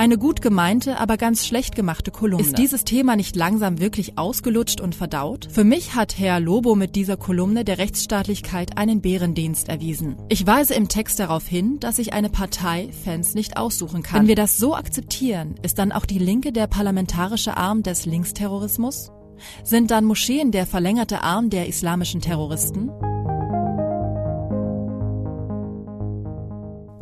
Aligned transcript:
Eine 0.00 0.16
gut 0.16 0.40
gemeinte, 0.40 0.98
aber 0.98 1.18
ganz 1.18 1.46
schlecht 1.46 1.74
gemachte 1.74 2.10
Kolumne. 2.10 2.46
Ist 2.46 2.56
dieses 2.56 2.84
Thema 2.84 3.16
nicht 3.16 3.36
langsam 3.36 3.80
wirklich 3.80 4.16
ausgelutscht 4.16 4.80
und 4.80 4.94
verdaut? 4.94 5.48
Für 5.52 5.62
mich 5.62 5.94
hat 5.94 6.18
Herr 6.18 6.40
Lobo 6.40 6.74
mit 6.74 6.96
dieser 6.96 7.18
Kolumne 7.18 7.66
der 7.66 7.76
Rechtsstaatlichkeit 7.76 8.78
einen 8.78 9.02
Bärendienst 9.02 9.68
erwiesen. 9.68 10.16
Ich 10.30 10.46
weise 10.46 10.72
im 10.72 10.88
Text 10.88 11.20
darauf 11.20 11.46
hin, 11.46 11.80
dass 11.80 11.96
sich 11.96 12.14
eine 12.14 12.30
Partei 12.30 12.88
Fans 13.04 13.34
nicht 13.34 13.58
aussuchen 13.58 14.02
kann. 14.02 14.20
Wenn 14.20 14.28
wir 14.28 14.36
das 14.36 14.56
so 14.56 14.74
akzeptieren, 14.74 15.56
ist 15.60 15.78
dann 15.78 15.92
auch 15.92 16.06
die 16.06 16.18
Linke 16.18 16.50
der 16.50 16.66
parlamentarische 16.66 17.58
Arm 17.58 17.82
des 17.82 18.06
Linksterrorismus? 18.06 19.12
Sind 19.64 19.90
dann 19.90 20.06
Moscheen 20.06 20.50
der 20.50 20.64
verlängerte 20.64 21.20
Arm 21.20 21.50
der 21.50 21.68
islamischen 21.68 22.22
Terroristen? 22.22 22.90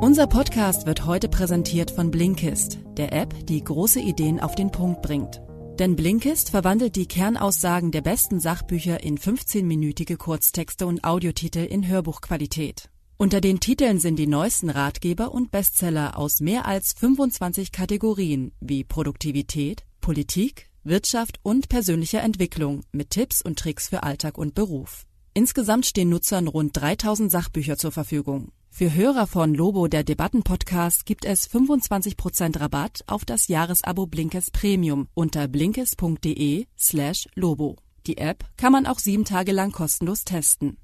Unser 0.00 0.28
Podcast 0.28 0.86
wird 0.86 1.06
heute 1.06 1.28
präsentiert 1.28 1.90
von 1.90 2.12
Blinkist, 2.12 2.78
der 2.96 3.12
App, 3.12 3.34
die 3.48 3.64
große 3.64 3.98
Ideen 3.98 4.38
auf 4.38 4.54
den 4.54 4.70
Punkt 4.70 5.02
bringt. 5.02 5.42
Denn 5.80 5.96
Blinkist 5.96 6.50
verwandelt 6.50 6.94
die 6.94 7.06
Kernaussagen 7.06 7.90
der 7.90 8.02
besten 8.02 8.38
Sachbücher 8.38 9.02
in 9.02 9.18
15-minütige 9.18 10.16
Kurztexte 10.16 10.86
und 10.86 11.02
Audiotitel 11.02 11.64
in 11.64 11.88
Hörbuchqualität. 11.88 12.90
Unter 13.16 13.40
den 13.40 13.58
Titeln 13.58 13.98
sind 13.98 14.20
die 14.20 14.28
neuesten 14.28 14.70
Ratgeber 14.70 15.32
und 15.32 15.50
Bestseller 15.50 16.16
aus 16.16 16.38
mehr 16.38 16.66
als 16.66 16.92
25 16.92 17.72
Kategorien 17.72 18.52
wie 18.60 18.84
Produktivität, 18.84 19.82
Politik, 20.00 20.70
Wirtschaft 20.84 21.40
und 21.42 21.68
persönlicher 21.68 22.22
Entwicklung 22.22 22.82
mit 22.92 23.10
Tipps 23.10 23.42
und 23.42 23.58
Tricks 23.58 23.88
für 23.88 24.04
Alltag 24.04 24.38
und 24.38 24.54
Beruf. 24.54 25.06
Insgesamt 25.34 25.86
stehen 25.86 26.08
Nutzern 26.08 26.46
rund 26.46 26.76
3000 26.76 27.32
Sachbücher 27.32 27.76
zur 27.76 27.90
Verfügung. 27.90 28.52
Für 28.78 28.94
Hörer 28.94 29.26
von 29.26 29.54
Lobo 29.54 29.88
der 29.88 30.04
Debattenpodcast 30.04 31.04
gibt 31.04 31.24
es 31.24 31.50
25% 31.50 32.60
Rabatt 32.60 33.02
auf 33.08 33.24
das 33.24 33.48
Jahresabo 33.48 34.06
Blinkes 34.06 34.52
Premium 34.52 35.08
unter 35.14 35.48
blinkes.de 35.48 36.64
slash 36.78 37.28
Lobo. 37.34 37.74
Die 38.06 38.18
App 38.18 38.44
kann 38.56 38.70
man 38.70 38.86
auch 38.86 39.00
sieben 39.00 39.24
Tage 39.24 39.50
lang 39.50 39.72
kostenlos 39.72 40.22
testen. 40.22 40.76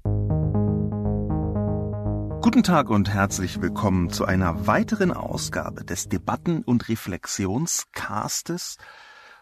Guten 2.41 2.63
Tag 2.63 2.89
und 2.89 3.13
herzlich 3.13 3.61
willkommen 3.61 4.09
zu 4.09 4.25
einer 4.25 4.67
weiteren 4.67 5.13
Ausgabe 5.13 5.85
des 5.85 6.09
Debatten- 6.09 6.63
und 6.63 6.89
Reflexionscastes. 6.89 8.75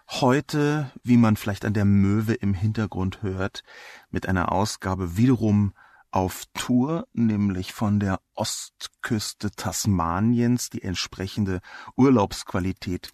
Heute, 0.07 0.91
wie 1.03 1.17
man 1.17 1.38
vielleicht 1.38 1.65
an 1.65 1.73
der 1.73 1.85
Möwe 1.85 2.35
im 2.35 2.53
Hintergrund 2.53 3.23
hört, 3.23 3.63
mit 4.11 4.29
einer 4.29 4.51
Ausgabe 4.51 5.17
wiederum 5.17 5.73
auf 6.14 6.44
Tour, 6.53 7.08
nämlich 7.14 7.73
von 7.73 8.00
der 8.00 8.19
Ostküste 8.36 9.50
Tasmaniens, 9.52 10.69
die 10.69 10.83
entsprechende 10.83 11.59
Urlaubsqualität, 11.95 13.11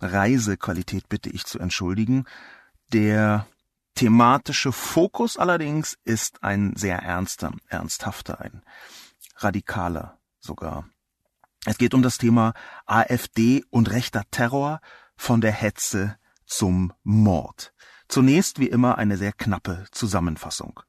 Reisequalität 0.00 1.08
bitte 1.08 1.28
ich 1.28 1.44
zu 1.44 1.58
entschuldigen. 1.58 2.24
Der 2.92 3.46
thematische 3.94 4.72
Fokus 4.72 5.36
allerdings 5.36 5.98
ist 6.04 6.42
ein 6.42 6.74
sehr 6.74 7.00
ernster, 7.00 7.52
ernsthafter, 7.68 8.40
ein 8.40 8.62
radikaler 9.36 10.18
sogar. 10.40 10.88
Es 11.66 11.76
geht 11.76 11.92
um 11.92 12.02
das 12.02 12.16
Thema 12.16 12.54
AfD 12.86 13.62
und 13.68 13.90
rechter 13.90 14.22
Terror 14.30 14.80
von 15.16 15.42
der 15.42 15.52
Hetze 15.52 16.16
zum 16.46 16.94
Mord. 17.02 17.74
Zunächst 18.08 18.58
wie 18.58 18.68
immer 18.68 18.96
eine 18.96 19.18
sehr 19.18 19.32
knappe 19.32 19.84
Zusammenfassung. 19.92 20.80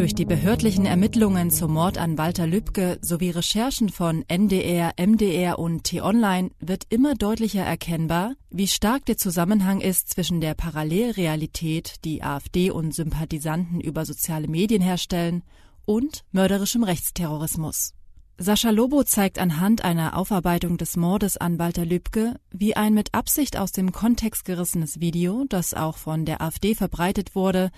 Durch 0.00 0.14
die 0.14 0.24
behördlichen 0.24 0.86
Ermittlungen 0.86 1.50
zum 1.50 1.74
Mord 1.74 1.98
an 1.98 2.16
Walter 2.16 2.46
Lübcke 2.46 2.98
sowie 3.02 3.28
Recherchen 3.28 3.90
von 3.90 4.24
NDR, 4.28 4.94
MDR 4.98 5.58
und 5.58 5.84
T-Online 5.84 6.52
wird 6.58 6.86
immer 6.88 7.14
deutlicher 7.14 7.64
erkennbar, 7.64 8.32
wie 8.48 8.66
stark 8.66 9.04
der 9.04 9.18
Zusammenhang 9.18 9.82
ist 9.82 10.08
zwischen 10.08 10.40
der 10.40 10.54
Parallelrealität, 10.54 11.96
die 12.06 12.22
AfD 12.22 12.70
und 12.70 12.94
Sympathisanten 12.94 13.78
über 13.78 14.06
soziale 14.06 14.48
Medien 14.48 14.80
herstellen, 14.80 15.42
und 15.84 16.24
mörderischem 16.32 16.82
Rechtsterrorismus. 16.82 17.92
Sascha 18.38 18.70
Lobo 18.70 19.04
zeigt 19.04 19.38
anhand 19.38 19.84
einer 19.84 20.16
Aufarbeitung 20.16 20.78
des 20.78 20.96
Mordes 20.96 21.36
an 21.36 21.58
Walter 21.58 21.84
Lübcke, 21.84 22.36
wie 22.50 22.74
ein 22.74 22.94
mit 22.94 23.12
Absicht 23.12 23.58
aus 23.58 23.70
dem 23.70 23.92
Kontext 23.92 24.46
gerissenes 24.46 25.00
Video, 25.00 25.44
das 25.46 25.74
auch 25.74 25.98
von 25.98 26.24
der 26.24 26.40
AfD 26.40 26.74
verbreitet 26.74 27.34
wurde, 27.34 27.70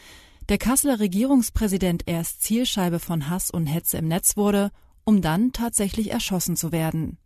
der 0.52 0.58
Kasseler 0.58 1.00
Regierungspräsident 1.00 2.02
erst 2.04 2.42
Zielscheibe 2.42 2.98
von 2.98 3.30
Hass 3.30 3.50
und 3.50 3.66
Hetze 3.66 3.96
im 3.96 4.06
Netz 4.06 4.36
wurde, 4.36 4.70
um 5.02 5.22
dann 5.22 5.54
tatsächlich 5.54 6.10
erschossen 6.10 6.56
zu 6.56 6.72
werden. 6.72 7.16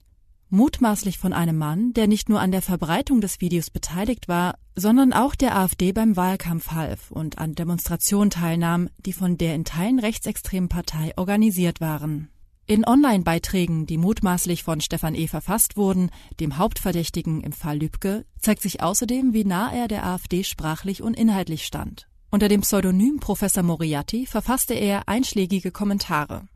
Mutmaßlich 0.49 1.19
von 1.19 1.33
einem 1.33 1.59
Mann, 1.59 1.93
der 1.93 2.07
nicht 2.07 2.29
nur 2.29 2.41
an 2.41 2.53
der 2.53 2.63
Verbreitung 2.63 3.21
des 3.21 3.41
Videos 3.41 3.71
beteiligt 3.71 4.29
war, 4.29 4.61
sondern 4.77 5.13
auch 5.13 5.35
der 5.35 5.57
AfD 5.57 5.91
beim 5.91 6.15
Wahlkampf 6.15 6.71
half 6.71 7.11
und 7.11 7.39
an 7.39 7.57
Demonstrationen 7.57 8.31
teilnahm, 8.31 8.91
die 9.05 9.13
von 9.13 9.37
der 9.37 9.57
in 9.57 9.65
Teilen 9.65 9.99
rechtsextremen 9.99 10.69
Partei 10.69 11.13
organisiert 11.17 11.81
waren. 11.81 12.29
In 12.69 12.87
Online-Beiträgen, 12.87 13.87
die 13.87 13.99
mutmaßlich 13.99 14.63
von 14.63 14.81
Stefan 14.81 15.17
E. 15.17 15.27
verfasst 15.27 15.77
wurden, 15.77 16.11
dem 16.39 16.59
Hauptverdächtigen 16.59 17.41
im 17.41 17.51
Fall 17.51 17.81
Lübcke, 17.81 18.25
zeigt 18.39 18.63
sich 18.63 18.85
außerdem, 18.85 19.33
wie 19.33 19.45
nah 19.45 19.73
er 19.73 19.89
der 19.89 20.07
AfD 20.07 20.45
sprachlich 20.45 21.03
und 21.03 21.15
inhaltlich 21.15 21.67
stand. 21.67 22.07
Unter 22.31 22.49
dem 22.49 22.63
Pseudonym 22.63 23.21
Professor 23.21 23.63
Moriarty 23.63 24.27
verfasste 24.27 24.75
er 24.75 25.09
einschlägige 25.09 25.71
Kommentare. 25.71 26.49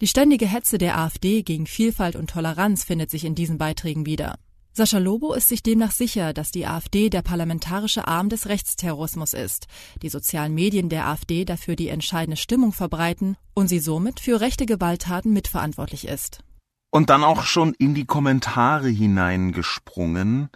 Die 0.00 0.06
ständige 0.06 0.46
Hetze 0.46 0.78
der 0.78 0.98
AfD 0.98 1.42
gegen 1.42 1.66
Vielfalt 1.66 2.16
und 2.16 2.30
Toleranz 2.30 2.84
findet 2.84 3.10
sich 3.10 3.24
in 3.24 3.34
diesen 3.34 3.58
Beiträgen 3.58 4.06
wieder. 4.06 4.38
Sascha 4.72 4.98
Lobo 4.98 5.34
ist 5.34 5.48
sich 5.48 5.62
demnach 5.62 5.90
sicher, 5.90 6.32
dass 6.32 6.52
die 6.52 6.66
AfD 6.66 7.10
der 7.10 7.22
parlamentarische 7.22 8.06
Arm 8.06 8.28
des 8.28 8.46
Rechtsterrorismus 8.46 9.34
ist, 9.34 9.66
die 10.02 10.08
sozialen 10.08 10.54
Medien 10.54 10.88
der 10.88 11.08
AfD 11.08 11.44
dafür 11.44 11.74
die 11.74 11.88
entscheidende 11.88 12.36
Stimmung 12.36 12.72
verbreiten 12.72 13.36
und 13.54 13.66
sie 13.66 13.80
somit 13.80 14.20
für 14.20 14.40
rechte 14.40 14.66
Gewalttaten 14.66 15.32
mitverantwortlich 15.32 16.06
ist. 16.06 16.44
Und 16.90 17.10
dann 17.10 17.24
auch 17.24 17.42
schon 17.42 17.74
in 17.74 17.94
die 17.94 18.06
Kommentare 18.06 18.88
hineingesprungen. 18.88 20.48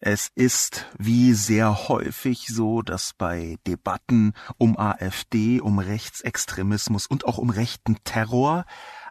Es 0.00 0.30
ist 0.36 0.86
wie 0.96 1.32
sehr 1.32 1.88
häufig 1.88 2.46
so, 2.46 2.82
dass 2.82 3.14
bei 3.14 3.56
Debatten 3.66 4.32
um 4.56 4.78
AfD, 4.78 5.60
um 5.60 5.80
Rechtsextremismus 5.80 7.06
und 7.08 7.26
auch 7.26 7.38
um 7.38 7.50
rechten 7.50 7.96
Terror 8.04 8.64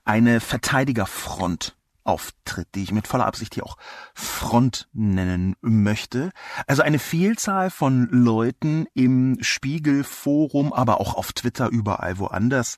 eine 0.06 0.40
Verteidigerfront 0.40 1.76
auftritt, 2.06 2.70
die 2.74 2.84
ich 2.84 2.94
mit 2.94 3.06
voller 3.06 3.26
Absicht 3.26 3.56
hier 3.56 3.66
auch 3.66 3.76
Front 4.14 4.88
nennen 4.94 5.58
möchte. 5.60 6.32
Also 6.66 6.84
eine 6.84 7.00
Vielzahl 7.00 7.70
von 7.70 8.08
Leuten 8.10 8.88
im 8.94 9.38
Spiegelforum, 9.42 10.72
aber 10.72 11.02
auch 11.02 11.16
auf 11.16 11.34
Twitter, 11.34 11.68
überall 11.68 12.18
woanders, 12.18 12.78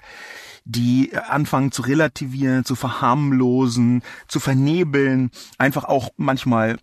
die 0.65 1.15
anfangen 1.15 1.71
zu 1.71 1.83
relativieren, 1.83 2.65
zu 2.65 2.73
verharmlosen, 2.73 4.01
zu 4.27 4.39
vernebeln, 4.39 5.29
einfach 5.59 5.83
auch 5.83 6.09
manchmal 6.17 6.79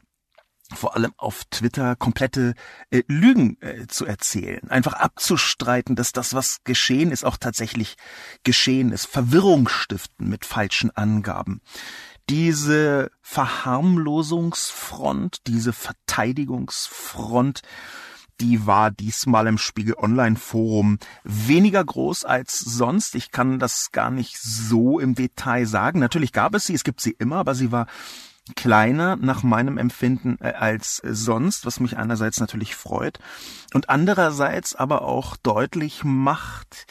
vor 0.74 0.96
allem 0.96 1.12
auf 1.16 1.44
Twitter 1.50 1.94
komplette 1.96 2.54
äh, 2.90 3.02
Lügen 3.06 3.56
äh, 3.60 3.86
zu 3.86 4.06
erzählen, 4.06 4.68
einfach 4.68 4.94
abzustreiten, 4.94 5.94
dass 5.96 6.12
das, 6.12 6.34
was 6.34 6.58
geschehen 6.64 7.12
ist, 7.12 7.24
auch 7.24 7.36
tatsächlich 7.36 7.96
geschehen 8.42 8.90
ist, 8.92 9.06
Verwirrung 9.06 9.68
stiften 9.68 10.28
mit 10.28 10.44
falschen 10.44 10.90
Angaben. 10.90 11.60
Diese 12.28 13.12
Verharmlosungsfront, 13.22 15.46
diese 15.46 15.72
Verteidigungsfront, 15.72 17.62
die 18.40 18.66
war 18.66 18.90
diesmal 18.90 19.46
im 19.46 19.58
Spiegel 19.58 19.94
Online 19.96 20.36
Forum 20.36 20.98
weniger 21.24 21.84
groß 21.84 22.24
als 22.24 22.58
sonst. 22.58 23.14
Ich 23.14 23.30
kann 23.30 23.58
das 23.58 23.92
gar 23.92 24.10
nicht 24.10 24.38
so 24.38 24.98
im 24.98 25.14
Detail 25.14 25.66
sagen. 25.66 26.00
Natürlich 26.00 26.32
gab 26.32 26.54
es 26.54 26.66
sie, 26.66 26.74
es 26.74 26.84
gibt 26.84 27.00
sie 27.00 27.12
immer, 27.12 27.36
aber 27.36 27.54
sie 27.54 27.72
war 27.72 27.86
kleiner 28.54 29.16
nach 29.16 29.42
meinem 29.42 29.78
Empfinden 29.78 30.38
äh, 30.40 30.52
als 30.52 31.02
sonst, 31.04 31.66
was 31.66 31.80
mich 31.80 31.96
einerseits 31.96 32.38
natürlich 32.38 32.76
freut 32.76 33.18
und 33.74 33.88
andererseits 33.88 34.74
aber 34.74 35.02
auch 35.02 35.36
deutlich 35.36 36.04
macht, 36.04 36.86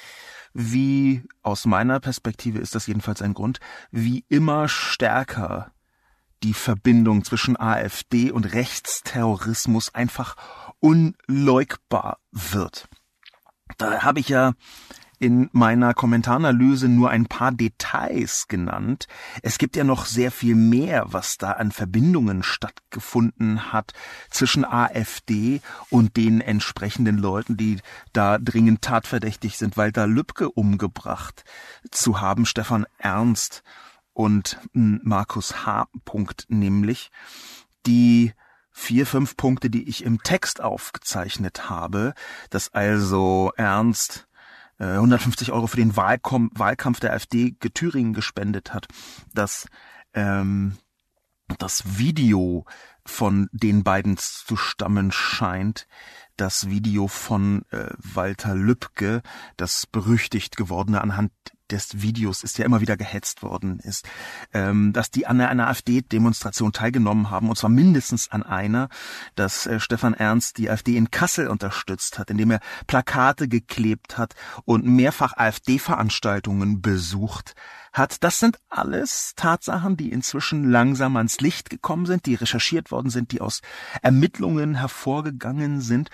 wie 0.54 1.24
aus 1.44 1.66
meiner 1.66 2.00
Perspektive 2.00 2.60
ist 2.60 2.75
das 2.75 2.88
jedenfalls 2.88 3.22
ein 3.22 3.34
Grund, 3.34 3.60
wie 3.92 4.25
immer 4.30 4.68
stärker 4.68 5.72
die 6.44 6.54
Verbindung 6.54 7.24
zwischen 7.24 7.60
AfD 7.60 8.31
und 8.31 8.54
Rechtsterrorismus 8.54 9.94
einfach 9.96 10.36
unleugbar 10.80 12.19
wird. 12.31 12.88
Da 13.78 14.04
habe 14.04 14.19
ich 14.19 14.30
ja 14.30 14.54
in 15.19 15.50
meiner 15.51 15.94
Kommentaranalyse 15.94 16.88
nur 16.88 17.09
ein 17.09 17.25
paar 17.25 17.51
Details 17.51 18.47
genannt. 18.47 19.07
Es 19.41 19.57
gibt 19.57 19.75
ja 19.75 19.83
noch 19.83 20.06
sehr 20.06 20.31
viel 20.31 20.56
mehr, 20.56 21.06
was 21.13 21.38
da 21.38 21.51
an 21.51 21.71
Verbindungen 21.71 22.44
stattgefunden 22.44 23.71
hat 23.71 23.94
zwischen 24.29 24.65
AfD 24.65 25.62
und 25.89 26.17
den 26.17 26.41
entsprechenden 26.41 27.17
Leuten, 27.17 27.57
die 27.57 27.79
da 28.13 28.38
dringend 28.38 28.81
tatverdächtig 28.81 29.57
sind, 29.57 29.77
Walter 29.77 30.07
Lübcke 30.07 30.50
umgebracht 30.50 31.44
zu 31.91 32.21
haben, 32.21 32.45
Stefan 32.45 32.85
Ernst 32.97 33.63
und 34.13 34.59
Markus 34.73 35.65
H. 35.65 35.88
Punkt 36.06 36.45
nämlich, 36.50 37.11
die 37.85 38.33
vier, 38.71 39.06
fünf 39.06 39.38
Punkte, 39.38 39.69
die 39.69 39.88
ich 39.88 40.03
im 40.03 40.21
Text 40.21 40.61
aufgezeichnet 40.61 41.69
habe, 41.69 42.13
dass 42.50 42.73
also 42.73 43.53
Ernst 43.56 44.25
150 44.80 45.50
äh, 45.50 45.51
Euro 45.51 45.68
für 45.68 45.77
den 45.77 45.95
Wahlkom 45.95 46.51
Wahlkampf 46.54 47.00
der 47.00 47.13
AfD 47.13 47.56
Thüringen 47.74 48.13
gespendet 48.13 48.74
hat, 48.74 48.88
dass 49.33 49.68
ähm, 50.13 50.77
das 51.60 51.98
Video 51.98 52.66
von 53.06 53.50
den 53.51 53.83
beiden 53.83 54.18
zu 54.18 54.56
stammen 54.57 55.12
scheint, 55.12 55.88
das 56.38 56.69
Video 56.69 57.07
von 57.07 57.63
äh, 57.72 57.92
Walter 57.98 58.56
Lübcke, 58.56 59.22
das 59.57 59.86
berüchtigt 59.86 60.57
gewordene 60.57 61.01
anhand 61.01 61.31
des 61.71 62.01
Videos 62.01 62.44
ist 62.44 62.57
ja 62.57 62.65
immer 62.65 62.81
wieder 62.81 62.97
gehetzt 62.97 63.44
worden 63.44 63.79
ist, 63.79 64.07
ähm, 64.53 64.94
dass 64.94 65.12
die 65.12 65.27
an 65.27 65.41
einer 65.41 65.67
AfD-Demonstration 65.67 66.71
teilgenommen 66.71 67.29
haben, 67.29 67.50
und 67.50 67.57
zwar 67.57 67.69
mindestens 67.69 68.29
an 68.29 68.44
einer, 68.44 68.89
dass 69.35 69.65
äh, 69.65 69.79
Stefan 69.79 70.13
Ernst 70.13 70.57
die 70.57 70.69
AfD 70.69 70.95
in 70.95 71.12
Kassel 71.12 71.47
unterstützt 71.47 72.19
hat, 72.19 72.29
indem 72.29 72.51
er 72.51 72.59
Plakate 72.88 73.47
geklebt 73.47 74.17
hat 74.17 74.35
und 74.65 74.85
mehrfach 74.85 75.35
AfD-Veranstaltungen 75.38 76.81
besucht 76.81 77.56
hat. 77.94 78.23
Das 78.23 78.39
sind 78.39 78.59
alles 78.69 79.33
Tatsachen, 79.35 79.97
die 79.97 80.11
inzwischen 80.11 80.69
langsam 80.69 81.18
ans 81.18 81.39
Licht 81.39 81.69
gekommen 81.69 82.06
sind, 82.06 82.25
die 82.25 82.35
recherchiert 82.35 82.91
worden 82.91 83.09
sind, 83.09 83.31
die 83.31 83.41
aus 83.41 83.61
Ermittlungen 84.01 84.75
hervorgegangen 84.75 85.81
sind, 85.81 86.09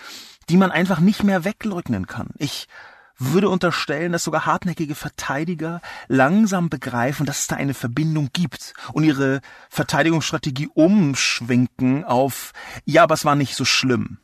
die 0.50 0.58
man 0.58 0.72
einfach 0.72 1.00
nicht 1.00 1.24
mehr 1.24 1.44
wegleugnen 1.44 2.08
kann. 2.08 2.30
Ich 2.38 2.68
würde 3.22 3.50
unterstellen, 3.50 4.12
dass 4.12 4.24
sogar 4.24 4.46
hartnäckige 4.46 4.96
Verteidiger 4.96 5.82
langsam 6.08 6.70
begreifen, 6.70 7.26
dass 7.26 7.40
es 7.40 7.48
da 7.48 7.56
eine 7.56 7.74
Verbindung 7.74 8.30
gibt 8.34 8.74
und 8.94 9.04
ihre 9.04 9.42
Verteidigungsstrategie 9.70 10.70
umschwenken 10.74 12.04
auf, 12.04 12.52
ja, 12.86 13.04
aber 13.04 13.14
es 13.14 13.26
war 13.26 13.36
nicht 13.36 13.56
so 13.56 13.66
schlimm. 13.66 14.18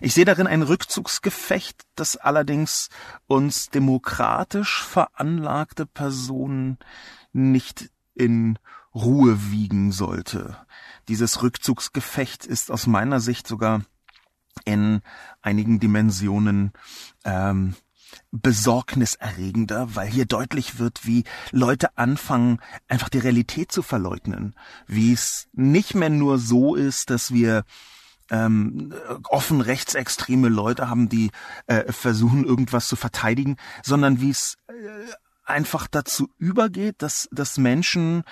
Ich 0.00 0.14
sehe 0.14 0.24
darin 0.24 0.46
ein 0.46 0.62
Rückzugsgefecht, 0.62 1.82
das 1.96 2.16
allerdings 2.16 2.88
uns 3.26 3.70
demokratisch 3.70 4.82
veranlagte 4.82 5.84
Personen 5.84 6.78
nicht 7.32 7.90
in 8.14 8.58
Ruhe 8.94 9.50
wiegen 9.50 9.90
sollte. 9.90 10.56
Dieses 11.08 11.42
Rückzugsgefecht 11.42 12.46
ist 12.46 12.70
aus 12.70 12.86
meiner 12.86 13.20
Sicht 13.20 13.46
sogar 13.46 13.82
in 14.64 15.02
einigen 15.42 15.80
Dimensionen 15.80 16.72
ähm, 17.24 17.74
besorgniserregender, 18.32 19.94
weil 19.94 20.08
hier 20.08 20.26
deutlich 20.26 20.78
wird, 20.78 21.06
wie 21.06 21.24
Leute 21.50 21.96
anfangen, 21.96 22.60
einfach 22.88 23.08
die 23.08 23.18
Realität 23.18 23.72
zu 23.72 23.82
verleugnen. 23.82 24.54
Wie 24.86 25.12
es 25.12 25.48
nicht 25.52 25.94
mehr 25.94 26.10
nur 26.10 26.38
so 26.38 26.74
ist, 26.74 27.10
dass 27.10 27.32
wir 27.32 27.64
ähm, 28.30 28.94
offen 29.28 29.60
rechtsextreme 29.60 30.48
Leute 30.48 30.88
haben, 30.88 31.08
die 31.08 31.30
äh, 31.66 31.92
versuchen, 31.92 32.44
irgendwas 32.44 32.88
zu 32.88 32.96
verteidigen, 32.96 33.56
sondern 33.82 34.20
wie 34.20 34.30
es 34.30 34.56
äh, 34.68 34.72
einfach 35.44 35.86
dazu 35.88 36.30
übergeht, 36.38 37.02
dass, 37.02 37.28
dass 37.32 37.58
Menschen 37.58 38.22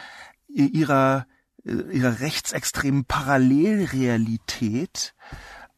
ihrer, 0.49 1.27
äh, 1.65 1.73
ihrer 1.73 2.21
rechtsextremen 2.21 3.05
Parallelrealität 3.05 5.15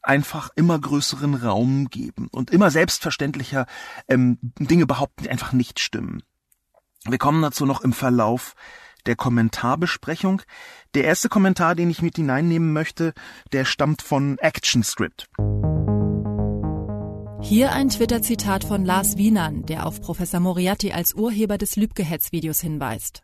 einfach 0.05 0.49
immer 0.55 0.79
größeren 0.79 1.35
Raum 1.35 1.89
geben 1.89 2.27
und 2.31 2.51
immer 2.51 2.71
selbstverständlicher 2.71 3.65
ähm, 4.07 4.37
Dinge 4.41 4.85
behaupten, 4.85 5.23
die 5.23 5.29
einfach 5.29 5.53
nicht 5.53 5.79
stimmen. 5.79 6.23
Wir 7.07 7.17
kommen 7.17 7.41
dazu 7.41 7.65
noch 7.65 7.81
im 7.81 7.93
Verlauf 7.93 8.55
der 9.05 9.15
Kommentarbesprechung. 9.15 10.41
Der 10.95 11.03
erste 11.03 11.29
Kommentar, 11.29 11.75
den 11.75 11.89
ich 11.89 12.01
mit 12.01 12.15
hineinnehmen 12.15 12.73
möchte, 12.73 13.13
der 13.51 13.65
stammt 13.65 14.01
von 14.01 14.37
ActionScript. 14.41 15.27
Hier 17.41 17.73
ein 17.73 17.89
Twitter-Zitat 17.89 18.63
von 18.63 18.85
Lars 18.85 19.17
Wienern, 19.17 19.67
der 19.67 19.85
auf 19.85 20.01
Professor 20.01 20.39
Moriarty 20.39 20.93
als 20.93 21.13
Urheber 21.13 21.59
des 21.59 21.75
Lübcke-Hetz-Videos 21.75 22.59
hinweist. 22.59 23.21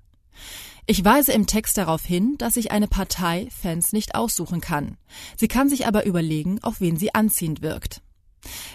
Ich 0.86 1.06
weise 1.06 1.32
im 1.32 1.48
Text 1.48 1.78
darauf 1.78 2.04
hin, 2.04 2.36
dass 2.38 2.56
sich 2.56 2.72
eine 2.72 2.88
Partei 2.88 3.48
Fans 3.62 3.94
nicht 3.94 4.16
aussuchen 4.16 4.62
kann. 4.62 4.98
Sie 5.38 5.48
kann 5.48 5.70
sich 5.70 5.86
aber 5.88 6.06
überlegen, 6.06 6.62
auf 6.64 6.82
wen 6.82 6.98
sie 6.98 7.14
anziehend 7.14 7.62
wirkt. 7.62 8.02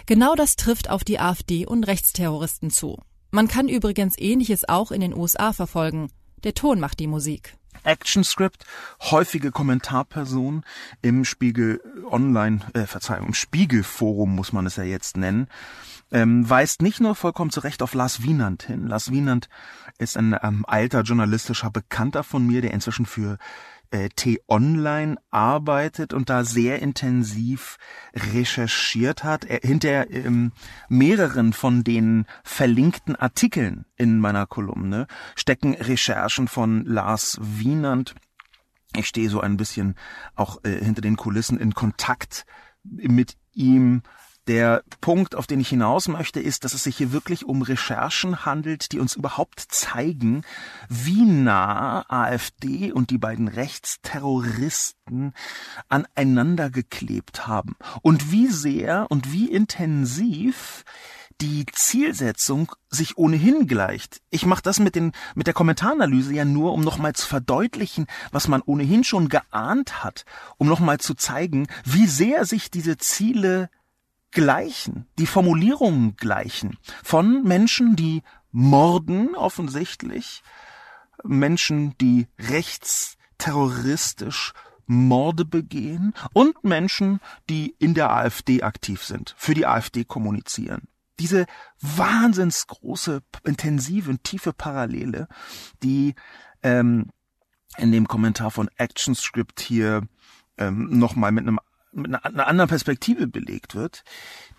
Genau 0.05 0.35
das 0.35 0.55
trifft 0.55 0.89
auf 0.89 1.03
die 1.03 1.19
AfD 1.19 1.65
und 1.65 1.83
Rechtsterroristen 1.83 2.71
zu. 2.71 2.97
Man 3.31 3.47
kann 3.47 3.67
übrigens 3.67 4.17
Ähnliches 4.17 4.67
auch 4.67 4.91
in 4.91 5.01
den 5.01 5.13
USA 5.13 5.51
verfolgen. 5.51 6.09
Der 6.43 6.53
Ton 6.53 6.79
macht 6.79 6.99
die 6.99 7.07
Musik. 7.07 7.57
ActionScript, 7.83 8.65
häufige 9.01 9.51
Kommentarperson 9.51 10.63
im 11.01 11.25
Spiegel 11.25 11.81
Online, 12.09 12.59
äh, 12.73 12.85
Verzeihung, 12.85 13.27
im 13.27 13.33
Spiegelforum 13.33 14.35
muss 14.35 14.53
man 14.53 14.65
es 14.65 14.75
ja 14.75 14.83
jetzt 14.83 15.17
nennen, 15.17 15.47
ähm, 16.11 16.49
weist 16.49 16.81
nicht 16.81 16.99
nur 16.99 17.15
vollkommen 17.15 17.51
zu 17.51 17.59
Recht 17.59 17.81
auf 17.81 17.93
Lars 17.93 18.23
Wienand 18.23 18.63
hin. 18.63 18.87
Lars 18.87 19.11
Wienand 19.11 19.49
ist 19.97 20.17
ein 20.17 20.35
ähm, 20.41 20.65
alter 20.67 21.01
journalistischer 21.01 21.69
Bekannter 21.69 22.23
von 22.23 22.45
mir, 22.45 22.61
der 22.61 22.73
inzwischen 22.73 23.05
für 23.05 23.37
äh, 23.91 24.09
T-Online 24.09 25.17
arbeitet 25.29 26.13
und 26.13 26.29
da 26.29 26.43
sehr 26.43 26.81
intensiv 26.81 27.77
recherchiert 28.13 29.23
hat. 29.23 29.45
Er, 29.45 29.59
hinter 29.63 30.09
ähm, 30.11 30.51
mehreren 30.89 31.53
von 31.53 31.83
den 31.83 32.25
verlinkten 32.43 33.15
Artikeln 33.15 33.85
in 33.95 34.19
meiner 34.19 34.45
Kolumne 34.45 35.07
stecken 35.35 35.73
Recherchen 35.73 36.47
von 36.47 36.85
Lars 36.85 37.39
Wienand. 37.41 38.15
Ich 38.95 39.07
stehe 39.07 39.29
so 39.29 39.41
ein 39.41 39.57
bisschen 39.57 39.95
auch 40.35 40.63
äh, 40.63 40.83
hinter 40.83 41.01
den 41.01 41.17
Kulissen 41.17 41.59
in 41.59 41.73
Kontakt 41.73 42.45
mit 42.83 43.37
ihm 43.53 44.01
der 44.47 44.83
Punkt, 45.01 45.35
auf 45.35 45.47
den 45.47 45.59
ich 45.59 45.69
hinaus 45.69 46.07
möchte, 46.07 46.39
ist, 46.39 46.63
dass 46.63 46.73
es 46.73 46.83
sich 46.83 46.97
hier 46.97 47.11
wirklich 47.11 47.45
um 47.45 47.61
Recherchen 47.61 48.45
handelt, 48.45 48.91
die 48.91 48.99
uns 48.99 49.15
überhaupt 49.15 49.59
zeigen, 49.59 50.43
wie 50.89 51.23
nah 51.23 52.05
AfD 52.09 52.91
und 52.91 53.09
die 53.09 53.17
beiden 53.17 53.47
Rechtsterroristen 53.47 55.33
aneinander 55.89 56.69
geklebt 56.69 57.47
haben 57.47 57.75
und 58.01 58.31
wie 58.31 58.47
sehr 58.47 59.07
und 59.09 59.31
wie 59.31 59.51
intensiv 59.51 60.83
die 61.41 61.65
Zielsetzung 61.71 62.71
sich 62.89 63.17
ohnehin 63.17 63.67
gleicht. 63.67 64.21
Ich 64.29 64.45
mache 64.45 64.63
das 64.63 64.79
mit, 64.79 64.95
den, 64.95 65.11
mit 65.35 65.45
der 65.45 65.53
Kommentaranalyse 65.53 66.33
ja 66.33 66.45
nur, 66.45 66.73
um 66.73 66.81
nochmal 66.81 67.13
zu 67.13 67.27
verdeutlichen, 67.27 68.07
was 68.31 68.47
man 68.47 68.61
ohnehin 68.63 69.03
schon 69.03 69.29
geahnt 69.29 70.03
hat, 70.03 70.25
um 70.57 70.67
nochmal 70.67 70.99
zu 70.99 71.13
zeigen, 71.13 71.67
wie 71.83 72.07
sehr 72.07 72.45
sich 72.45 72.71
diese 72.71 72.97
Ziele 72.97 73.69
gleichen, 74.31 75.07
die 75.17 75.25
Formulierungen 75.25 76.15
gleichen 76.15 76.77
von 77.03 77.43
Menschen, 77.43 77.95
die 77.95 78.21
morden 78.51 79.35
offensichtlich, 79.35 80.43
Menschen, 81.23 81.97
die 81.99 82.27
rechtsterroristisch 82.39 84.53
Morde 84.87 85.43
begehen 85.43 86.13
und 86.33 86.63
Menschen, 86.63 87.19
die 87.49 87.75
in 87.77 87.93
der 87.93 88.11
AfD 88.11 88.63
aktiv 88.63 89.03
sind, 89.03 89.35
für 89.37 89.53
die 89.53 89.67
AfD 89.67 90.05
kommunizieren. 90.05 90.87
Diese 91.19 91.45
wahnsinnsgroße, 91.81 93.21
intensive 93.43 94.09
und 94.09 94.23
tiefe 94.23 94.53
Parallele, 94.53 95.27
die 95.83 96.15
ähm, 96.63 97.09
in 97.77 97.91
dem 97.91 98.07
Kommentar 98.07 98.49
von 98.49 98.69
ActionScript 98.77 99.59
hier 99.59 100.03
ähm, 100.57 100.97
nochmal 100.97 101.31
mit 101.31 101.43
einem 101.43 101.59
mit 101.97 102.13
einer 102.13 102.47
anderen 102.47 102.69
Perspektive 102.69 103.27
belegt 103.27 103.75
wird. 103.75 104.03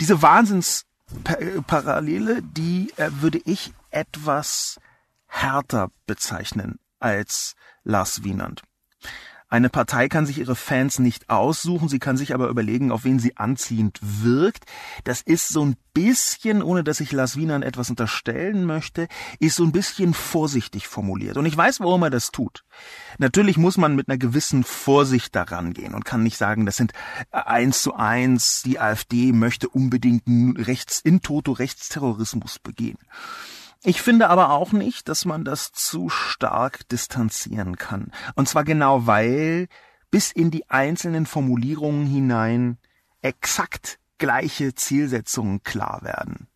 Diese 0.00 0.23
Wahnsinnsparallele, 0.23 2.42
die 2.42 2.92
äh, 2.97 3.11
würde 3.21 3.40
ich 3.45 3.73
etwas 3.90 4.80
härter 5.26 5.90
bezeichnen 6.07 6.78
als 6.99 7.54
Lars 7.85 8.25
Wienand. 8.25 8.62
Eine 9.50 9.70
Partei 9.70 10.08
kann 10.08 10.26
sich 10.26 10.38
ihre 10.38 10.56
Fans 10.56 10.98
nicht 10.98 11.30
aussuchen, 11.30 11.88
sie 11.88 11.98
kann 11.98 12.18
sich 12.18 12.34
aber 12.34 12.48
überlegen, 12.48 12.92
auf 12.92 13.04
wen 13.04 13.18
sie 13.18 13.38
anziehend 13.38 13.98
wirkt. 14.02 14.66
Das 15.04 15.22
ist 15.22 15.48
so 15.48 15.64
ein 15.64 15.76
bisschen, 15.94 16.62
ohne 16.62 16.84
dass 16.84 17.00
ich 17.00 17.12
Lars 17.12 17.36
Wienern 17.36 17.62
etwas 17.62 17.88
unterstellen 17.88 18.66
möchte, 18.66 19.08
ist 19.38 19.56
so 19.56 19.64
ein 19.64 19.72
bisschen 19.72 20.12
vorsichtig 20.12 20.86
formuliert. 20.86 21.38
Und 21.38 21.46
ich 21.46 21.56
weiß, 21.56 21.80
warum 21.80 22.02
er 22.02 22.10
das 22.10 22.30
tut. 22.30 22.64
Natürlich 23.16 23.56
muss 23.56 23.78
man 23.78 23.96
mit 23.96 24.08
einer 24.08 24.18
gewissen 24.18 24.64
Vorsicht 24.64 25.34
daran 25.34 25.72
gehen 25.72 25.94
und 25.94 26.04
kann 26.04 26.22
nicht 26.22 26.36
sagen, 26.36 26.66
das 26.66 26.76
sind 26.76 26.92
eins 27.30 27.82
zu 27.82 27.94
eins, 27.94 28.62
die 28.62 28.78
AfD 28.78 29.32
möchte 29.32 29.70
unbedingt 29.70 30.24
rechts, 30.58 31.00
in 31.00 31.22
Toto 31.22 31.52
Rechtsterrorismus 31.52 32.58
begehen. 32.58 32.98
Ich 33.85 34.02
finde 34.02 34.28
aber 34.28 34.50
auch 34.50 34.73
nicht, 34.73 35.08
dass 35.08 35.25
man 35.25 35.44
das 35.44 35.70
zu 35.73 36.08
stark 36.08 36.88
distanzieren 36.88 37.76
kann. 37.76 38.11
Und 38.35 38.49
zwar 38.49 38.64
genau 38.64 39.06
weil 39.06 39.68
bis 40.11 40.32
in 40.32 40.50
die 40.50 40.68
einzelnen 40.68 41.26
Formulierungen 41.26 42.06
hinein 42.06 42.78
exakt 43.23 43.99
gleiche 44.18 44.75
Zielsetzungen 44.75 45.62
klar 45.62 46.02
werden. 46.02 46.49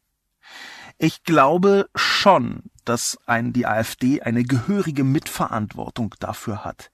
Ich 0.99 1.23
glaube 1.23 1.89
schon, 1.95 2.65
dass 2.85 3.19
ein, 3.27 3.53
die 3.53 3.67
AfD 3.67 4.23
eine 4.23 4.43
gehörige 4.43 5.05
Mitverantwortung 5.05 6.15
dafür 6.19 6.65
hat, 6.65 6.91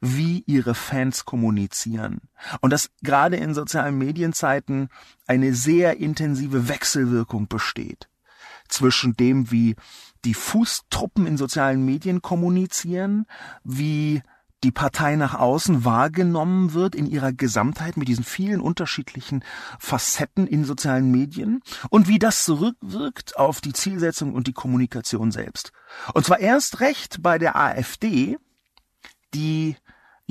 wie 0.00 0.42
ihre 0.46 0.74
Fans 0.74 1.24
kommunizieren. 1.24 2.22
Und 2.60 2.70
dass 2.70 2.90
gerade 3.02 3.36
in 3.36 3.54
sozialen 3.54 3.98
Medienzeiten 3.98 4.88
eine 5.28 5.54
sehr 5.54 5.98
intensive 5.98 6.68
Wechselwirkung 6.68 7.46
besteht 7.46 8.08
zwischen 8.70 9.16
dem, 9.16 9.50
wie 9.50 9.76
die 10.24 10.34
Fußtruppen 10.34 11.26
in 11.26 11.36
sozialen 11.36 11.84
Medien 11.84 12.22
kommunizieren, 12.22 13.26
wie 13.64 14.22
die 14.62 14.72
Partei 14.72 15.16
nach 15.16 15.34
außen 15.34 15.84
wahrgenommen 15.84 16.74
wird 16.74 16.94
in 16.94 17.06
ihrer 17.06 17.32
Gesamtheit 17.32 17.96
mit 17.96 18.08
diesen 18.08 18.24
vielen 18.24 18.60
unterschiedlichen 18.60 19.42
Facetten 19.78 20.46
in 20.46 20.64
sozialen 20.64 21.10
Medien 21.10 21.62
und 21.88 22.08
wie 22.08 22.18
das 22.18 22.44
zurückwirkt 22.44 23.38
auf 23.38 23.60
die 23.60 23.72
Zielsetzung 23.72 24.34
und 24.34 24.46
die 24.46 24.52
Kommunikation 24.52 25.30
selbst. 25.30 25.72
Und 26.12 26.26
zwar 26.26 26.40
erst 26.40 26.80
recht 26.80 27.22
bei 27.22 27.38
der 27.38 27.56
AfD, 27.56 28.36
die 29.32 29.76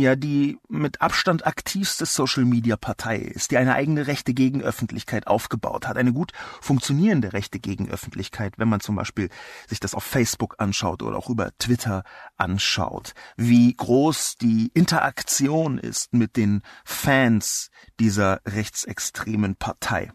ja 0.02 0.16
die 0.16 0.58
mit 0.68 1.02
Abstand 1.02 1.46
aktivste 1.46 2.06
Social-Media-Partei 2.06 3.18
ist, 3.18 3.52
die 3.52 3.58
eine 3.58 3.76
eigene 3.76 4.08
rechte 4.08 4.34
Gegenöffentlichkeit 4.34 5.28
aufgebaut 5.28 5.88
hat, 5.88 5.98
eine 5.98 6.14
gut 6.14 6.32
funktionierende 6.62 7.34
rechte 7.34 7.60
Gegenöffentlichkeit, 7.60 8.54
wenn 8.58 8.70
man 8.70 8.80
zum 8.80 8.96
Beispiel 8.96 9.30
sich 9.68 9.80
das 9.80 9.94
auf 9.94 10.04
Facebook 10.04 10.56
anschaut 10.58 11.04
oder 11.04 11.18
auch 11.18 11.30
über 11.30 11.52
Twitter 11.60 12.04
anschaut, 12.38 13.14
wie 13.36 13.74
groß 13.74 14.38
die 14.38 14.72
Interaktion 14.74 15.78
ist 15.78 16.14
mit 16.14 16.38
den 16.38 16.62
Fans 16.86 17.70
dieser 18.00 18.42
rechtsextremen 18.46 19.56
Partei. 19.56 20.12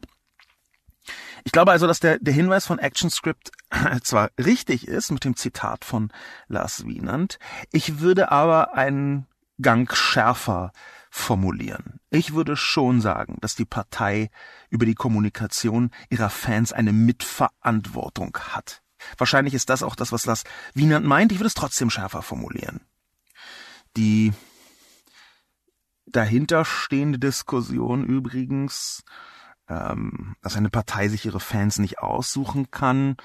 Ich 1.44 1.52
glaube 1.52 1.72
also, 1.72 1.86
dass 1.86 2.00
der, 2.00 2.18
der 2.18 2.32
Hinweis 2.32 2.66
von 2.66 2.78
ActionScript 2.78 3.50
zwar 4.02 4.30
richtig 4.38 4.88
ist 4.88 5.10
mit 5.10 5.24
dem 5.24 5.36
Zitat 5.36 5.84
von 5.84 6.10
Lars 6.48 6.86
Wienand, 6.86 7.38
ich 7.70 8.00
würde 8.00 8.32
aber 8.32 8.74
einen 8.74 9.26
Gang 9.60 9.94
schärfer 9.94 10.72
formulieren. 11.10 12.00
Ich 12.10 12.34
würde 12.34 12.56
schon 12.56 13.00
sagen, 13.00 13.38
dass 13.40 13.54
die 13.54 13.64
Partei 13.64 14.30
über 14.68 14.84
die 14.84 14.96
Kommunikation 14.96 15.90
ihrer 16.10 16.30
Fans 16.30 16.72
eine 16.72 16.92
Mitverantwortung 16.92 18.36
hat. 18.36 18.82
Wahrscheinlich 19.16 19.54
ist 19.54 19.70
das 19.70 19.82
auch 19.82 19.94
das, 19.94 20.12
was 20.12 20.26
Lars 20.26 20.44
Wienand 20.74 21.06
meint. 21.06 21.30
Ich 21.30 21.38
würde 21.38 21.46
es 21.46 21.54
trotzdem 21.54 21.90
schärfer 21.90 22.22
formulieren. 22.22 22.80
Die 23.96 24.32
dahinterstehende 26.06 27.18
Diskussion 27.18 28.04
übrigens, 28.04 29.04
ähm, 29.68 30.36
dass 30.42 30.56
eine 30.56 30.70
Partei 30.70 31.08
sich 31.08 31.26
ihre 31.26 31.40
Fans 31.40 31.78
nicht 31.78 31.98
aussuchen 32.00 32.70
kann, 32.70 33.16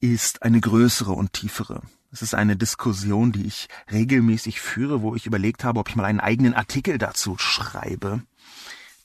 ist 0.00 0.42
eine 0.42 0.60
größere 0.60 1.12
und 1.12 1.32
tiefere. 1.32 1.82
Es 2.12 2.22
ist 2.22 2.34
eine 2.34 2.56
Diskussion, 2.56 3.30
die 3.30 3.46
ich 3.46 3.68
regelmäßig 3.90 4.60
führe, 4.60 5.00
wo 5.02 5.14
ich 5.14 5.26
überlegt 5.26 5.62
habe, 5.62 5.78
ob 5.78 5.88
ich 5.88 5.96
mal 5.96 6.04
einen 6.04 6.20
eigenen 6.20 6.54
Artikel 6.54 6.98
dazu 6.98 7.38
schreibe. 7.38 8.22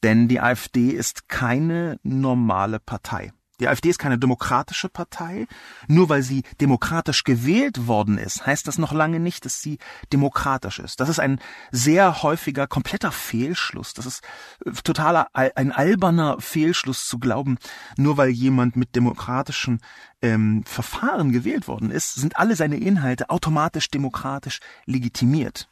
Denn 0.02 0.28
die 0.28 0.40
AfD 0.40 0.90
ist 0.90 1.30
keine 1.30 2.00
normale 2.04 2.80
Partei. 2.80 3.32
Die 3.60 3.68
AfD 3.68 3.90
ist 3.90 4.00
keine 4.00 4.18
demokratische 4.18 4.90
Partei. 4.90 5.48
Nur 5.88 6.10
weil 6.10 6.24
sie 6.24 6.44
demokratisch 6.60 7.24
gewählt 7.24 7.88
worden 7.88 8.18
ist, 8.18 8.46
heißt 8.46 8.68
das 8.68 8.78
noch 8.78 8.92
lange 8.92 9.20
nicht, 9.20 9.46
dass 9.46 9.62
sie 9.62 9.78
demokratisch 10.12 10.80
ist. 10.80 11.00
Das 11.00 11.10
ist 11.10 11.20
ein 11.20 11.40
sehr 11.72 12.24
häufiger, 12.24 12.68
kompletter 12.68 13.12
Fehlschluss. 13.12 13.94
Das 13.94 14.06
ist 14.06 14.24
äh, 14.66 14.72
totaler, 14.72 15.28
ein 15.34 15.72
alberner 15.72 16.38
Fehlschluss 16.40 17.08
zu 17.08 17.20
glauben, 17.20 17.58
nur 17.98 18.18
weil 18.18 18.30
jemand 18.30 18.76
mit 18.76 18.96
demokratischen 18.96 19.80
ähm, 20.22 20.64
Verfahren 20.66 21.32
gewählt 21.32 21.68
worden 21.68 21.92
ist, 21.92 22.16
sind 22.16 22.38
alle 22.38 22.56
seine 22.56 22.78
Inhalte 22.78 23.30
automatisch 23.30 23.90
demokratisch 23.90 24.60
legitimiert. 24.86 25.70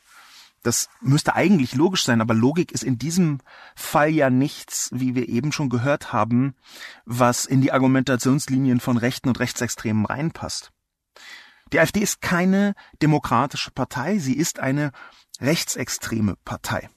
Das 0.63 0.87
müsste 1.01 1.35
eigentlich 1.35 1.75
logisch 1.75 2.05
sein, 2.05 2.21
aber 2.21 2.33
Logik 2.33 2.71
ist 2.71 2.83
in 2.83 2.97
diesem 2.97 3.39
Fall 3.75 4.09
ja 4.09 4.29
nichts, 4.29 4.89
wie 4.93 5.13
wir 5.13 5.27
eben 5.27 5.51
schon 5.51 5.69
gehört 5.69 6.13
haben, 6.13 6.55
was 7.05 7.45
in 7.45 7.61
die 7.61 7.73
Argumentationslinien 7.73 8.79
von 8.79 8.97
Rechten 8.97 9.27
und 9.27 9.39
Rechtsextremen 9.39 10.05
reinpasst. 10.05 10.71
Die 11.73 11.79
AfD 11.79 11.99
ist 11.99 12.21
keine 12.21 12.75
demokratische 13.01 13.71
Partei, 13.71 14.19
sie 14.19 14.37
ist 14.37 14.59
eine 14.59 14.91
rechtsextreme 15.41 16.37
Partei. 16.45 16.89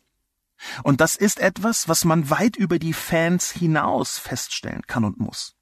Und 0.85 1.01
das 1.01 1.17
ist 1.17 1.41
etwas, 1.41 1.89
was 1.89 2.05
man 2.05 2.31
weit 2.31 2.57
über 2.57 2.79
die 2.79 2.93
Fans 2.93 3.51
hinaus 3.51 4.19
feststellen 4.19 4.83
kann 4.87 5.05
und 5.05 5.19
muss. 5.19 5.57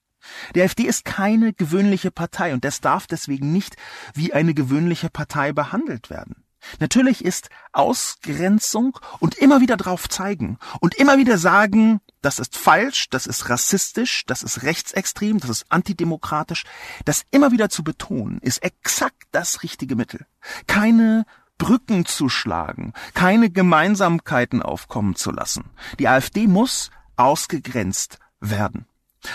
Die 0.54 0.62
AfD 0.62 0.84
ist 0.84 1.04
keine 1.04 1.52
gewöhnliche 1.52 2.11
Partei 2.11 2.54
und 2.54 2.64
das 2.64 2.80
darf 2.80 3.06
deswegen 3.06 3.52
nicht 3.52 3.76
wie 4.14 4.32
eine 4.32 4.54
gewöhnliche 4.54 5.11
Partei 5.11 5.52
behandelt 5.52 6.11
werden. 6.11 6.43
Natürlich 6.78 7.25
ist 7.25 7.49
Ausgrenzung 7.73 8.99
und 9.21 9.37
immer 9.37 9.61
wieder 9.61 9.76
drauf 9.76 10.09
zeigen 10.09 10.59
und 10.80 10.94
immer 10.94 11.18
wieder 11.18 11.38
sagen, 11.38 12.00
das 12.23 12.38
ist 12.38 12.56
falsch, 12.56 13.09
das 13.11 13.26
ist 13.26 13.49
rassistisch, 13.49 14.25
das 14.26 14.42
ist 14.42 14.62
rechtsextrem, 14.62 15.40
das 15.40 15.50
ist 15.50 15.66
antidemokratisch, 15.68 16.64
das 17.04 17.25
immer 17.30 17.52
wieder 17.52 17.68
zu 17.68 17.85
betonen, 17.85 18.38
ist 18.40 18.62
exakt 18.62 19.25
das 19.33 19.62
richtige 19.62 19.97
Mittel. 19.97 20.26
Keine 20.66 21.26
Brücken 21.59 22.04
zu 22.04 22.28
schlagen, 22.28 22.92
keine 23.14 23.50
Gemeinsamkeiten 23.50 24.62
aufkommen 24.62 25.14
zu 25.16 25.30
lassen. 25.30 25.71
Die 25.99 26.09
AfD 26.09 26.47
muss 26.47 26.90
ausgegrenzt 27.16 28.18
werden. 28.40 28.87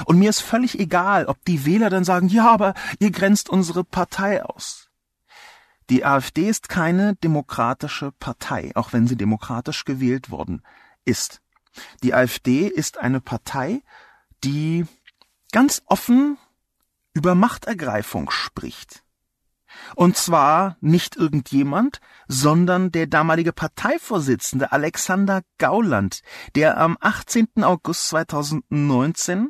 Und 0.05 0.19
mir 0.19 0.29
ist 0.29 0.41
völlig 0.41 0.79
egal, 0.79 1.25
ob 1.25 1.43
die 1.45 1.65
Wähler 1.65 1.89
dann 1.89 2.03
sagen, 2.03 2.27
ja, 2.27 2.50
aber 2.50 2.74
ihr 3.00 3.12
grenzt 3.12 3.50
unsere 3.50 3.83
Partei 3.83 4.43
aus. 4.43 4.88
Die 5.89 6.05
AfD 6.05 6.48
ist 6.48 6.69
keine 6.69 7.15
demokratische 7.15 8.12
Partei, 8.12 8.72
auch 8.75 8.93
wenn 8.93 9.08
sie 9.08 9.15
demokratisch 9.15 9.86
gewählt 9.86 10.29
worden 10.29 10.62
ist. 11.03 11.41
Die 12.03 12.13
AfD 12.13 12.67
ist 12.67 12.98
eine 13.00 13.22
Partei, 13.22 13.81
die 14.43 14.86
ganz 15.51 15.81
offen 15.86 16.38
über 17.13 17.36
Machtergreifung 17.36 18.29
spricht. 18.29 19.03
Und 19.96 20.17
zwar 20.17 20.77
nicht 20.81 21.15
irgendjemand, 21.15 22.01
sondern 22.27 22.91
der 22.91 23.08
damalige 23.08 23.53
Parteivorsitzende 23.53 24.72
Alexander 24.72 25.41
Gauland, 25.58 26.22
der 26.55 26.77
am 26.77 26.98
18. 27.00 27.63
August 27.63 28.10
2019 28.10 29.50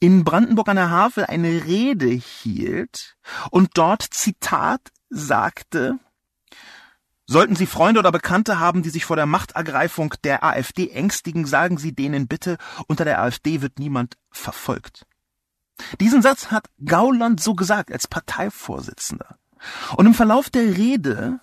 in 0.00 0.24
Brandenburg 0.24 0.68
an 0.68 0.76
der 0.76 0.90
Havel 0.90 1.24
eine 1.26 1.64
Rede 1.64 2.08
hielt 2.08 3.16
und 3.50 3.70
dort 3.74 4.02
Zitat 4.02 4.80
sagte, 5.10 5.98
Sollten 7.30 7.56
Sie 7.56 7.66
Freunde 7.66 8.00
oder 8.00 8.10
Bekannte 8.10 8.58
haben, 8.58 8.82
die 8.82 8.88
sich 8.88 9.04
vor 9.04 9.16
der 9.16 9.26
Machtergreifung 9.26 10.14
der 10.24 10.42
AfD 10.44 10.88
ängstigen, 10.88 11.44
sagen 11.44 11.76
Sie 11.76 11.94
denen 11.94 12.26
bitte, 12.26 12.56
unter 12.86 13.04
der 13.04 13.20
AfD 13.20 13.60
wird 13.60 13.78
niemand 13.78 14.16
verfolgt. 14.30 15.04
Diesen 16.00 16.22
Satz 16.22 16.50
hat 16.50 16.70
Gauland 16.82 17.42
so 17.42 17.54
gesagt 17.54 17.92
als 17.92 18.08
Parteivorsitzender. 18.08 19.36
Und 19.96 20.06
im 20.06 20.14
Verlauf 20.14 20.48
der 20.48 20.74
Rede 20.74 21.40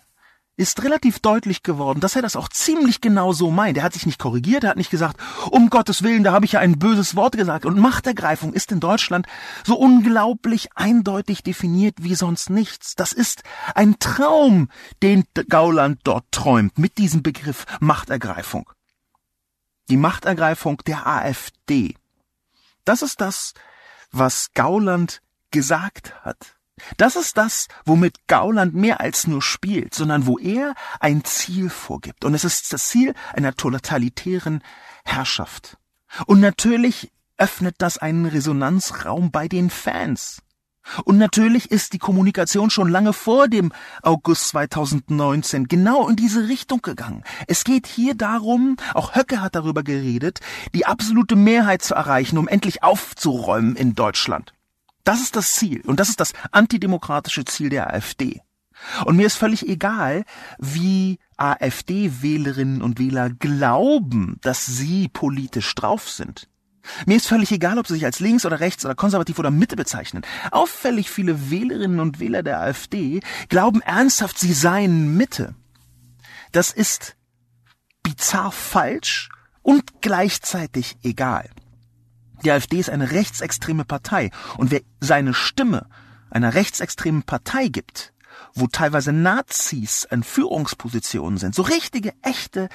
ist 0.58 0.84
relativ 0.84 1.20
deutlich 1.20 1.64
geworden, 1.64 2.00
dass 2.00 2.16
er 2.16 2.22
das 2.22 2.36
auch 2.36 2.48
ziemlich 2.48 3.02
genau 3.02 3.34
so 3.34 3.52
meint. 3.52 3.78
Er 3.78 3.84
hat 3.84 3.94
sich 3.94 4.06
nicht 4.06 4.20
korrigiert, 4.20 4.64
er 4.64 4.70
hat 4.72 4.78
nicht 4.78 4.90
gesagt, 4.90 5.20
um 5.52 5.70
Gottes 5.70 6.02
Willen, 6.02 6.24
da 6.24 6.32
habe 6.32 6.46
ich 6.46 6.54
ja 6.54 6.60
ein 6.62 6.80
böses 6.80 7.16
Wort 7.16 7.36
gesagt. 7.36 7.66
Und 7.66 7.78
Machtergreifung 7.78 8.54
ist 8.54 8.72
in 8.72 8.80
Deutschland 8.80 9.28
so 9.66 9.76
unglaublich 9.76 10.70
eindeutig 10.76 11.44
definiert 11.44 11.96
wie 12.00 12.16
sonst 12.16 12.50
nichts. 12.50 12.96
Das 12.96 13.12
ist 13.12 13.44
ein 13.74 14.00
Traum, 14.00 14.70
den 15.04 15.26
Gauland 15.50 16.00
dort 16.04 16.32
träumt 16.32 16.78
mit 16.78 16.98
diesem 16.98 17.22
Begriff 17.22 17.66
Machtergreifung. 17.82 18.70
Die 19.90 19.98
Machtergreifung 19.98 20.78
der 20.88 21.06
AfD. 21.06 21.96
Das 22.86 23.02
ist 23.02 23.20
das, 23.20 23.54
was 24.12 24.52
Gauland 24.54 25.22
gesagt 25.52 26.16
hat. 26.24 26.55
Das 26.98 27.16
ist 27.16 27.38
das, 27.38 27.68
womit 27.86 28.28
Gauland 28.28 28.74
mehr 28.74 29.00
als 29.00 29.28
nur 29.28 29.42
spielt, 29.42 29.94
sondern 29.94 30.28
wo 30.28 30.38
er 30.38 30.76
ein 31.00 31.24
Ziel 31.24 31.70
vorgibt. 31.70 32.26
Und 32.26 32.34
es 32.34 32.44
ist 32.44 32.74
das 32.74 32.90
Ziel 32.90 33.14
einer 33.34 33.56
totalitären 33.56 34.62
Herrschaft. 35.06 35.78
Und 36.26 36.40
natürlich 36.40 37.12
öffnet 37.38 37.76
das 37.80 37.98
einen 37.98 38.26
Resonanzraum 38.26 39.32
bei 39.32 39.48
den 39.48 39.70
Fans. 39.70 40.42
Und 41.04 41.18
natürlich 41.18 41.72
ist 41.72 41.94
die 41.94 41.98
Kommunikation 41.98 42.70
schon 42.70 42.90
lange 42.90 43.12
vor 43.12 43.48
dem 43.48 43.74
August 44.04 44.50
2019 44.50 45.68
genau 45.68 46.08
in 46.08 46.16
diese 46.16 46.48
Richtung 46.48 46.82
gegangen. 46.82 47.24
Es 47.48 47.64
geht 47.64 47.88
hier 47.88 48.14
darum, 48.14 48.78
auch 48.94 49.16
Höcke 49.16 49.42
hat 49.42 49.56
darüber 49.56 49.82
geredet, 49.82 50.42
die 50.76 50.86
absolute 50.86 51.36
Mehrheit 51.36 51.82
zu 51.82 51.96
erreichen, 51.96 52.38
um 52.38 52.48
endlich 52.48 52.84
aufzuräumen 52.84 53.76
in 53.76 53.96
Deutschland. 53.96 54.54
Das 55.06 55.22
ist 55.22 55.36
das 55.36 55.54
Ziel 55.54 55.82
und 55.86 56.00
das 56.00 56.10
ist 56.10 56.20
das 56.20 56.34
antidemokratische 56.52 57.46
Ziel 57.46 57.70
der 57.70 57.94
AfD. 57.94 58.42
Und 59.06 59.16
mir 59.16 59.28
ist 59.28 59.38
völlig 59.38 59.70
egal, 59.70 60.26
wie 60.58 61.20
AfD-Wählerinnen 61.38 62.82
und 62.82 63.00
Wähler 63.00 63.30
glauben, 63.30 64.38
dass 64.42 64.66
sie 64.66 65.08
politisch 65.08 65.74
drauf 65.76 66.10
sind. 66.10 66.50
Mir 67.06 67.18
ist 67.18 67.28
völlig 67.28 67.52
egal, 67.52 67.80
ob 67.80 67.88
sie 67.88 67.94
sich 67.94 68.06
als 68.06 68.20
links 68.20 68.46
oder 68.46 68.60
rechts 68.60 68.86
oder 68.86 68.96
konservativ 68.96 69.40
oder 69.40 69.52
Mitte 69.52 69.76
bezeichnen. 69.76 70.24
Auffällig 70.52 71.10
viele 71.10 71.50
Wählerinnen 71.50 72.00
und 72.00 72.20
Wähler 72.20 72.44
der 72.44 72.60
AfD 72.60 73.22
glauben 73.50 73.82
ernsthaft, 73.82 74.38
sie 74.38 74.54
seien 74.54 75.16
Mitte. 75.16 75.56
Das 76.52 76.72
ist 76.72 77.16
bizarr 78.04 78.52
falsch 78.52 79.30
und 79.62 80.02
gleichzeitig 80.02 80.98
egal. 81.04 81.50
Die 82.46 82.52
AfD 82.52 82.80
ist 82.80 82.92
eine 82.92 83.10
rechtsextreme 83.10 83.86
Partei 83.86 84.30
und 84.58 84.70
wer 84.70 84.82
seine 85.00 85.34
Stimme 85.34 85.88
einer 86.30 86.54
rechtsextremen 86.54 87.24
Partei 87.24 87.70
gibt, 87.70 88.14
wo 88.54 88.68
teilweise 88.68 89.12
Nazis 89.12 90.06
an 90.12 90.22
Führungspositionen 90.22 91.40
sind, 91.40 91.56
so 91.56 91.64
richtige, 91.64 92.14
echte 92.22 92.70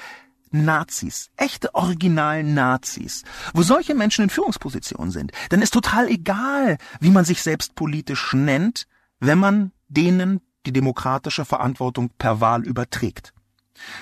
Nazis, 0.49 1.29
echte 1.37 1.73
Original-Nazis, 1.73 3.23
wo 3.53 3.61
solche 3.61 3.95
Menschen 3.95 4.23
in 4.23 4.29
Führungspositionen 4.29 5.11
sind, 5.11 5.31
dann 5.49 5.61
ist 5.61 5.73
total 5.73 6.09
egal, 6.09 6.77
wie 6.99 7.11
man 7.11 7.23
sich 7.23 7.41
selbst 7.41 7.73
politisch 7.75 8.33
nennt, 8.33 8.87
wenn 9.21 9.39
man 9.39 9.71
denen 9.87 10.41
die 10.65 10.73
demokratische 10.73 11.45
Verantwortung 11.45 12.09
per 12.17 12.41
Wahl 12.41 12.65
überträgt. 12.65 13.33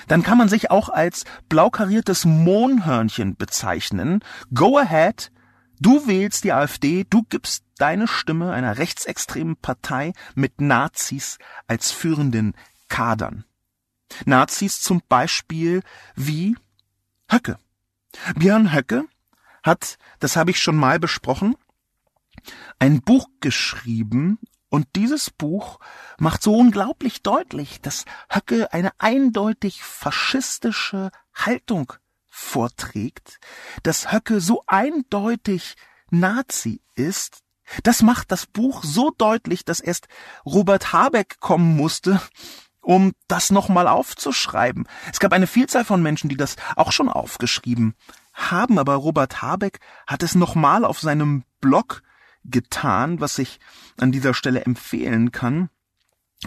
Dann 0.08 0.24
kann 0.24 0.36
man 0.36 0.48
sich 0.48 0.72
auch 0.72 0.88
als 0.88 1.24
blaukariertes 1.48 2.24
Mohnhörnchen 2.24 3.36
bezeichnen. 3.36 4.24
Go 4.52 4.76
ahead, 4.76 5.30
du 5.80 6.06
wählst 6.06 6.44
die 6.44 6.52
AfD, 6.52 7.04
du 7.08 7.24
gibst 7.24 7.64
deine 7.78 8.06
Stimme 8.06 8.52
einer 8.52 8.78
rechtsextremen 8.78 9.56
Partei 9.56 10.12
mit 10.34 10.60
Nazis 10.60 11.38
als 11.66 11.90
führenden 11.90 12.54
Kadern. 12.88 13.44
Nazis 14.24 14.80
zum 14.80 15.02
Beispiel 15.08 15.82
wie 16.14 16.56
Höcke. 17.30 17.58
Björn 18.34 18.72
Höcke 18.72 19.04
hat, 19.62 19.98
das 20.18 20.36
habe 20.36 20.50
ich 20.50 20.60
schon 20.60 20.76
mal 20.76 20.98
besprochen, 20.98 21.56
ein 22.78 23.02
Buch 23.02 23.28
geschrieben 23.40 24.38
und 24.68 24.88
dieses 24.96 25.30
Buch 25.30 25.80
macht 26.18 26.42
so 26.42 26.56
unglaublich 26.56 27.22
deutlich, 27.22 27.80
dass 27.80 28.04
Höcke 28.28 28.72
eine 28.72 28.92
eindeutig 28.98 29.82
faschistische 29.82 31.10
Haltung 31.34 31.92
vorträgt, 32.30 33.38
dass 33.82 34.12
Höcke 34.12 34.40
so 34.40 34.62
eindeutig 34.66 35.74
Nazi 36.10 36.80
ist, 36.94 37.42
das 37.82 38.02
macht 38.02 38.32
das 38.32 38.46
Buch 38.46 38.82
so 38.82 39.12
deutlich, 39.16 39.64
dass 39.64 39.80
erst 39.80 40.08
Robert 40.44 40.92
Habeck 40.92 41.38
kommen 41.40 41.76
musste 41.76 42.20
um 42.80 43.12
das 43.28 43.50
nochmal 43.50 43.86
aufzuschreiben. 43.86 44.88
Es 45.12 45.20
gab 45.20 45.32
eine 45.32 45.46
Vielzahl 45.46 45.84
von 45.84 46.02
Menschen, 46.02 46.28
die 46.28 46.36
das 46.36 46.56
auch 46.76 46.92
schon 46.92 47.08
aufgeschrieben 47.08 47.94
haben, 48.32 48.78
aber 48.78 48.94
Robert 48.94 49.42
Habeck 49.42 49.80
hat 50.06 50.22
es 50.22 50.34
nochmal 50.34 50.84
auf 50.84 51.00
seinem 51.00 51.44
Blog 51.60 52.02
getan, 52.44 53.20
was 53.20 53.38
ich 53.38 53.60
an 53.98 54.12
dieser 54.12 54.34
Stelle 54.34 54.64
empfehlen 54.64 55.30
kann. 55.30 55.68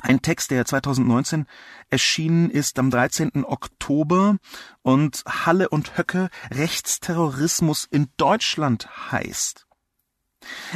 Ein 0.01 0.21
Text, 0.21 0.49
der 0.49 0.65
2019 0.65 1.45
erschienen 1.89 2.49
ist 2.49 2.79
am 2.79 2.89
13. 2.89 3.45
Oktober 3.45 4.37
und 4.81 5.23
Halle 5.27 5.69
und 5.69 5.97
Höcke 5.97 6.29
Rechtsterrorismus 6.49 7.87
in 7.89 8.09
Deutschland 8.17 8.89
heißt. 9.11 9.67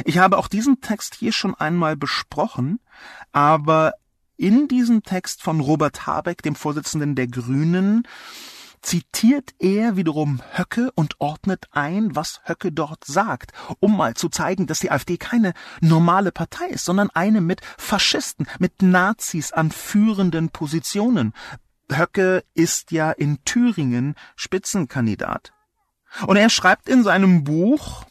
Ich 0.04 0.18
habe 0.18 0.38
auch 0.38 0.48
diesen 0.48 0.80
Text 0.80 1.16
hier 1.16 1.32
schon 1.32 1.54
einmal 1.54 1.96
besprochen, 1.96 2.80
aber 3.32 3.94
in 4.36 4.68
diesem 4.68 5.02
Text 5.02 5.42
von 5.42 5.60
Robert 5.60 6.06
Habeck, 6.06 6.42
dem 6.42 6.54
Vorsitzenden 6.54 7.16
der 7.16 7.26
Grünen, 7.26 8.06
zitiert 8.82 9.54
er 9.58 9.96
wiederum 9.96 10.40
Höcke 10.52 10.90
und 10.94 11.20
ordnet 11.20 11.66
ein, 11.72 12.14
was 12.14 12.40
Höcke 12.44 12.72
dort 12.72 13.04
sagt, 13.04 13.52
um 13.80 13.96
mal 13.96 14.14
zu 14.14 14.28
zeigen, 14.28 14.66
dass 14.66 14.80
die 14.80 14.90
AfD 14.90 15.16
keine 15.16 15.52
normale 15.80 16.32
Partei 16.32 16.66
ist, 16.66 16.84
sondern 16.84 17.10
eine 17.10 17.40
mit 17.40 17.60
Faschisten, 17.76 18.46
mit 18.58 18.82
Nazis 18.82 19.52
an 19.52 19.70
führenden 19.70 20.50
Positionen. 20.50 21.32
Höcke 21.90 22.44
ist 22.54 22.92
ja 22.92 23.10
in 23.10 23.44
Thüringen 23.44 24.14
Spitzenkandidat. 24.36 25.52
Und 26.26 26.36
er 26.36 26.50
schreibt 26.50 26.88
in 26.88 27.02
seinem 27.02 27.44
Buch, 27.44 28.04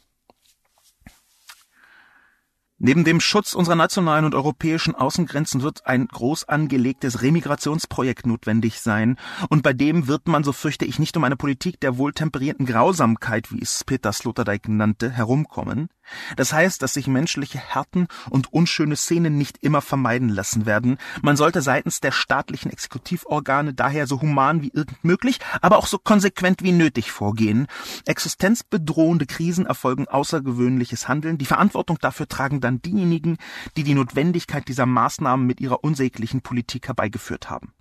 Neben 2.80 3.04
dem 3.04 3.20
Schutz 3.20 3.56
unserer 3.56 3.76
nationalen 3.76 4.24
und 4.24 4.36
europäischen 4.36 4.94
Außengrenzen 4.94 5.63
wird 5.63 5.88
ein 5.88 6.08
groß 6.08 6.48
angelegtes 6.48 7.24
Remigrationsprojekt 7.24 8.28
notwendig 8.28 8.82
sein, 8.82 9.18
und 9.50 9.63
bei 9.63 9.74
dem 9.74 10.08
wird 10.08 10.28
man, 10.28 10.44
so 10.44 10.54
fürchte 10.54 10.86
ich, 10.86 11.00
nicht 11.00 11.18
um 11.18 11.24
eine 11.24 11.38
Politik 11.38 11.80
der 11.80 11.98
wohltemperierten 11.98 12.68
Grausamkeit, 12.68 13.52
wie 13.52 13.63
es 13.63 13.84
Peter 13.84 14.13
Sloterdijk 14.13 14.70
nannte, 14.70 15.10
herumkommen. 15.10 15.90
Das 16.36 16.54
heißt, 16.54 16.82
dass 16.82 16.94
sich 16.94 17.08
menschliche 17.08 17.58
Härten 17.58 18.08
und 18.30 18.54
unschöne 18.54 18.96
Szenen 18.96 19.38
nicht 19.38 19.58
immer 19.62 19.82
vermeiden 19.82 20.30
lassen 20.30 20.66
werden. 20.66 20.98
Man 21.22 21.36
sollte 21.36 21.62
seitens 21.62 22.00
der 22.00 22.12
staatlichen 22.12 22.72
Exekutivorgane 22.72 23.74
daher 23.74 24.08
so 24.08 24.22
human 24.22 24.62
wie 24.62 24.72
irgend 24.74 25.04
möglich, 25.04 25.40
aber 25.62 25.78
auch 25.78 25.88
so 25.88 25.98
konsequent 25.98 26.63
wie 26.63 26.72
nötig 26.72 27.12
vorgehen. 27.12 27.68
Existenzbedrohende 28.06 29.26
Krisen 29.26 29.66
erfolgen 29.66 30.08
außergewöhnliches 30.08 31.08
Handeln. 31.08 31.38
Die 31.38 31.46
Verantwortung 31.46 31.98
dafür 32.00 32.28
tragen 32.28 32.62
dann 32.67 32.82
diejenigen, 32.82 33.38
die 33.75 33.84
die 33.84 33.95
Notwendigkeit 33.95 34.67
dieser 34.67 34.86
Maßnahmen 34.86 35.45
mit 35.45 35.62
ihrer 35.62 35.84
unsäglichen 35.84 36.41
Politik 36.41 36.88
herbeigeführt 36.88 37.49
haben. 37.49 37.73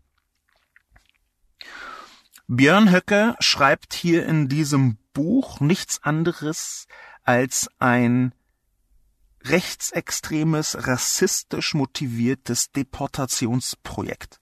Björn 2.47 2.93
Höcke 2.93 3.35
schreibt 3.41 3.93
hier 3.93 4.25
in 4.27 4.49
diesem 4.49 4.99
Buch 5.13 5.59
nichts 5.59 6.03
anderes 6.03 6.87
als 7.25 7.69
ein 7.81 8.33
rechtsextremes, 9.43 10.87
rassistisch 10.87 11.75
motiviertes 11.75 12.71
Deportationsprojekt. 12.71 14.41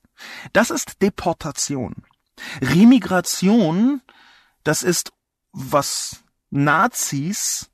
Das 0.52 0.70
ist 0.70 1.00
Deportation. 1.00 2.04
Remigration, 2.60 4.02
das 4.64 4.82
ist, 4.82 5.12
was 5.52 6.24
Nazis 6.50 7.70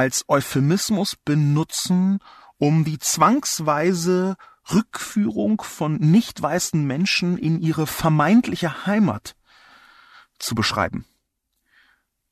als 0.00 0.24
Euphemismus 0.28 1.14
benutzen, 1.14 2.20
um 2.56 2.84
die 2.86 2.98
zwangsweise 2.98 4.36
Rückführung 4.72 5.60
von 5.60 5.96
nicht 5.96 6.40
weißen 6.40 6.82
Menschen 6.82 7.36
in 7.36 7.60
ihre 7.60 7.86
vermeintliche 7.86 8.86
Heimat 8.86 9.36
zu 10.38 10.54
beschreiben. 10.54 11.04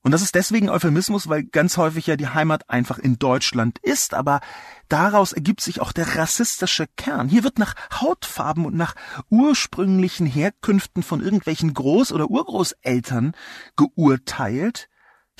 Und 0.01 0.13
das 0.13 0.23
ist 0.23 0.35
deswegen 0.35 0.71
Euphemismus, 0.71 1.29
weil 1.29 1.45
ganz 1.45 1.77
häufig 1.77 2.07
ja 2.07 2.17
die 2.17 2.29
Heimat 2.29 2.71
einfach 2.71 2.99
in 2.99 3.19
Deutschland 3.19 3.79
ist, 3.81 4.15
aber 4.15 4.41
daraus 4.89 5.35
ergibt 5.35 5.61
sich 5.61 5.83
auch 5.83 5.93
der 5.93 6.17
rassistische 6.17 6.87
Kern. 6.97 7.29
Hier 7.29 7.45
wird 7.45 7.59
nach 7.59 7.75
Hautfarben 8.01 8.65
und 8.65 8.77
nach 8.77 8.95
ursprünglichen 9.29 10.27
Herkünften 10.27 11.03
von 11.03 11.21
irgendwelchen 11.21 11.75
Groß- 11.75 12.15
oder 12.15 12.31
Urgroßeltern 12.31 13.35
geurteilt. 13.77 14.89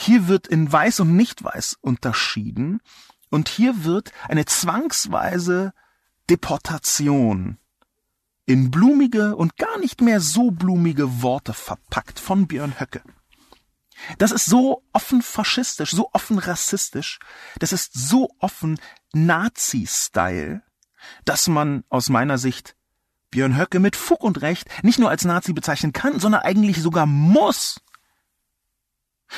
Hier 0.01 0.29
wird 0.29 0.47
in 0.47 0.71
weiß 0.71 1.01
und 1.01 1.17
nicht 1.17 1.43
weiß 1.43 1.77
unterschieden. 1.81 2.81
Und 3.31 3.49
hier 3.49 3.85
wird 3.85 4.13
eine 4.29 4.45
zwangsweise 4.45 5.75
Deportation 6.31 7.59
in 8.47 8.71
blumige 8.71 9.35
und 9.37 9.57
gar 9.57 9.79
nicht 9.79 10.01
mehr 10.01 10.21
so 10.21 10.53
blumige 10.53 11.21
Worte 11.21 11.53
verpackt 11.53 12.21
von 12.21 12.47
Björn 12.47 12.79
Höcke. 12.79 13.03
Das 14.19 14.31
ist 14.31 14.45
so 14.45 14.85
offen 14.93 15.21
faschistisch, 15.21 15.91
so 15.91 16.09
offen 16.13 16.39
rassistisch, 16.39 17.19
das 17.59 17.73
ist 17.73 17.91
so 17.93 18.31
offen 18.39 18.79
Nazi-Style, 19.13 20.63
dass 21.25 21.49
man 21.49 21.83
aus 21.89 22.09
meiner 22.09 22.39
Sicht 22.39 22.77
Björn 23.31 23.59
Höcke 23.59 23.81
mit 23.81 23.97
Fug 23.97 24.23
und 24.23 24.41
Recht 24.43 24.69
nicht 24.85 25.01
nur 25.01 25.11
als 25.11 25.25
Nazi 25.25 25.53
bezeichnen 25.53 25.93
kann, 25.93 26.21
sondern 26.21 26.43
eigentlich 26.43 26.81
sogar 26.81 27.05
muss. 27.05 27.81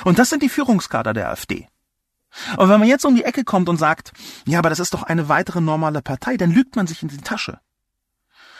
Und 0.05 0.18
das 0.18 0.31
sind 0.31 0.42
die 0.42 0.48
Führungskader 0.48 1.12
der 1.12 1.31
AfD. 1.31 1.68
Aber 2.53 2.68
wenn 2.68 2.81
man 2.81 2.88
jetzt 2.88 3.05
um 3.05 3.14
die 3.14 3.24
Ecke 3.24 3.44
kommt 3.44 3.68
und 3.68 3.76
sagt, 3.76 4.12
ja, 4.46 4.59
aber 4.59 4.70
das 4.70 4.79
ist 4.79 4.94
doch 4.94 5.03
eine 5.03 5.29
weitere 5.29 5.61
normale 5.61 6.03
Partei, 6.03 6.37
dann 6.37 6.53
lügt 6.53 6.76
man 6.76 6.87
sich 6.87 7.03
in 7.03 7.09
die 7.09 7.18
Tasche. 7.18 7.59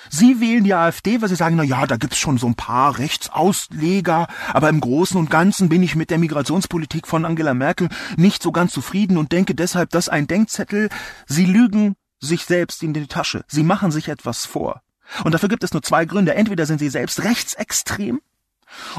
Sie 0.09 0.41
wählen 0.41 0.65
die 0.65 0.75
AfD, 0.75 1.23
weil 1.23 1.29
Sie 1.29 1.37
sagen, 1.37 1.55
na 1.55 1.63
ja, 1.63 1.87
da 1.87 1.97
gibt's 1.97 2.19
schon 2.19 2.37
so 2.37 2.49
ein 2.49 2.57
paar 2.57 2.99
Rechtsausleger, 2.99 4.27
aber 4.53 4.69
im 4.69 4.81
Großen 4.81 5.17
und 5.17 5.31
Ganzen 5.31 5.69
bin 5.69 5.85
ich 5.85 5.95
mit 5.95 6.11
der 6.11 6.19
Migrationspolitik 6.19 7.07
von 7.07 7.25
Angela 7.25 7.55
Merkel 7.55 7.89
nicht 8.17 8.43
so 8.43 8.51
ganz 8.51 8.73
zufrieden 8.73 9.19
und 9.19 9.31
denke 9.31 9.55
deshalb, 9.55 9.91
dass 9.91 10.09
ein 10.09 10.27
Denkzettel, 10.27 10.89
Sie 11.27 11.47
lügen 11.47 11.95
sich 12.19 12.45
selbst 12.45 12.83
in 12.83 12.93
die 12.93 13.07
Tasche. 13.07 13.45
Sie 13.47 13.63
machen 13.63 13.93
sich 13.93 14.09
etwas 14.09 14.47
vor. 14.47 14.83
Und 15.25 15.33
dafür 15.33 15.49
gibt 15.49 15.65
es 15.65 15.73
nur 15.73 15.83
zwei 15.83 16.05
Gründe. 16.05 16.35
Entweder 16.35 16.67
sind 16.67 16.79
Sie 16.79 16.89
selbst 16.89 17.23
rechtsextrem 17.23 18.21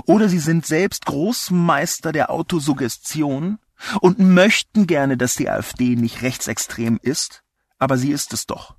oder 0.06 0.30
Sie 0.30 0.40
sind 0.40 0.66
selbst 0.66 1.06
Großmeister 1.06 2.12
der 2.12 2.30
Autosuggestion 2.30 3.60
und 4.00 4.20
möchten 4.20 4.88
gerne, 4.88 5.18
dass 5.18 5.36
die 5.36 5.50
AfD 5.50 5.96
nicht 5.96 6.22
rechtsextrem 6.22 7.00
ist, 7.02 7.44
aber 7.80 7.98
sie 7.98 8.12
ist 8.12 8.34
es 8.34 8.46
doch. 8.46 8.76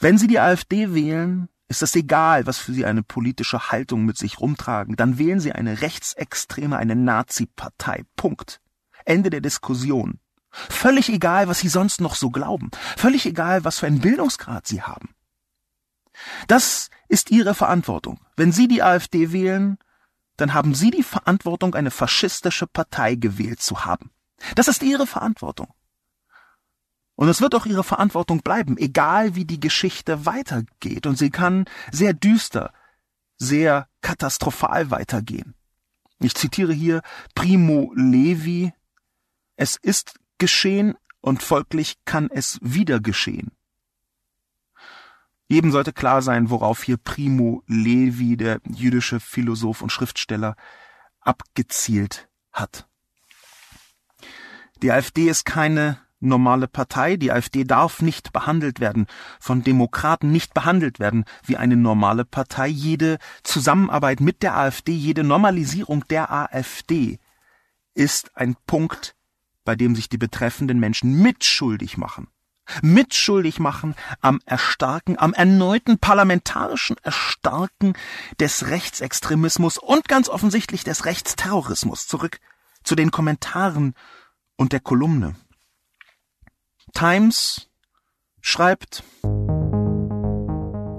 Wenn 0.00 0.18
Sie 0.18 0.26
die 0.26 0.40
AfD 0.40 0.94
wählen, 0.94 1.48
ist 1.68 1.82
es 1.82 1.94
egal, 1.94 2.46
was 2.46 2.58
für 2.58 2.72
Sie 2.72 2.84
eine 2.84 3.02
politische 3.02 3.70
Haltung 3.70 4.04
mit 4.04 4.16
sich 4.16 4.40
rumtragen, 4.40 4.96
dann 4.96 5.18
wählen 5.18 5.40
Sie 5.40 5.52
eine 5.52 5.80
rechtsextreme, 5.82 6.76
eine 6.76 6.96
Nazi-Partei. 6.96 8.04
Punkt. 8.16 8.60
Ende 9.04 9.30
der 9.30 9.40
Diskussion. 9.40 10.18
Völlig 10.50 11.08
egal, 11.08 11.48
was 11.48 11.60
Sie 11.60 11.68
sonst 11.68 12.00
noch 12.00 12.14
so 12.14 12.30
glauben. 12.30 12.70
Völlig 12.96 13.26
egal, 13.26 13.64
was 13.64 13.78
für 13.78 13.86
einen 13.86 14.00
Bildungsgrad 14.00 14.66
Sie 14.66 14.82
haben. 14.82 15.10
Das 16.46 16.90
ist 17.08 17.30
Ihre 17.30 17.54
Verantwortung. 17.54 18.20
Wenn 18.36 18.52
Sie 18.52 18.68
die 18.68 18.82
AfD 18.82 19.32
wählen, 19.32 19.78
dann 20.36 20.54
haben 20.54 20.74
Sie 20.74 20.90
die 20.90 21.02
Verantwortung, 21.02 21.74
eine 21.74 21.90
faschistische 21.90 22.66
Partei 22.66 23.14
gewählt 23.14 23.60
zu 23.60 23.84
haben. 23.84 24.10
Das 24.54 24.68
ist 24.68 24.82
Ihre 24.82 25.06
Verantwortung. 25.06 25.68
Und 27.18 27.28
es 27.28 27.40
wird 27.40 27.56
auch 27.56 27.66
ihre 27.66 27.82
Verantwortung 27.82 28.42
bleiben, 28.42 28.78
egal 28.78 29.34
wie 29.34 29.44
die 29.44 29.58
Geschichte 29.58 30.24
weitergeht. 30.24 31.04
Und 31.04 31.18
sie 31.18 31.30
kann 31.30 31.64
sehr 31.90 32.12
düster, 32.12 32.72
sehr 33.38 33.88
katastrophal 34.02 34.92
weitergehen. 34.92 35.56
Ich 36.20 36.36
zitiere 36.36 36.72
hier 36.72 37.02
Primo 37.34 37.92
Levi. 37.96 38.72
Es 39.56 39.76
ist 39.82 40.20
geschehen 40.38 40.94
und 41.20 41.42
folglich 41.42 41.96
kann 42.04 42.30
es 42.30 42.60
wieder 42.62 43.00
geschehen. 43.00 43.50
Jedem 45.48 45.72
sollte 45.72 45.94
klar 45.94 46.20
sein, 46.20 46.50
worauf 46.50 46.82
hier 46.82 46.98
Primo 46.98 47.62
Levi, 47.66 48.36
der 48.36 48.60
jüdische 48.68 49.18
Philosoph 49.18 49.80
und 49.80 49.90
Schriftsteller, 49.90 50.56
abgezielt 51.20 52.28
hat. 52.52 52.86
Die 54.82 54.92
AfD 54.92 55.28
ist 55.28 55.44
keine 55.44 55.98
normale 56.20 56.68
Partei. 56.68 57.16
Die 57.16 57.32
AfD 57.32 57.64
darf 57.64 58.02
nicht 58.02 58.32
behandelt 58.32 58.78
werden, 58.80 59.06
von 59.40 59.62
Demokraten 59.62 60.30
nicht 60.30 60.52
behandelt 60.52 61.00
werden 61.00 61.24
wie 61.44 61.56
eine 61.56 61.76
normale 61.76 62.24
Partei. 62.24 62.68
Jede 62.68 63.18
Zusammenarbeit 63.42 64.20
mit 64.20 64.42
der 64.42 64.56
AfD, 64.56 64.92
jede 64.92 65.24
Normalisierung 65.24 66.06
der 66.08 66.30
AfD 66.30 67.18
ist 67.94 68.36
ein 68.36 68.54
Punkt, 68.66 69.16
bei 69.64 69.74
dem 69.74 69.96
sich 69.96 70.08
die 70.08 70.18
betreffenden 70.18 70.78
Menschen 70.78 71.20
mitschuldig 71.20 71.96
machen. 71.96 72.28
Mitschuldig 72.82 73.58
machen 73.58 73.94
am 74.20 74.40
Erstarken, 74.44 75.18
am 75.18 75.32
erneuten 75.34 75.98
parlamentarischen 75.98 76.96
Erstarken 77.02 77.94
des 78.40 78.68
Rechtsextremismus 78.68 79.78
und 79.78 80.08
ganz 80.08 80.28
offensichtlich 80.28 80.84
des 80.84 81.04
Rechtsterrorismus. 81.04 82.06
Zurück 82.06 82.40
zu 82.82 82.94
den 82.94 83.10
Kommentaren 83.10 83.94
und 84.56 84.72
der 84.72 84.80
Kolumne. 84.80 85.34
Times 86.92 87.68
schreibt 88.40 89.04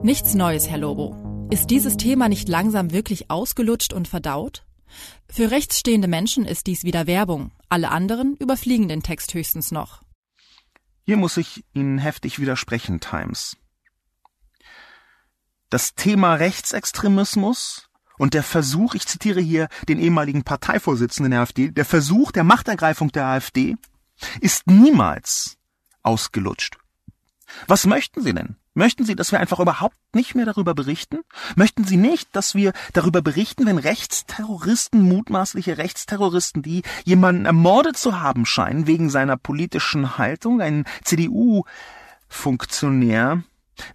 Nichts 0.02 0.34
Neues, 0.34 0.70
Herr 0.70 0.78
Lobo. 0.78 1.48
Ist 1.52 1.72
dieses 1.72 1.98
Thema 1.98 2.30
nicht 2.30 2.48
langsam 2.48 2.92
wirklich 2.92 3.30
ausgelutscht 3.30 3.92
und 3.92 4.08
verdaut? 4.08 4.64
Für 5.30 5.52
rechtsstehende 5.52 6.08
Menschen 6.08 6.46
ist 6.46 6.68
dies 6.68 6.84
wieder 6.84 7.08
Werbung. 7.08 7.52
Alle 7.70 7.92
anderen 7.92 8.36
überfliegen 8.38 8.88
den 8.88 9.04
Text 9.04 9.34
höchstens 9.34 9.72
noch. 9.72 10.02
Hier 11.10 11.18
muss 11.18 11.38
ich 11.38 11.66
Ihnen 11.74 11.98
heftig 11.98 12.38
widersprechen, 12.38 13.00
Times. 13.00 13.58
Das 15.72 15.96
Thema 15.96 16.36
Rechtsextremismus 16.36 17.90
und 18.20 18.36
der 18.36 18.44
Versuch, 18.44 18.94
ich 18.94 19.08
zitiere 19.08 19.42
hier 19.42 19.70
den 19.88 20.00
ehemaligen 20.00 20.44
Parteivorsitzenden 20.44 21.32
der 21.32 21.42
AfD, 21.42 21.72
der 21.72 21.86
Versuch 21.86 22.32
der 22.32 22.44
Machtergreifung 22.44 23.12
der 23.12 23.26
AfD 23.26 23.76
ist 24.40 24.68
niemals 24.68 25.58
ausgelutscht. 26.04 26.78
Was 27.66 27.88
möchten 27.88 28.22
Sie 28.22 28.36
denn? 28.36 28.58
Möchten 28.80 29.04
Sie, 29.04 29.16
dass 29.18 29.34
wir 29.34 29.42
einfach 29.42 29.60
überhaupt 29.60 29.98
nicht 30.14 30.36
mehr 30.36 30.46
darüber 30.46 30.74
berichten? 30.74 31.20
Möchten 31.58 31.84
Sie 31.84 31.98
nicht, 31.98 32.34
dass 32.34 32.56
wir 32.56 32.72
darüber 32.94 33.22
berichten, 33.22 33.66
wenn 33.66 33.78
Rechtsterroristen, 33.78 35.02
mutmaßliche 35.02 35.78
Rechtsterroristen, 35.78 36.62
die 36.62 36.84
jemanden 37.04 37.46
ermordet 37.46 37.98
zu 37.98 38.22
haben 38.22 38.46
scheinen 38.46 38.88
wegen 38.88 39.10
seiner 39.10 39.36
politischen 39.36 40.18
Haltung, 40.18 40.62
ein 40.62 40.86
CDU-Funktionär, 41.04 43.44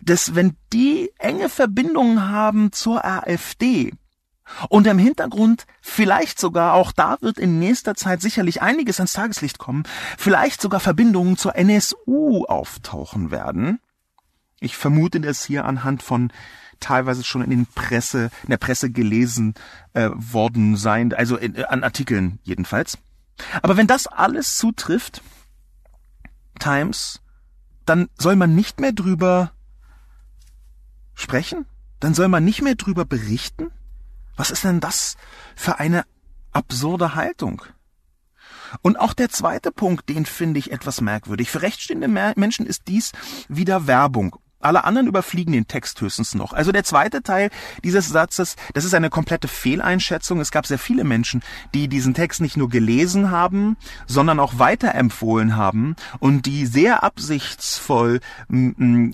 dass 0.03 0.35
wenn 0.35 0.55
die 0.75 1.11
enge 1.17 1.49
Verbindungen 1.49 2.29
haben 2.29 2.71
zur 2.71 3.07
AfD, 3.07 3.95
und 4.69 4.87
im 4.87 4.99
Hintergrund 4.99 5.65
vielleicht 5.81 6.39
sogar, 6.39 6.75
auch 6.75 6.93
da 6.93 7.17
wird 7.23 7.39
in 7.39 7.59
nächster 7.59 7.95
Zeit 7.95 8.21
sicherlich 8.21 8.61
einiges 8.61 9.01
ans 9.01 9.15
Tageslicht 9.15 9.57
kommen, 9.57 9.85
vielleicht 10.19 10.61
sogar 10.61 10.81
Verbindungen 10.81 11.39
zur 11.39 11.57
NSU 11.57 12.45
auftauchen 12.45 13.31
werden. 13.31 13.81
Ich 14.65 14.77
vermute 14.77 15.21
das 15.21 15.45
hier 15.45 15.65
anhand 15.65 16.03
von 16.03 16.33
teilweise 16.81 17.23
schon 17.23 17.43
in 17.43 17.51
den 17.51 17.67
Presse, 17.67 18.31
in 18.43 18.51
der 18.51 18.57
Presse 18.57 18.91
gelesen 18.91 19.55
äh, 19.93 20.11
worden 20.15 20.77
sein, 20.77 21.13
also 21.13 21.37
in, 21.37 21.55
äh, 21.55 21.65
an 21.65 21.85
Artikeln 21.85 22.39
jedenfalls. 22.43 22.99
Aber 23.63 23.77
wenn 23.77 23.87
das 23.87 24.07
alles 24.07 24.57
zutrifft, 24.57 25.23
Times, 26.59 27.21
dann 27.85 28.09
soll 28.17 28.37
man 28.37 28.55
nicht 28.55 28.81
mehr 28.81 28.93
drüber 28.93 29.53
sprechen? 31.15 31.67
Dann 32.01 32.15
soll 32.15 32.29
man 32.29 32.45
nicht 32.45 32.63
mehr 32.63 32.75
drüber 32.75 33.05
berichten? 33.05 33.71
Was 34.37 34.51
ist 34.51 34.65
denn 34.65 34.81
das 34.81 35.17
für 35.55 35.79
eine 35.79 36.05
absurde 36.53 37.15
Haltung? 37.15 37.63
Und 38.83 38.99
auch 38.99 39.13
der 39.13 39.29
zweite 39.29 39.71
Punkt, 39.71 40.09
den 40.09 40.27
finde 40.27 40.59
ich 40.59 40.73
etwas 40.73 41.01
merkwürdig. 41.01 41.51
Für 41.51 41.63
rechtsstehende 41.63 42.09
Menschen 42.09 42.67
ist 42.67 42.89
dies 42.89 43.13
wieder 43.49 43.87
Werbung. 43.87 44.37
Alle 44.65 44.85
anderen 44.85 45.07
überfliegen 45.07 45.53
den 45.53 45.69
Text 45.69 46.01
höchstens 46.01 46.35
noch. 46.35 46.53
Also 46.53 46.73
der 46.73 46.85
zweite 46.85 47.23
Teil 47.23 47.51
dieses 47.85 48.09
Satzes, 48.09 48.57
das 48.73 48.85
ist 48.85 48.95
eine 48.95 49.11
komplette 49.11 49.47
Fehleinschätzung. 49.47 50.41
Es 50.41 50.51
gab 50.51 50.67
sehr 50.67 50.79
viele 50.79 51.05
Menschen, 51.05 51.43
die 51.75 51.89
diesen 51.89 52.15
Text 52.15 52.41
nicht 52.41 52.57
nur 52.57 52.71
gelesen 52.71 53.31
haben, 53.31 53.77
sondern 54.07 54.41
auch 54.41 54.59
weiterempfohlen 54.59 55.57
haben 55.57 55.97
und 56.19 56.47
die 56.47 56.65
sehr 56.65 57.03
absichtsvoll 57.03 58.21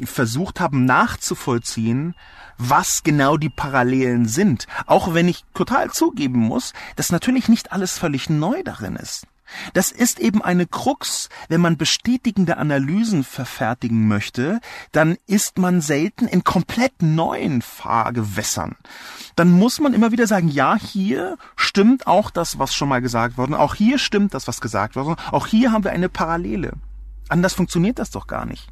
versucht 0.05 0.61
haben 0.61 0.85
nachzuvollziehen, 0.85 2.15
was 2.57 3.03
genau 3.03 3.37
die 3.37 3.49
Parallelen 3.49 4.27
sind. 4.27 4.67
Auch 4.87 5.15
wenn 5.15 5.27
ich 5.27 5.45
total 5.55 5.91
zugeben 5.91 6.39
muss, 6.41 6.75
dass 6.95 7.11
natürlich 7.11 7.49
nicht 7.49 7.73
alles 7.73 7.99
völlig 7.99 8.31
neu 8.31 8.63
darin 8.63 8.97
ist. 8.97 9.27
Das 9.75 9.91
ist 9.91 10.19
eben 10.21 10.43
eine 10.43 10.67
Krux, 10.67 11.29
wenn 11.49 11.61
man 11.61 11.77
bestätigende 11.77 12.57
Analysen 12.57 13.25
verfertigen 13.25 14.09
möchte, 14.09 14.61
dann 14.93 15.17
ist 15.27 15.59
man 15.59 15.81
selten 15.81 16.27
in 16.27 16.45
komplett 16.45 17.03
neuen 17.03 17.63
Fahrgewässern. 17.63 18.77
Dann 19.37 19.51
muss 19.51 19.81
man 19.81 19.95
immer 19.95 20.13
wieder 20.13 20.27
sagen, 20.27 20.49
ja, 20.49 20.77
hier 20.77 21.37
stimmt 21.57 22.07
auch 22.07 22.31
das, 22.31 22.59
was 22.59 22.75
schon 22.75 22.89
mal 22.89 23.01
gesagt 23.01 23.39
worden, 23.39 23.55
auch 23.55 23.75
hier 23.75 23.99
stimmt 23.99 24.35
das, 24.35 24.49
was 24.49 24.61
gesagt 24.61 24.97
worden, 24.97 25.17
auch 25.31 25.47
hier 25.47 25.73
haben 25.73 25.85
wir 25.85 25.93
eine 25.93 26.09
Parallele. 26.09 26.73
Anders 27.29 27.55
funktioniert 27.55 27.99
das 27.99 28.11
doch 28.11 28.27
gar 28.27 28.47
nicht. 28.47 28.69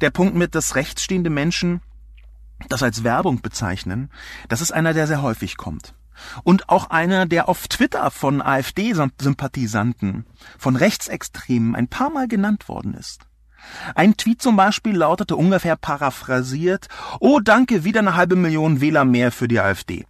Der 0.00 0.10
Punkt 0.10 0.34
mit, 0.34 0.54
dass 0.54 0.74
rechtsstehende 0.74 1.30
Menschen 1.30 1.80
das 2.68 2.82
als 2.82 3.02
Werbung 3.02 3.42
bezeichnen, 3.42 4.10
das 4.48 4.60
ist 4.60 4.72
einer, 4.72 4.94
der 4.94 5.06
sehr 5.06 5.22
häufig 5.22 5.56
kommt 5.56 5.94
und 6.44 6.68
auch 6.68 6.90
einer, 6.90 7.26
der 7.26 7.48
auf 7.48 7.68
Twitter 7.68 8.10
von 8.10 8.42
AfD-Sympathisanten, 8.42 10.26
von 10.58 10.76
Rechtsextremen 10.76 11.74
ein 11.74 11.88
paar 11.88 12.10
Mal 12.10 12.28
genannt 12.28 12.68
worden 12.68 12.94
ist. 12.94 13.20
Ein 13.94 14.16
Tweet 14.16 14.42
zum 14.42 14.56
Beispiel 14.56 14.96
lautete 14.96 15.36
ungefähr 15.36 15.76
paraphrasiert, 15.76 16.88
oh 17.20 17.40
danke, 17.40 17.84
wieder 17.84 18.00
eine 18.00 18.16
halbe 18.16 18.36
Million 18.36 18.80
Wähler 18.80 19.04
mehr 19.04 19.30
für 19.32 19.48
die 19.48 19.60
AfD. 19.60 20.04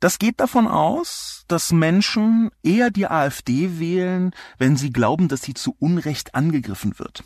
Das 0.00 0.18
geht 0.18 0.40
davon 0.40 0.66
aus, 0.66 1.44
dass 1.46 1.70
Menschen 1.70 2.50
eher 2.64 2.90
die 2.90 3.06
AfD 3.06 3.78
wählen, 3.78 4.32
wenn 4.58 4.76
sie 4.76 4.90
glauben, 4.90 5.28
dass 5.28 5.42
sie 5.42 5.54
zu 5.54 5.76
Unrecht 5.78 6.34
angegriffen 6.34 6.98
wird. 6.98 7.22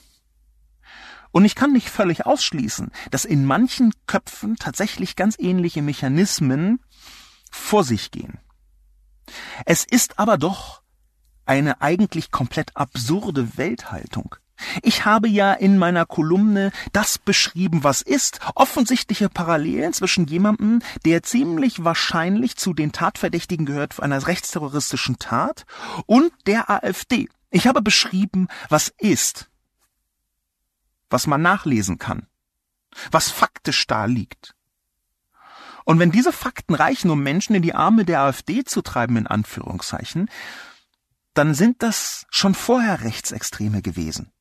Und 1.36 1.44
ich 1.44 1.54
kann 1.54 1.74
nicht 1.74 1.90
völlig 1.90 2.24
ausschließen, 2.24 2.90
dass 3.10 3.26
in 3.26 3.44
manchen 3.44 3.92
Köpfen 4.06 4.56
tatsächlich 4.56 5.16
ganz 5.16 5.36
ähnliche 5.38 5.82
Mechanismen 5.82 6.80
vor 7.50 7.84
sich 7.84 8.10
gehen. 8.10 8.38
Es 9.66 9.84
ist 9.84 10.18
aber 10.18 10.38
doch 10.38 10.80
eine 11.44 11.82
eigentlich 11.82 12.30
komplett 12.30 12.74
absurde 12.74 13.58
Welthaltung. 13.58 14.36
Ich 14.80 15.04
habe 15.04 15.28
ja 15.28 15.52
in 15.52 15.76
meiner 15.76 16.06
Kolumne 16.06 16.72
das 16.94 17.18
beschrieben, 17.18 17.84
was 17.84 18.00
ist, 18.00 18.40
offensichtliche 18.54 19.28
Parallelen 19.28 19.92
zwischen 19.92 20.26
jemandem, 20.26 20.80
der 21.04 21.22
ziemlich 21.22 21.84
wahrscheinlich 21.84 22.56
zu 22.56 22.72
den 22.72 22.92
Tatverdächtigen 22.92 23.66
gehört 23.66 24.00
einer 24.00 24.26
rechtsterroristischen 24.26 25.18
Tat, 25.18 25.66
und 26.06 26.32
der 26.46 26.70
AfD. 26.70 27.28
Ich 27.50 27.66
habe 27.66 27.82
beschrieben, 27.82 28.48
was 28.70 28.88
ist, 28.96 29.50
was 31.10 31.26
man 31.26 31.42
nachlesen 31.42 31.98
kann, 31.98 32.26
was 33.10 33.30
faktisch 33.30 33.86
da 33.86 34.04
liegt. 34.04 34.54
Und 35.84 36.00
wenn 36.00 36.10
diese 36.10 36.32
Fakten 36.32 36.74
reichen, 36.74 37.10
um 37.10 37.22
Menschen 37.22 37.54
in 37.54 37.62
die 37.62 37.74
Arme 37.74 38.04
der 38.04 38.20
AfD 38.20 38.64
zu 38.64 38.82
treiben, 38.82 39.16
in 39.16 39.26
Anführungszeichen, 39.26 40.28
dann 41.32 41.54
sind 41.54 41.82
das 41.82 42.26
schon 42.30 42.54
vorher 42.54 43.02
Rechtsextreme 43.02 43.82
gewesen. 43.82 44.32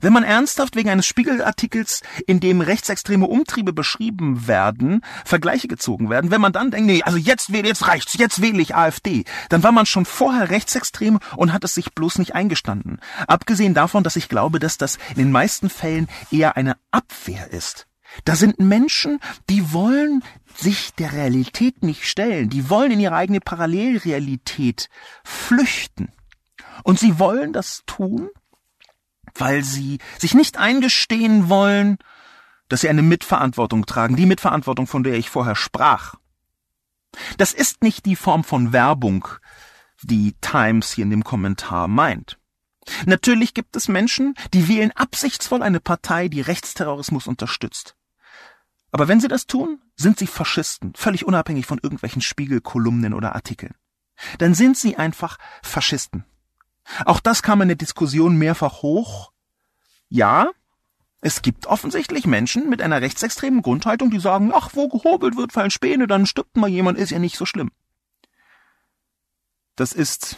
Wenn 0.00 0.12
man 0.12 0.24
ernsthaft 0.24 0.76
wegen 0.76 0.90
eines 0.90 1.06
Spiegelartikels, 1.06 2.02
in 2.26 2.40
dem 2.40 2.60
rechtsextreme 2.60 3.26
Umtriebe 3.26 3.72
beschrieben 3.72 4.46
werden, 4.46 5.02
Vergleiche 5.24 5.68
gezogen 5.68 6.10
werden, 6.10 6.30
wenn 6.30 6.40
man 6.40 6.52
dann 6.52 6.70
denkt, 6.70 6.86
nee, 6.86 7.02
also 7.02 7.18
jetzt 7.18 7.52
wähle, 7.52 7.68
jetzt 7.68 7.86
reicht's, 7.86 8.16
jetzt 8.18 8.40
wähle 8.40 8.60
ich 8.60 8.74
AfD, 8.74 9.24
dann 9.48 9.62
war 9.62 9.72
man 9.72 9.86
schon 9.86 10.04
vorher 10.04 10.50
rechtsextrem 10.50 11.18
und 11.36 11.52
hat 11.52 11.64
es 11.64 11.74
sich 11.74 11.94
bloß 11.94 12.18
nicht 12.18 12.34
eingestanden. 12.34 13.00
Abgesehen 13.26 13.74
davon, 13.74 14.04
dass 14.04 14.16
ich 14.16 14.28
glaube, 14.28 14.58
dass 14.58 14.78
das 14.78 14.98
in 15.10 15.16
den 15.16 15.32
meisten 15.32 15.70
Fällen 15.70 16.08
eher 16.30 16.56
eine 16.56 16.76
Abwehr 16.90 17.52
ist. 17.52 17.86
Da 18.24 18.36
sind 18.36 18.60
Menschen, 18.60 19.18
die 19.50 19.72
wollen 19.72 20.22
sich 20.56 20.94
der 20.94 21.12
Realität 21.12 21.82
nicht 21.82 22.04
stellen, 22.08 22.48
die 22.48 22.70
wollen 22.70 22.92
in 22.92 23.00
ihre 23.00 23.16
eigene 23.16 23.40
Parallelrealität 23.40 24.88
flüchten. 25.24 26.12
Und 26.84 26.98
sie 26.98 27.18
wollen 27.18 27.52
das 27.52 27.82
tun, 27.86 28.28
weil 29.34 29.62
sie 29.62 29.98
sich 30.18 30.34
nicht 30.34 30.58
eingestehen 30.58 31.48
wollen, 31.48 31.98
dass 32.68 32.80
sie 32.80 32.88
eine 32.88 33.02
Mitverantwortung 33.02 33.86
tragen, 33.86 34.16
die 34.16 34.26
Mitverantwortung, 34.26 34.86
von 34.86 35.02
der 35.02 35.14
ich 35.14 35.30
vorher 35.30 35.56
sprach. 35.56 36.14
Das 37.36 37.52
ist 37.52 37.82
nicht 37.82 38.06
die 38.06 38.16
Form 38.16 38.44
von 38.44 38.72
Werbung, 38.72 39.28
die 40.02 40.34
Times 40.40 40.92
hier 40.92 41.04
in 41.04 41.10
dem 41.10 41.24
Kommentar 41.24 41.88
meint. 41.88 42.38
Natürlich 43.06 43.54
gibt 43.54 43.76
es 43.76 43.88
Menschen, 43.88 44.34
die 44.52 44.68
wählen 44.68 44.92
absichtsvoll 44.92 45.62
eine 45.62 45.80
Partei, 45.80 46.28
die 46.28 46.42
Rechtsterrorismus 46.42 47.26
unterstützt. 47.26 47.96
Aber 48.90 49.08
wenn 49.08 49.20
sie 49.20 49.28
das 49.28 49.46
tun, 49.46 49.80
sind 49.96 50.18
sie 50.18 50.26
Faschisten, 50.26 50.92
völlig 50.94 51.24
unabhängig 51.24 51.66
von 51.66 51.80
irgendwelchen 51.82 52.22
Spiegelkolumnen 52.22 53.14
oder 53.14 53.34
Artikeln. 53.34 53.74
Dann 54.38 54.54
sind 54.54 54.76
sie 54.76 54.96
einfach 54.96 55.38
Faschisten. 55.62 56.24
Auch 57.04 57.20
das 57.20 57.42
kam 57.42 57.62
in 57.62 57.68
der 57.68 57.76
Diskussion 57.76 58.36
mehrfach 58.36 58.82
hoch. 58.82 59.32
Ja, 60.08 60.50
es 61.20 61.40
gibt 61.40 61.66
offensichtlich 61.66 62.26
Menschen 62.26 62.68
mit 62.68 62.82
einer 62.82 63.00
rechtsextremen 63.00 63.62
Grundhaltung, 63.62 64.10
die 64.10 64.20
sagen, 64.20 64.52
ach, 64.54 64.70
wo 64.74 64.88
gehobelt 64.88 65.36
wird, 65.36 65.52
fallen 65.52 65.70
Späne, 65.70 66.06
dann 66.06 66.26
stirbt 66.26 66.56
mal 66.56 66.68
jemand, 66.68 66.98
ist 66.98 67.10
ja 67.10 67.18
nicht 67.18 67.38
so 67.38 67.46
schlimm. 67.46 67.70
Das 69.74 69.92
ist 69.92 70.36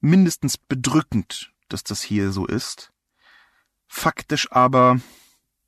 mindestens 0.00 0.56
bedrückend, 0.56 1.52
dass 1.68 1.82
das 1.82 2.00
hier 2.00 2.30
so 2.30 2.46
ist. 2.46 2.92
Faktisch 3.88 4.52
aber 4.52 5.00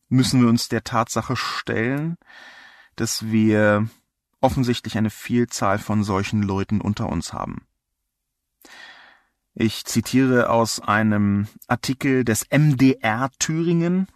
müssen 0.08 0.40
wir 0.40 0.48
uns 0.48 0.68
der 0.68 0.84
Tatsache 0.84 1.36
stellen, 1.36 2.16
dass 2.96 3.26
wir 3.26 3.88
offensichtlich 4.40 4.96
eine 4.96 5.10
Vielzahl 5.10 5.78
von 5.78 6.04
solchen 6.04 6.42
Leuten 6.42 6.80
unter 6.80 7.08
uns 7.08 7.32
haben. 7.32 7.66
Ich 9.56 9.84
zitiere 9.84 10.50
aus 10.50 10.80
einem 10.80 11.46
Artikel 11.68 12.24
des 12.24 12.44
MDR 12.50 13.30
Thüringen, 13.38 14.08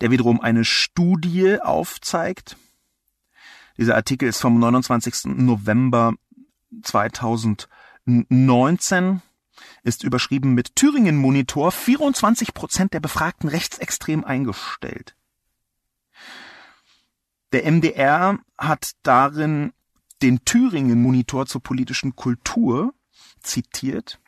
der 0.00 0.10
wiederum 0.10 0.40
eine 0.40 0.64
Studie 0.64 1.60
aufzeigt. 1.60 2.56
Dieser 3.76 3.94
Artikel 3.94 4.26
ist 4.26 4.40
vom 4.40 4.58
29. 4.58 5.36
November 5.36 6.14
2019, 6.82 9.20
ist 9.82 10.02
überschrieben 10.02 10.54
mit 10.54 10.76
Thüringen 10.76 11.16
Monitor 11.16 11.70
24 11.70 12.54
Prozent 12.54 12.94
der 12.94 13.00
Befragten 13.00 13.50
rechtsextrem 13.50 14.24
eingestellt. 14.24 15.14
Der 17.52 17.70
MDR 17.70 18.38
hat 18.56 18.92
darin 19.02 19.74
den 20.22 20.42
Thüringen 20.46 21.02
Monitor 21.02 21.44
zur 21.44 21.62
politischen 21.62 22.16
Kultur 22.16 22.94
zitiert. 23.46 24.20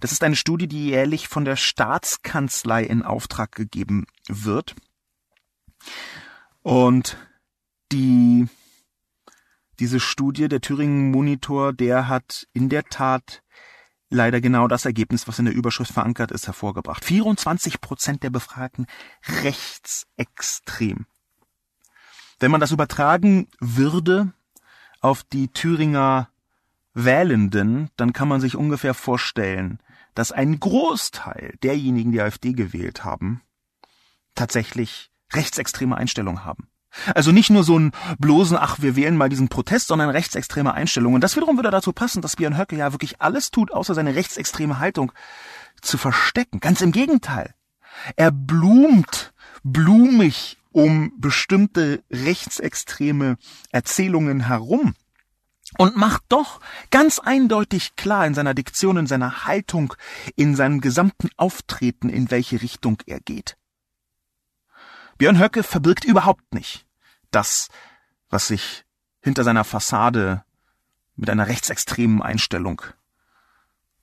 Das 0.00 0.12
ist 0.12 0.22
eine 0.22 0.36
Studie, 0.36 0.68
die 0.68 0.88
jährlich 0.88 1.28
von 1.28 1.44
der 1.44 1.56
Staatskanzlei 1.56 2.82
in 2.82 3.02
Auftrag 3.02 3.52
gegeben 3.52 4.06
wird. 4.28 4.74
Und 6.62 7.16
die, 7.92 8.48
diese 9.78 10.00
Studie, 10.00 10.48
der 10.48 10.60
Thüringen 10.60 11.10
Monitor, 11.10 11.72
der 11.72 12.08
hat 12.08 12.46
in 12.52 12.68
der 12.68 12.84
Tat 12.84 13.42
leider 14.10 14.40
genau 14.40 14.68
das 14.68 14.84
Ergebnis, 14.84 15.26
was 15.28 15.38
in 15.38 15.46
der 15.46 15.54
Überschrift 15.54 15.92
verankert 15.92 16.30
ist, 16.30 16.46
hervorgebracht. 16.46 17.04
24 17.04 17.80
Prozent 17.80 18.22
der 18.22 18.30
Befragten 18.30 18.86
rechtsextrem. 19.42 21.06
Wenn 22.38 22.50
man 22.50 22.60
das 22.60 22.72
übertragen 22.72 23.48
würde 23.60 24.32
auf 25.00 25.22
die 25.22 25.48
Thüringer 25.48 26.28
Wählenden, 26.94 27.90
dann 27.96 28.12
kann 28.12 28.28
man 28.28 28.40
sich 28.40 28.56
ungefähr 28.56 28.94
vorstellen, 28.94 29.80
dass 30.14 30.32
ein 30.32 30.58
Großteil 30.60 31.54
derjenigen, 31.62 32.12
die 32.12 32.20
AfD 32.20 32.52
gewählt 32.52 33.04
haben, 33.04 33.42
tatsächlich 34.34 35.10
rechtsextreme 35.32 35.96
Einstellungen 35.96 36.44
haben. 36.44 36.68
Also 37.14 37.32
nicht 37.32 37.50
nur 37.50 37.64
so 37.64 37.76
ein 37.76 37.90
bloßen, 38.18 38.56
ach, 38.56 38.80
wir 38.80 38.94
wählen 38.94 39.16
mal 39.16 39.28
diesen 39.28 39.48
Protest, 39.48 39.88
sondern 39.88 40.10
rechtsextreme 40.10 40.72
Einstellungen. 40.72 41.16
Und 41.16 41.24
das 41.24 41.34
wiederum 41.34 41.56
würde 41.56 41.72
dazu 41.72 41.92
passen, 41.92 42.22
dass 42.22 42.36
Björn 42.36 42.56
Höcke 42.56 42.76
ja 42.76 42.92
wirklich 42.92 43.20
alles 43.20 43.50
tut, 43.50 43.72
außer 43.72 43.94
seine 43.94 44.14
rechtsextreme 44.14 44.78
Haltung 44.78 45.10
zu 45.82 45.98
verstecken. 45.98 46.60
Ganz 46.60 46.80
im 46.82 46.92
Gegenteil. 46.92 47.54
Er 48.14 48.30
blumt 48.30 49.32
blumig 49.64 50.58
um 50.70 51.12
bestimmte 51.18 52.02
rechtsextreme 52.10 53.36
Erzählungen 53.70 54.40
herum 54.46 54.94
und 55.78 55.96
macht 55.96 56.22
doch 56.28 56.60
ganz 56.90 57.18
eindeutig 57.18 57.96
klar 57.96 58.26
in 58.26 58.34
seiner 58.34 58.54
Diktion, 58.54 58.96
in 58.96 59.06
seiner 59.06 59.46
Haltung, 59.46 59.94
in 60.36 60.56
seinem 60.56 60.80
gesamten 60.80 61.28
Auftreten, 61.36 62.08
in 62.08 62.30
welche 62.30 62.62
Richtung 62.62 62.98
er 63.06 63.20
geht. 63.20 63.56
Björn 65.18 65.38
Höcke 65.38 65.62
verbirgt 65.62 66.04
überhaupt 66.04 66.54
nicht 66.54 66.86
das, 67.30 67.68
was 68.30 68.48
sich 68.48 68.84
hinter 69.22 69.44
seiner 69.44 69.64
Fassade 69.64 70.44
mit 71.16 71.30
einer 71.30 71.46
rechtsextremen 71.46 72.22
Einstellung 72.22 72.82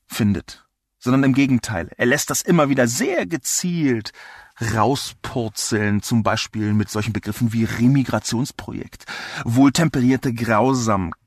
findet, 0.08 0.66
sondern 1.00 1.24
im 1.24 1.34
Gegenteil, 1.34 1.92
er 1.98 2.06
lässt 2.06 2.30
das 2.30 2.42
immer 2.42 2.70
wieder 2.70 2.88
sehr 2.88 3.26
gezielt 3.26 4.14
rauspurzeln, 4.60 6.02
zum 6.02 6.24
Beispiel 6.24 6.74
mit 6.74 6.90
solchen 6.90 7.14
Begriffen 7.14 7.54
wie 7.54 7.64
Remigrationsprojekt, 7.64 9.06
wohltemperierte 9.44 10.34
Grausamkeit, 10.34 11.21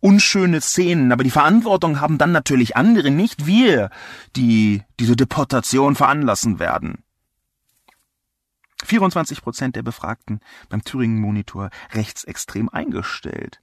unschöne 0.00 0.60
Szenen, 0.60 1.12
aber 1.12 1.24
die 1.24 1.30
Verantwortung 1.30 2.00
haben 2.00 2.18
dann 2.18 2.32
natürlich 2.32 2.76
andere, 2.76 3.10
nicht 3.10 3.46
wir, 3.46 3.90
die 4.36 4.82
diese 5.00 5.16
Deportation 5.16 5.96
veranlassen 5.96 6.58
werden. 6.58 7.02
24 8.84 9.42
Prozent 9.42 9.76
der 9.76 9.82
Befragten 9.82 10.40
beim 10.68 10.84
Thüringen 10.84 11.20
Monitor 11.20 11.70
rechtsextrem 11.92 12.68
eingestellt. 12.68 13.60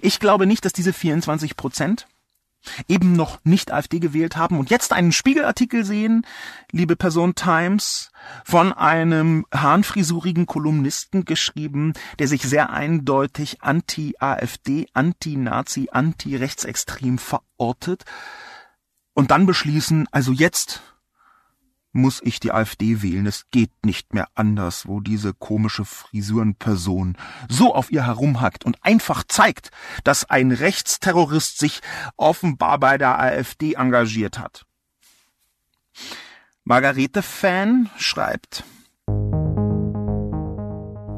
Ich 0.00 0.20
glaube 0.20 0.46
nicht, 0.46 0.64
dass 0.64 0.72
diese 0.72 0.92
24 0.92 1.56
Prozent 1.56 2.06
eben 2.88 3.12
noch 3.12 3.38
nicht 3.44 3.72
AfD 3.72 3.98
gewählt 3.98 4.36
haben 4.36 4.58
und 4.58 4.70
jetzt 4.70 4.92
einen 4.92 5.12
Spiegelartikel 5.12 5.84
sehen, 5.84 6.26
liebe 6.70 6.96
Person 6.96 7.34
Times, 7.34 8.10
von 8.44 8.72
einem 8.72 9.46
hahnfrisurigen 9.54 10.46
Kolumnisten 10.46 11.24
geschrieben, 11.24 11.92
der 12.18 12.28
sich 12.28 12.42
sehr 12.42 12.70
eindeutig 12.70 13.62
anti-AfD, 13.62 14.86
anti-Nazi, 14.92 15.88
anti-rechtsextrem 15.90 17.18
verortet 17.18 18.04
und 19.14 19.30
dann 19.30 19.46
beschließen, 19.46 20.08
also 20.10 20.32
jetzt 20.32 20.82
muss 21.92 22.20
ich 22.24 22.40
die 22.40 22.52
AfD 22.52 23.02
wählen. 23.02 23.26
Es 23.26 23.50
geht 23.50 23.70
nicht 23.84 24.14
mehr 24.14 24.28
anders, 24.34 24.86
wo 24.86 25.00
diese 25.00 25.34
komische 25.34 25.84
Frisurenperson 25.84 27.16
so 27.48 27.74
auf 27.74 27.92
ihr 27.92 28.06
herumhackt 28.06 28.64
und 28.64 28.82
einfach 28.82 29.24
zeigt, 29.24 29.70
dass 30.04 30.28
ein 30.28 30.52
Rechtsterrorist 30.52 31.58
sich 31.58 31.80
offenbar 32.16 32.78
bei 32.78 32.98
der 32.98 33.18
AfD 33.20 33.74
engagiert 33.74 34.38
hat. 34.38 34.64
Margarete 36.64 37.22
Fan 37.22 37.90
schreibt, 37.98 38.64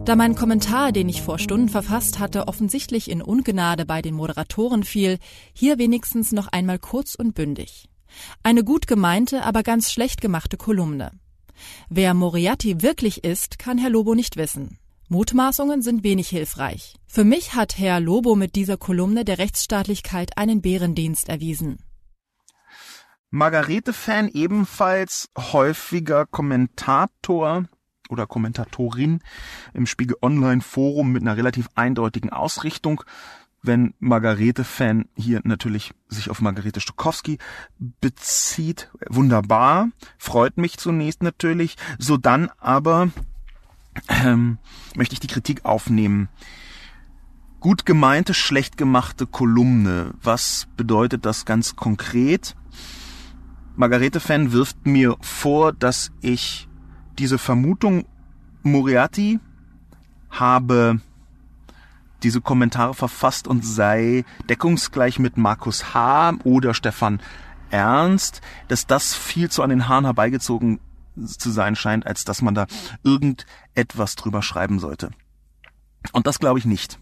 Da 0.07 0.17
mein 0.17 0.35
Kommentar, 0.35 0.91
den 0.91 1.09
ich 1.09 1.23
vor 1.23 1.39
Stunden 1.39 1.69
verfasst 1.69 2.19
hatte, 2.19 2.49
offensichtlich 2.49 3.11
in 3.11 3.23
Ungnade 3.23 3.87
bei 3.87 4.03
den 4.03 4.15
Moderatoren 4.15 4.85
fiel, 4.85 5.19
hier 5.53 5.79
wenigstens 5.79 6.33
noch 6.33 6.49
einmal 6.49 6.79
kurz 6.79 7.15
und 7.15 7.35
bündig. 7.35 7.89
Eine 8.42 8.64
gut 8.64 8.87
gemeinte, 8.87 9.44
aber 9.44 9.62
ganz 9.62 9.92
schlecht 9.92 10.20
gemachte 10.20 10.57
Kolumne. 10.57 11.12
Wer 11.88 12.14
Moriarty 12.14 12.83
wirklich 12.83 13.24
ist, 13.24 13.59
kann 13.59 13.79
Herr 13.79 13.90
Lobo 13.90 14.14
nicht 14.14 14.37
wissen. 14.37 14.79
Mutmaßungen 15.09 15.83
sind 15.83 16.03
wenig 16.03 16.29
hilfreich. 16.29 16.96
Für 17.07 17.24
mich 17.24 17.55
hat 17.55 17.79
Herr 17.79 18.00
Lobo 18.00 18.35
mit 18.37 18.57
dieser 18.57 18.77
Kolumne 18.77 19.24
der 19.24 19.38
Rechtsstaatlichkeit 19.38 20.38
einen 20.38 20.62
Bärendienst 20.62 21.29
erwiesen. 21.29 21.79
Margarete-Fan 23.31 24.29
ebenfalls 24.29 25.29
häufiger 25.37 26.24
Kommentator 26.24 27.64
oder 28.09 28.27
Kommentatorin 28.27 29.20
im 29.72 29.87
Spiegel 29.87 30.16
Online 30.22 30.61
Forum 30.61 31.12
mit 31.12 31.22
einer 31.22 31.37
relativ 31.37 31.68
eindeutigen 31.74 32.31
Ausrichtung. 32.31 33.03
Wenn 33.66 33.94
Margarete-Fan 33.98 35.07
hier 35.16 35.40
natürlich 35.42 35.94
sich 36.09 36.29
auf 36.29 36.42
Margarete 36.42 36.81
Stokowski 36.81 37.38
bezieht, 37.79 38.90
wunderbar, 39.09 39.88
freut 40.18 40.59
mich 40.59 40.77
zunächst 40.77 41.22
natürlich. 41.22 41.77
So 41.98 42.18
dann 42.18 42.50
aber 42.59 43.09
ähm, 44.09 44.59
möchte 44.94 45.14
ich 45.14 45.20
die 45.20 45.29
Kritik 45.29 45.64
aufnehmen. 45.64 46.29
Gut 47.59 47.87
gemeinte, 47.87 48.35
schlecht 48.35 48.77
gemachte 48.77 49.27
Kolumne. 49.27 50.12
Was 50.22 50.68
bedeutet 50.77 51.24
das 51.24 51.46
ganz 51.46 51.74
konkret? 51.74 52.57
Margarete-Fan 53.77 54.53
wirft 54.53 54.85
mir 54.85 55.16
vor, 55.22 55.72
dass 55.72 56.12
ich 56.20 56.68
diese 57.18 57.38
Vermutung, 57.38 58.05
Moriarty 58.62 59.40
habe 60.29 61.00
diese 62.25 62.41
Kommentare 62.41 62.95
verfasst 62.95 63.47
und 63.47 63.65
sei 63.65 64.25
deckungsgleich 64.49 65.19
mit 65.19 65.37
Markus 65.37 65.95
H. 65.95 66.35
oder 66.45 66.75
Stefan 66.75 67.21
Ernst, 67.71 68.41
dass 68.69 68.87
das 68.87 69.15
viel 69.15 69.51
zu 69.51 69.63
an 69.63 69.71
den 69.71 69.89
Haaren 69.89 70.05
herbeigezogen 70.05 70.81
zu 71.27 71.51
sein 71.51 71.77
scheint, 71.77 72.07
als 72.07 72.25
dass 72.25 72.43
man 72.43 72.55
da 72.55 72.67
irgendetwas 73.03 74.17
drüber 74.17 74.43
schreiben 74.43 74.79
sollte. 74.79 75.11
Und 76.13 76.27
das 76.27 76.39
glaube 76.39 76.59
ich 76.59 76.65
nicht. 76.65 76.99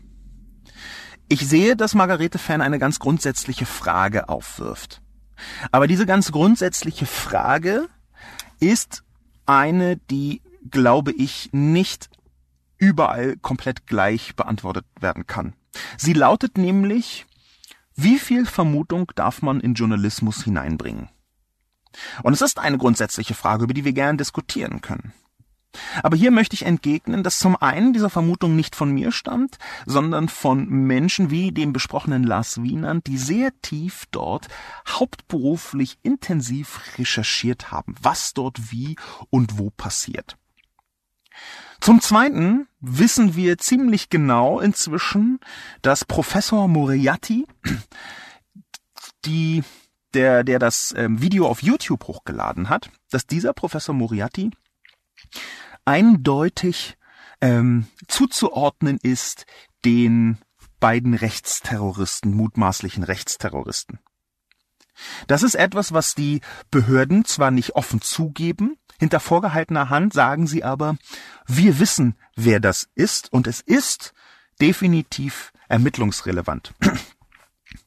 Ich 1.28 1.46
sehe, 1.48 1.76
dass 1.76 1.94
Margarete 1.94 2.38
Fan 2.38 2.60
eine 2.60 2.78
ganz 2.78 2.98
grundsätzliche 2.98 3.64
Frage 3.64 4.28
aufwirft. 4.28 5.00
Aber 5.70 5.86
diese 5.86 6.06
ganz 6.06 6.30
grundsätzliche 6.30 7.06
Frage 7.06 7.88
ist 8.60 9.02
eine, 9.46 9.96
die, 9.96 10.42
glaube 10.70 11.12
ich, 11.12 11.50
nicht 11.52 12.10
überall 12.82 13.36
komplett 13.36 13.86
gleich 13.86 14.34
beantwortet 14.34 14.84
werden 15.00 15.26
kann. 15.28 15.54
Sie 15.96 16.12
lautet 16.12 16.58
nämlich, 16.58 17.26
wie 17.94 18.18
viel 18.18 18.44
Vermutung 18.44 19.12
darf 19.14 19.40
man 19.40 19.60
in 19.60 19.74
Journalismus 19.74 20.42
hineinbringen? 20.42 21.08
Und 22.24 22.32
es 22.32 22.40
ist 22.40 22.58
eine 22.58 22.78
grundsätzliche 22.78 23.34
Frage, 23.34 23.64
über 23.64 23.74
die 23.74 23.84
wir 23.84 23.92
gern 23.92 24.18
diskutieren 24.18 24.80
können. 24.80 25.12
Aber 26.02 26.16
hier 26.16 26.32
möchte 26.32 26.54
ich 26.54 26.66
entgegnen, 26.66 27.22
dass 27.22 27.38
zum 27.38 27.56
einen 27.56 27.92
diese 27.92 28.10
Vermutung 28.10 28.56
nicht 28.56 28.74
von 28.74 28.90
mir 28.90 29.12
stammt, 29.12 29.58
sondern 29.86 30.28
von 30.28 30.68
Menschen 30.68 31.30
wie 31.30 31.52
dem 31.52 31.72
besprochenen 31.72 32.24
Lars 32.24 32.62
Wienand, 32.62 33.06
die 33.06 33.16
sehr 33.16 33.52
tief 33.62 34.06
dort 34.10 34.48
hauptberuflich 34.88 35.98
intensiv 36.02 36.80
recherchiert 36.98 37.70
haben, 37.70 37.94
was 38.02 38.34
dort 38.34 38.72
wie 38.72 38.96
und 39.30 39.56
wo 39.58 39.70
passiert. 39.70 40.36
Zum 41.82 42.00
Zweiten 42.00 42.68
wissen 42.78 43.34
wir 43.34 43.58
ziemlich 43.58 44.08
genau 44.08 44.60
inzwischen, 44.60 45.40
dass 45.82 46.04
Professor 46.04 46.68
Moriarty, 46.68 47.44
die, 49.24 49.64
der, 50.14 50.44
der 50.44 50.60
das 50.60 50.94
ähm, 50.96 51.20
Video 51.20 51.48
auf 51.48 51.60
YouTube 51.60 52.04
hochgeladen 52.06 52.68
hat, 52.68 52.88
dass 53.10 53.26
dieser 53.26 53.52
Professor 53.52 53.96
Moriarty 53.96 54.52
eindeutig 55.84 56.96
ähm, 57.40 57.88
zuzuordnen 58.06 59.00
ist 59.02 59.46
den 59.84 60.38
beiden 60.78 61.14
Rechtsterroristen, 61.14 62.32
mutmaßlichen 62.32 63.02
Rechtsterroristen. 63.02 63.98
Das 65.26 65.42
ist 65.42 65.54
etwas, 65.54 65.92
was 65.92 66.14
die 66.14 66.40
Behörden 66.70 67.24
zwar 67.24 67.50
nicht 67.50 67.74
offen 67.74 68.00
zugeben, 68.00 68.76
hinter 69.02 69.18
vorgehaltener 69.18 69.90
Hand 69.90 70.12
sagen 70.12 70.46
sie 70.46 70.62
aber, 70.62 70.96
wir 71.48 71.80
wissen, 71.80 72.14
wer 72.36 72.60
das 72.60 72.88
ist 72.94 73.32
und 73.32 73.48
es 73.48 73.60
ist 73.60 74.12
definitiv 74.60 75.52
ermittlungsrelevant. 75.68 76.72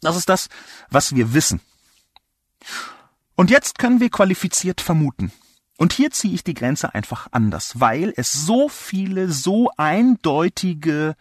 Das 0.01 0.17
ist 0.17 0.27
das, 0.27 0.49
was 0.89 1.15
wir 1.15 1.33
wissen. 1.33 1.61
Und 3.35 3.49
jetzt 3.49 3.79
können 3.79 4.01
wir 4.01 4.09
qualifiziert 4.09 4.81
vermuten. 4.81 5.31
Und 5.77 5.93
hier 5.93 6.11
ziehe 6.11 6.33
ich 6.33 6.43
die 6.43 6.53
Grenze 6.53 6.93
einfach 6.93 7.27
anders, 7.31 7.79
weil 7.79 8.13
es 8.17 8.33
so 8.33 8.67
viele, 8.67 9.31
so 9.31 9.71
eindeutige 9.77 11.15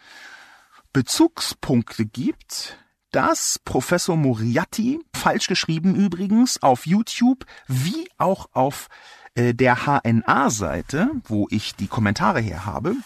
Bezugspunkte 0.92 2.04
gibt, 2.04 2.78
dass 3.14 3.60
Professor 3.64 4.16
Moriarty, 4.16 4.98
falsch 5.14 5.46
geschrieben 5.46 5.94
übrigens, 5.94 6.60
auf 6.62 6.84
YouTube 6.84 7.46
wie 7.68 8.08
auch 8.18 8.48
auf 8.52 8.88
äh, 9.36 9.54
der 9.54 9.86
HNA-Seite, 9.86 11.10
wo 11.24 11.46
ich 11.50 11.76
die 11.76 11.86
Kommentare 11.86 12.40
her 12.40 12.66
habe, 12.66 12.96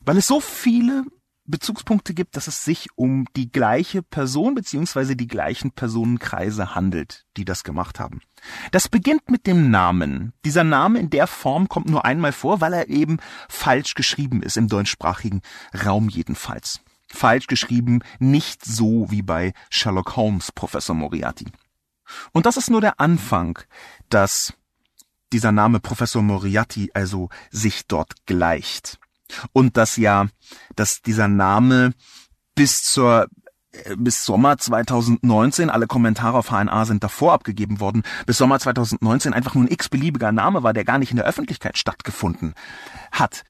weil 0.00 0.18
es 0.18 0.26
so 0.26 0.40
viele 0.40 1.04
Bezugspunkte 1.46 2.12
gibt, 2.12 2.36
dass 2.36 2.46
es 2.46 2.64
sich 2.64 2.88
um 2.96 3.26
die 3.34 3.50
gleiche 3.50 4.02
Person 4.02 4.54
beziehungsweise 4.54 5.16
die 5.16 5.26
gleichen 5.26 5.70
Personenkreise 5.70 6.74
handelt, 6.74 7.24
die 7.38 7.46
das 7.46 7.64
gemacht 7.64 7.98
haben. 7.98 8.20
Das 8.72 8.90
beginnt 8.90 9.30
mit 9.30 9.46
dem 9.46 9.70
Namen. 9.70 10.34
Dieser 10.44 10.64
Name 10.64 10.98
in 10.98 11.08
der 11.08 11.26
Form 11.26 11.68
kommt 11.68 11.88
nur 11.88 12.04
einmal 12.04 12.32
vor, 12.32 12.60
weil 12.60 12.74
er 12.74 12.88
eben 12.88 13.18
falsch 13.48 13.94
geschrieben 13.94 14.42
ist, 14.42 14.58
im 14.58 14.68
deutschsprachigen 14.68 15.40
Raum 15.84 16.10
jedenfalls. 16.10 16.80
Falsch 17.14 17.46
geschrieben, 17.46 18.00
nicht 18.18 18.64
so 18.64 19.10
wie 19.10 19.22
bei 19.22 19.52
Sherlock 19.70 20.16
Holmes, 20.16 20.52
Professor 20.52 20.94
Moriarty. 20.94 21.46
Und 22.32 22.46
das 22.46 22.56
ist 22.56 22.70
nur 22.70 22.80
der 22.80 23.00
Anfang, 23.00 23.58
dass 24.08 24.52
dieser 25.32 25.52
Name 25.52 25.80
Professor 25.80 26.22
Moriarty 26.22 26.90
also 26.94 27.28
sich 27.50 27.86
dort 27.86 28.26
gleicht. 28.26 28.98
Und 29.52 29.76
dass 29.76 29.96
ja, 29.96 30.28
dass 30.76 31.02
dieser 31.02 31.28
Name 31.28 31.94
bis 32.54 32.84
zur 32.84 33.28
äh, 33.72 33.96
bis 33.96 34.24
Sommer 34.24 34.58
2019, 34.58 35.70
alle 35.70 35.86
Kommentare 35.86 36.38
auf 36.38 36.50
HNA 36.50 36.84
sind 36.84 37.02
davor 37.02 37.32
abgegeben 37.32 37.80
worden, 37.80 38.02
bis 38.26 38.38
Sommer 38.38 38.60
2019 38.60 39.32
einfach 39.32 39.54
nur 39.54 39.64
ein 39.64 39.72
x-beliebiger 39.72 40.30
Name 40.30 40.62
war, 40.62 40.72
der 40.72 40.84
gar 40.84 40.98
nicht 40.98 41.10
in 41.10 41.16
der 41.16 41.26
Öffentlichkeit 41.26 41.78
stattgefunden 41.78 42.54
hat. 43.10 43.44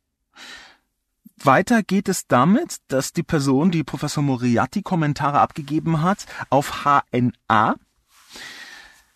Weiter 1.37 1.83
geht 1.83 2.09
es 2.09 2.27
damit, 2.27 2.79
dass 2.89 3.13
die 3.13 3.23
Person, 3.23 3.71
die 3.71 3.85
Professor 3.85 4.23
Moriarty 4.23 4.83
Kommentare 4.83 5.41
abgegeben 5.41 6.03
hat, 6.03 6.27
auf 6.49 6.85
HNA, 6.85 7.77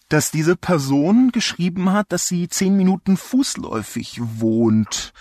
dass 0.09 0.31
diese 0.31 0.57
Person 0.57 1.33
geschrieben 1.33 1.93
hat, 1.93 2.13
dass 2.13 2.27
sie 2.27 2.49
zehn 2.49 2.77
Minuten 2.77 3.17
fußläufig 3.17 4.21
wohnt 4.23 5.13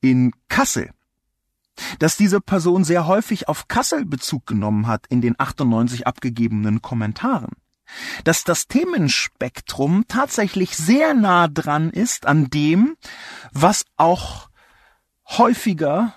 in 0.00 0.32
Kassel. 0.48 0.90
Dass 1.98 2.16
diese 2.16 2.40
Person 2.40 2.84
sehr 2.84 3.06
häufig 3.06 3.48
auf 3.48 3.68
Kassel 3.68 4.06
Bezug 4.06 4.46
genommen 4.46 4.86
hat 4.86 5.06
in 5.08 5.20
den 5.20 5.34
98 5.38 6.06
abgegebenen 6.06 6.80
Kommentaren, 6.80 7.52
dass 8.24 8.44
das 8.44 8.66
Themenspektrum 8.66 10.04
tatsächlich 10.08 10.76
sehr 10.76 11.12
nah 11.12 11.48
dran 11.48 11.90
ist 11.90 12.26
an 12.26 12.48
dem, 12.48 12.96
was 13.52 13.84
auch 13.96 14.48
häufiger 15.28 16.14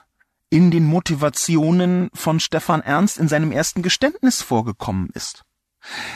in 0.50 0.72
den 0.72 0.86
Motivationen 0.86 2.10
von 2.14 2.40
Stefan 2.40 2.82
Ernst 2.82 3.18
in 3.18 3.28
seinem 3.28 3.52
ersten 3.52 3.82
Geständnis 3.82 4.42
vorgekommen 4.42 5.10
ist. 5.14 5.44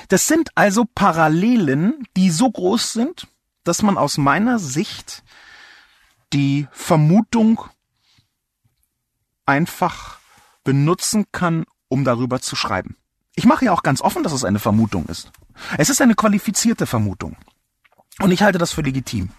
Das 0.09 0.27
sind 0.27 0.49
also 0.55 0.85
Parallelen, 0.85 2.05
die 2.17 2.29
so 2.29 2.49
groß 2.49 2.93
sind, 2.93 3.27
dass 3.63 3.81
man 3.81 3.97
aus 3.97 4.17
meiner 4.17 4.59
Sicht 4.59 5.23
die 6.33 6.67
Vermutung 6.71 7.61
einfach 9.45 10.19
benutzen 10.63 11.25
kann, 11.31 11.65
um 11.87 12.03
darüber 12.03 12.41
zu 12.41 12.55
schreiben. 12.55 12.97
Ich 13.35 13.45
mache 13.45 13.65
ja 13.65 13.71
auch 13.71 13.83
ganz 13.83 14.01
offen, 14.01 14.23
dass 14.23 14.33
es 14.33 14.43
eine 14.43 14.59
Vermutung 14.59 15.05
ist. 15.05 15.31
Es 15.77 15.89
ist 15.89 16.01
eine 16.01 16.15
qualifizierte 16.15 16.85
Vermutung. 16.85 17.37
Und 18.19 18.31
ich 18.31 18.43
halte 18.43 18.57
das 18.57 18.73
für 18.73 18.81
legitim. 18.81 19.29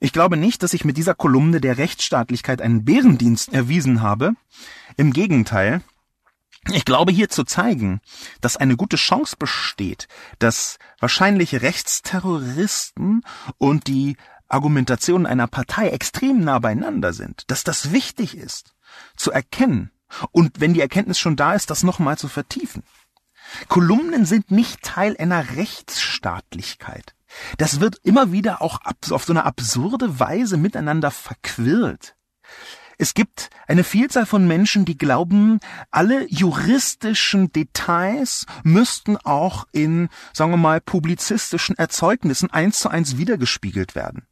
Ich 0.00 0.12
glaube 0.12 0.36
nicht, 0.36 0.62
dass 0.62 0.74
ich 0.74 0.84
mit 0.84 0.96
dieser 0.96 1.14
Kolumne 1.14 1.60
der 1.60 1.78
Rechtsstaatlichkeit 1.78 2.60
einen 2.60 2.84
Bärendienst 2.84 3.52
erwiesen 3.52 4.02
habe. 4.02 4.34
Im 4.96 5.12
Gegenteil, 5.12 5.82
ich 6.72 6.84
glaube 6.84 7.12
hier 7.12 7.28
zu 7.28 7.44
zeigen, 7.44 8.00
dass 8.40 8.56
eine 8.56 8.76
gute 8.76 8.96
Chance 8.96 9.36
besteht, 9.38 10.08
dass 10.38 10.78
wahrscheinlich 10.98 11.62
Rechtsterroristen 11.62 13.22
und 13.58 13.86
die 13.86 14.16
Argumentationen 14.48 15.26
einer 15.26 15.46
Partei 15.46 15.88
extrem 15.88 16.40
nah 16.40 16.58
beieinander 16.58 17.12
sind, 17.12 17.44
dass 17.50 17.64
das 17.64 17.92
wichtig 17.92 18.36
ist, 18.36 18.74
zu 19.16 19.30
erkennen 19.30 19.90
und 20.30 20.60
wenn 20.60 20.74
die 20.74 20.80
Erkenntnis 20.80 21.18
schon 21.18 21.36
da 21.36 21.54
ist, 21.54 21.70
das 21.70 21.82
nochmal 21.82 22.18
zu 22.18 22.28
vertiefen. 22.28 22.82
Kolumnen 23.68 24.24
sind 24.24 24.50
nicht 24.50 24.82
Teil 24.82 25.16
einer 25.18 25.56
Rechtsstaatlichkeit. 25.56 27.13
Das 27.58 27.80
wird 27.80 27.96
immer 28.02 28.32
wieder 28.32 28.62
auch 28.62 28.80
auf 29.10 29.24
so 29.24 29.32
eine 29.32 29.44
absurde 29.44 30.20
Weise 30.20 30.56
miteinander 30.56 31.10
verquirlt. 31.10 32.16
Es 32.96 33.14
gibt 33.14 33.50
eine 33.66 33.82
Vielzahl 33.82 34.26
von 34.26 34.46
Menschen, 34.46 34.84
die 34.84 34.96
glauben, 34.96 35.58
alle 35.90 36.26
juristischen 36.30 37.52
Details 37.52 38.46
müssten 38.62 39.16
auch 39.16 39.66
in, 39.72 40.08
sagen 40.32 40.52
wir 40.52 40.56
mal, 40.58 40.80
publizistischen 40.80 41.76
Erzeugnissen 41.76 42.50
eins 42.52 42.78
zu 42.78 42.88
eins 42.88 43.16
wiedergespiegelt 43.16 43.94
werden 43.94 44.26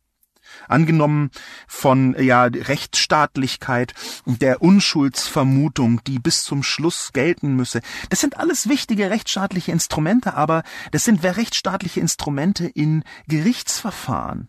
angenommen 0.68 1.30
von 1.66 2.14
ja 2.18 2.44
Rechtsstaatlichkeit 2.44 3.94
und 4.24 4.42
der 4.42 4.62
Unschuldsvermutung, 4.62 6.02
die 6.04 6.18
bis 6.18 6.44
zum 6.44 6.62
Schluss 6.62 7.12
gelten 7.12 7.54
müsse. 7.56 7.80
Das 8.10 8.20
sind 8.20 8.36
alles 8.36 8.68
wichtige 8.68 9.10
rechtsstaatliche 9.10 9.72
Instrumente, 9.72 10.34
aber 10.34 10.62
das 10.90 11.04
sind 11.04 11.22
rechtsstaatliche 11.22 12.00
Instrumente 12.00 12.66
in 12.66 13.04
Gerichtsverfahren. 13.28 14.48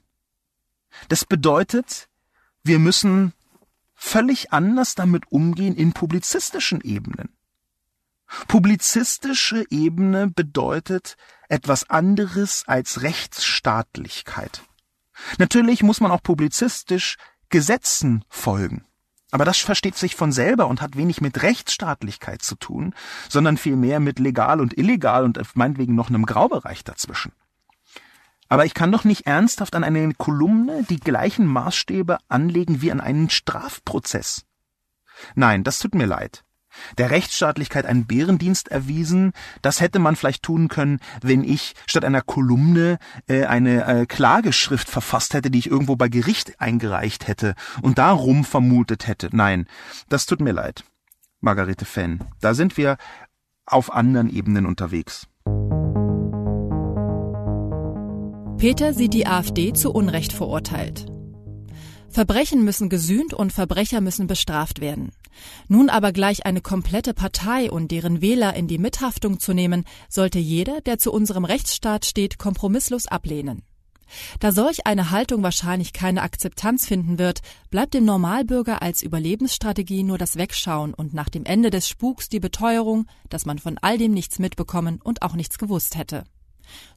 Das 1.09 1.25
bedeutet, 1.25 2.09
wir 2.63 2.79
müssen 2.79 3.33
völlig 3.95 4.51
anders 4.51 4.95
damit 4.95 5.31
umgehen 5.31 5.75
in 5.75 5.93
publizistischen 5.93 6.81
Ebenen. 6.81 7.29
Publizistische 8.47 9.65
Ebene 9.69 10.27
bedeutet 10.27 11.17
etwas 11.49 11.89
anderes 11.89 12.63
als 12.67 13.01
Rechtsstaatlichkeit. 13.01 14.63
Natürlich 15.37 15.83
muss 15.83 16.01
man 16.01 16.11
auch 16.11 16.23
publizistisch 16.23 17.17
Gesetzen 17.49 18.23
folgen. 18.29 18.85
Aber 19.31 19.45
das 19.45 19.57
versteht 19.57 19.95
sich 19.95 20.15
von 20.15 20.31
selber 20.31 20.67
und 20.67 20.81
hat 20.81 20.95
wenig 20.95 21.21
mit 21.21 21.41
Rechtsstaatlichkeit 21.41 22.43
zu 22.43 22.55
tun, 22.55 22.93
sondern 23.29 23.57
vielmehr 23.57 23.99
mit 23.99 24.19
legal 24.19 24.61
und 24.61 24.77
illegal 24.77 25.23
und 25.23 25.39
meinetwegen 25.55 25.95
noch 25.95 26.09
einem 26.09 26.25
Graubereich 26.25 26.83
dazwischen. 26.83 27.31
Aber 28.47 28.65
ich 28.65 28.75
kann 28.75 28.91
doch 28.91 29.03
nicht 29.03 29.25
ernsthaft 29.25 29.75
an 29.75 29.83
eine 29.83 30.13
Kolumne 30.13 30.83
die 30.87 30.99
gleichen 30.99 31.47
Maßstäbe 31.47 32.19
anlegen 32.27 32.81
wie 32.81 32.91
an 32.91 33.01
einen 33.01 33.29
Strafprozess. 33.31 34.45
Nein, 35.33 35.63
das 35.63 35.79
tut 35.79 35.95
mir 35.95 36.05
leid 36.05 36.43
der 36.97 37.11
Rechtsstaatlichkeit 37.11 37.85
einen 37.85 38.05
Bärendienst 38.05 38.69
erwiesen. 38.69 39.33
Das 39.61 39.81
hätte 39.81 39.99
man 39.99 40.15
vielleicht 40.15 40.43
tun 40.43 40.67
können, 40.67 40.99
wenn 41.21 41.43
ich 41.43 41.73
statt 41.85 42.05
einer 42.05 42.21
Kolumne 42.21 42.97
äh, 43.27 43.45
eine 43.45 43.85
äh, 43.85 44.05
Klageschrift 44.05 44.89
verfasst 44.89 45.33
hätte, 45.33 45.51
die 45.51 45.59
ich 45.59 45.69
irgendwo 45.69 45.95
bei 45.95 46.09
Gericht 46.09 46.59
eingereicht 46.59 47.27
hätte 47.27 47.55
und 47.81 47.97
darum 47.97 48.45
vermutet 48.45 49.07
hätte. 49.07 49.29
Nein, 49.31 49.67
das 50.09 50.25
tut 50.25 50.41
mir 50.41 50.53
leid, 50.53 50.83
Margarete 51.41 51.85
Fenn. 51.85 52.23
Da 52.41 52.53
sind 52.53 52.77
wir 52.77 52.97
auf 53.65 53.93
anderen 53.93 54.29
Ebenen 54.29 54.65
unterwegs. 54.65 55.27
Peter 58.57 58.93
sieht 58.93 59.13
die 59.13 59.27
AfD 59.27 59.73
zu 59.73 59.91
Unrecht 59.91 60.31
verurteilt. 60.31 61.05
Verbrechen 62.09 62.63
müssen 62.63 62.89
gesühnt 62.89 63.33
und 63.33 63.51
Verbrecher 63.51 63.99
müssen 63.99 64.27
bestraft 64.27 64.79
werden. 64.79 65.11
Nun 65.67 65.89
aber 65.89 66.11
gleich 66.11 66.45
eine 66.45 66.61
komplette 66.61 67.13
Partei 67.13 67.71
und 67.71 67.91
deren 67.91 68.21
Wähler 68.21 68.55
in 68.55 68.67
die 68.67 68.77
Mithaftung 68.77 69.39
zu 69.39 69.53
nehmen, 69.53 69.85
sollte 70.09 70.39
jeder, 70.39 70.81
der 70.81 70.97
zu 70.97 71.11
unserem 71.11 71.45
Rechtsstaat 71.45 72.05
steht, 72.05 72.37
kompromisslos 72.37 73.07
ablehnen. 73.07 73.63
Da 74.39 74.51
solch 74.51 74.85
eine 74.85 75.11
Haltung 75.11 75.43
wahrscheinlich 75.43 75.93
keine 75.93 76.21
Akzeptanz 76.21 76.85
finden 76.85 77.17
wird, 77.17 77.41
bleibt 77.69 77.93
dem 77.93 78.05
Normalbürger 78.05 78.81
als 78.81 79.01
Überlebensstrategie 79.01 80.03
nur 80.03 80.17
das 80.17 80.35
Wegschauen 80.35 80.93
und 80.93 81.13
nach 81.13 81.29
dem 81.29 81.45
Ende 81.45 81.69
des 81.69 81.87
Spuks 81.87 82.29
die 82.29 82.39
Beteuerung, 82.39 83.07
dass 83.29 83.45
man 83.45 83.59
von 83.59 83.77
all 83.81 83.97
dem 83.97 84.13
nichts 84.13 84.39
mitbekommen 84.39 84.99
und 85.01 85.21
auch 85.21 85.33
nichts 85.33 85.57
gewusst 85.57 85.97
hätte. 85.97 86.23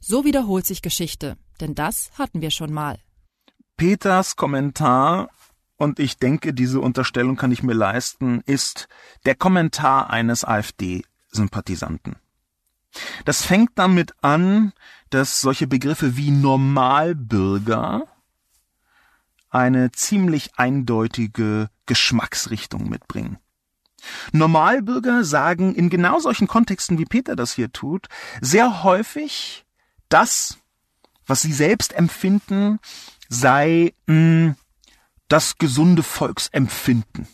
So 0.00 0.24
wiederholt 0.24 0.66
sich 0.66 0.82
Geschichte, 0.82 1.36
denn 1.60 1.74
das 1.74 2.10
hatten 2.18 2.40
wir 2.40 2.50
schon 2.50 2.72
mal. 2.72 2.98
Peters 3.76 4.36
Kommentar, 4.36 5.28
und 5.76 5.98
ich 5.98 6.18
denke, 6.18 6.54
diese 6.54 6.80
Unterstellung 6.80 7.36
kann 7.36 7.52
ich 7.52 7.62
mir 7.62 7.74
leisten, 7.74 8.42
ist 8.46 8.88
der 9.24 9.34
Kommentar 9.34 10.10
eines 10.10 10.44
AfD-Sympathisanten. 10.44 12.16
Das 13.24 13.44
fängt 13.44 13.72
damit 13.74 14.14
an, 14.22 14.72
dass 15.10 15.40
solche 15.40 15.66
Begriffe 15.66 16.16
wie 16.16 16.30
Normalbürger 16.30 18.06
eine 19.50 19.92
ziemlich 19.92 20.50
eindeutige 20.56 21.70
Geschmacksrichtung 21.86 22.88
mitbringen. 22.88 23.38
Normalbürger 24.32 25.24
sagen 25.24 25.74
in 25.74 25.88
genau 25.88 26.18
solchen 26.18 26.46
Kontexten, 26.46 26.98
wie 26.98 27.04
Peter 27.04 27.36
das 27.36 27.54
hier 27.54 27.72
tut, 27.72 28.08
sehr 28.40 28.82
häufig 28.82 29.64
das, 30.08 30.58
was 31.26 31.42
sie 31.42 31.52
selbst 31.52 31.92
empfinden, 31.92 32.78
sei 33.28 33.94
mh, 34.06 34.14
hm, 34.14 34.56
das 35.28 35.58
gesunde 35.58 36.02
Volksempfinden. 36.02 37.26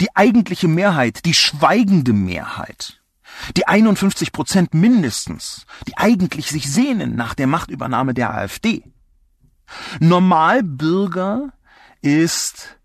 Die 0.00 0.14
eigentliche 0.16 0.68
Mehrheit, 0.68 1.24
die 1.24 1.34
schweigende 1.34 2.12
Mehrheit, 2.12 3.00
die 3.56 3.68
51 3.68 4.32
Prozent 4.32 4.74
mindestens, 4.74 5.64
die 5.86 5.96
eigentlich 5.96 6.50
sich 6.50 6.70
sehnen 6.70 7.14
nach 7.14 7.34
der 7.34 7.46
Machtübernahme 7.46 8.14
der 8.14 8.34
AfD. 8.34 8.82
Normalbürger 10.00 11.52
ist 12.02 12.78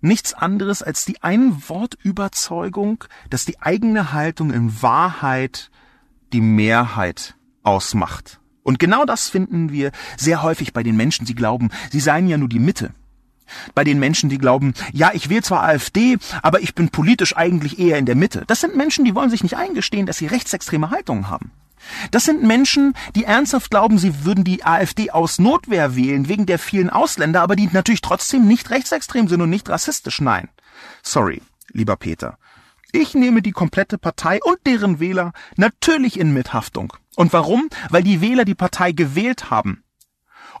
nichts 0.00 0.34
anderes 0.34 0.82
als 0.82 1.04
die 1.04 1.22
Einwortüberzeugung, 1.22 3.04
dass 3.28 3.44
die 3.44 3.60
eigene 3.60 4.12
Haltung 4.12 4.52
in 4.52 4.82
Wahrheit 4.82 5.70
die 6.32 6.40
Mehrheit 6.40 7.34
ausmacht. 7.62 8.40
Und 8.62 8.78
genau 8.78 9.04
das 9.04 9.28
finden 9.28 9.72
wir 9.72 9.90
sehr 10.16 10.42
häufig 10.42 10.72
bei 10.72 10.82
den 10.82 10.96
Menschen, 10.96 11.26
die 11.26 11.34
glauben, 11.34 11.70
sie 11.90 12.00
seien 12.00 12.28
ja 12.28 12.38
nur 12.38 12.48
die 12.48 12.58
Mitte. 12.58 12.94
Bei 13.74 13.84
den 13.84 13.98
Menschen, 13.98 14.30
die 14.30 14.38
glauben, 14.38 14.74
ja, 14.92 15.10
ich 15.14 15.28
wähle 15.28 15.42
zwar 15.42 15.62
AfD, 15.62 16.18
aber 16.42 16.60
ich 16.60 16.74
bin 16.74 16.90
politisch 16.90 17.36
eigentlich 17.36 17.78
eher 17.78 17.98
in 17.98 18.06
der 18.06 18.16
Mitte. 18.16 18.44
Das 18.46 18.60
sind 18.60 18.76
Menschen, 18.76 19.04
die 19.04 19.14
wollen 19.14 19.30
sich 19.30 19.42
nicht 19.42 19.56
eingestehen, 19.56 20.06
dass 20.06 20.18
sie 20.18 20.26
rechtsextreme 20.26 20.90
Haltungen 20.90 21.28
haben. 21.28 21.50
Das 22.10 22.24
sind 22.24 22.42
Menschen, 22.42 22.94
die 23.14 23.24
ernsthaft 23.24 23.70
glauben, 23.70 23.98
sie 23.98 24.24
würden 24.24 24.44
die 24.44 24.64
AfD 24.64 25.10
aus 25.10 25.38
Notwehr 25.38 25.96
wählen, 25.96 26.28
wegen 26.28 26.46
der 26.46 26.58
vielen 26.58 26.90
Ausländer, 26.90 27.42
aber 27.42 27.56
die 27.56 27.68
natürlich 27.72 28.02
trotzdem 28.02 28.46
nicht 28.46 28.70
rechtsextrem 28.70 29.28
sind 29.28 29.40
und 29.40 29.50
nicht 29.50 29.68
rassistisch. 29.68 30.20
Nein. 30.20 30.48
Sorry, 31.02 31.42
lieber 31.72 31.96
Peter. 31.96 32.38
Ich 32.92 33.14
nehme 33.14 33.40
die 33.40 33.52
komplette 33.52 33.98
Partei 33.98 34.40
und 34.42 34.58
deren 34.66 34.98
Wähler 34.98 35.32
natürlich 35.56 36.18
in 36.18 36.32
Mithaftung. 36.32 36.92
Und 37.16 37.32
warum? 37.32 37.68
Weil 37.88 38.02
die 38.02 38.20
Wähler 38.20 38.44
die 38.44 38.54
Partei 38.54 38.92
gewählt 38.92 39.50
haben. 39.50 39.84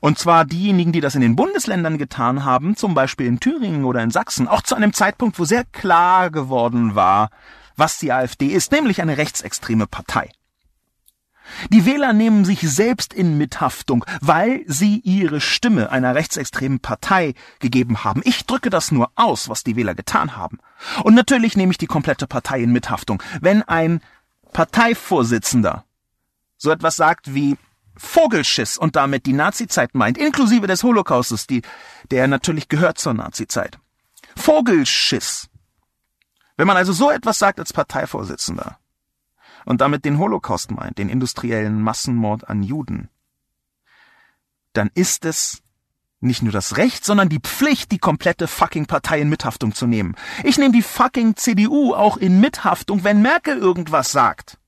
Und 0.00 0.18
zwar 0.18 0.44
diejenigen, 0.44 0.92
die 0.92 1.00
das 1.00 1.14
in 1.14 1.20
den 1.20 1.36
Bundesländern 1.36 1.98
getan 1.98 2.44
haben, 2.44 2.76
zum 2.76 2.94
Beispiel 2.94 3.26
in 3.26 3.40
Thüringen 3.40 3.84
oder 3.84 4.02
in 4.02 4.10
Sachsen, 4.10 4.48
auch 4.48 4.62
zu 4.62 4.74
einem 4.74 4.92
Zeitpunkt, 4.92 5.38
wo 5.38 5.44
sehr 5.44 5.64
klar 5.64 6.30
geworden 6.30 6.94
war, 6.94 7.30
was 7.76 7.98
die 7.98 8.12
AfD 8.12 8.48
ist, 8.48 8.72
nämlich 8.72 9.00
eine 9.02 9.18
rechtsextreme 9.18 9.86
Partei. 9.86 10.30
Die 11.70 11.84
Wähler 11.84 12.12
nehmen 12.12 12.44
sich 12.44 12.60
selbst 12.60 13.12
in 13.12 13.36
Mithaftung, 13.36 14.04
weil 14.20 14.62
sie 14.66 15.00
ihre 15.00 15.40
Stimme 15.40 15.90
einer 15.90 16.14
rechtsextremen 16.14 16.80
Partei 16.80 17.34
gegeben 17.58 18.04
haben. 18.04 18.22
Ich 18.24 18.46
drücke 18.46 18.70
das 18.70 18.92
nur 18.92 19.10
aus, 19.16 19.48
was 19.48 19.64
die 19.64 19.76
Wähler 19.76 19.94
getan 19.94 20.36
haben. 20.36 20.58
Und 21.02 21.14
natürlich 21.14 21.56
nehme 21.56 21.72
ich 21.72 21.78
die 21.78 21.86
komplette 21.86 22.26
Partei 22.26 22.62
in 22.62 22.72
Mithaftung. 22.72 23.22
Wenn 23.40 23.62
ein 23.62 24.00
Parteivorsitzender 24.52 25.84
so 26.56 26.70
etwas 26.70 26.96
sagt 26.96 27.34
wie 27.34 27.56
Vogelschiss 28.00 28.78
und 28.78 28.96
damit 28.96 29.26
die 29.26 29.34
Nazizeit 29.34 29.94
meint, 29.94 30.16
inklusive 30.16 30.66
des 30.66 30.82
Holocaustes, 30.82 31.46
die, 31.46 31.62
der 32.10 32.26
natürlich 32.28 32.68
gehört 32.68 32.98
zur 32.98 33.12
Nazizeit. 33.12 33.78
Vogelschiss. 34.36 35.48
Wenn 36.56 36.66
man 36.66 36.78
also 36.78 36.92
so 36.92 37.10
etwas 37.10 37.38
sagt 37.38 37.58
als 37.58 37.72
Parteivorsitzender 37.72 38.78
und 39.66 39.82
damit 39.82 40.04
den 40.06 40.18
Holocaust 40.18 40.70
meint, 40.70 40.98
den 40.98 41.10
industriellen 41.10 41.82
Massenmord 41.82 42.48
an 42.48 42.62
Juden, 42.62 43.10
dann 44.72 44.90
ist 44.94 45.26
es 45.26 45.62
nicht 46.20 46.42
nur 46.42 46.52
das 46.52 46.78
Recht, 46.78 47.04
sondern 47.04 47.28
die 47.28 47.40
Pflicht, 47.40 47.92
die 47.92 47.98
komplette 47.98 48.46
fucking 48.46 48.86
Partei 48.86 49.20
in 49.20 49.28
Mithaftung 49.28 49.74
zu 49.74 49.86
nehmen. 49.86 50.16
Ich 50.42 50.58
nehme 50.58 50.72
die 50.72 50.82
fucking 50.82 51.36
CDU 51.36 51.94
auch 51.94 52.16
in 52.16 52.40
Mithaftung, 52.40 53.04
wenn 53.04 53.20
Merkel 53.22 53.58
irgendwas 53.58 54.10
sagt. 54.10 54.58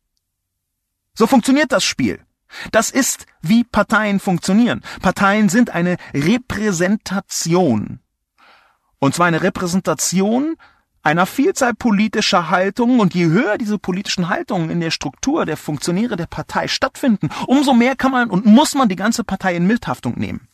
So 1.15 1.27
funktioniert 1.27 1.73
das 1.73 1.85
Spiel. 1.85 2.25
Das 2.71 2.91
ist, 2.91 3.27
wie 3.41 3.65
Parteien 3.65 4.21
funktionieren. 4.21 4.83
Parteien 5.01 5.49
sind 5.49 5.71
eine 5.71 5.97
Repräsentation. 6.15 8.01
Und 8.99 9.15
zwar 9.15 9.27
eine 9.27 9.43
Repräsentation 9.43 10.57
einer 11.03 11.27
Vielzahl 11.27 11.75
politischer 11.75 12.51
Haltungen 12.51 13.01
und 13.01 13.15
je 13.15 13.27
höher 13.27 13.59
diese 13.59 13.79
politischen 13.79 14.29
Haltungen 14.29 14.71
in 14.71 14.81
der 14.81 14.93
Struktur 14.93 15.45
der 15.45 15.57
Funktionäre 15.57 16.17
der 16.17 16.27
Partei 16.27 16.69
stattfinden, 16.69 17.29
umso 17.47 17.75
mehr 17.75 17.97
kann 17.97 18.13
man 18.13 18.31
und 18.31 18.47
muss 18.47 18.75
man 18.75 18.89
die 18.89 18.97
ganze 18.97 19.25
Partei 19.25 19.57
in 19.57 19.67
Mithaftung 19.67 20.15
nehmen. 20.17 20.49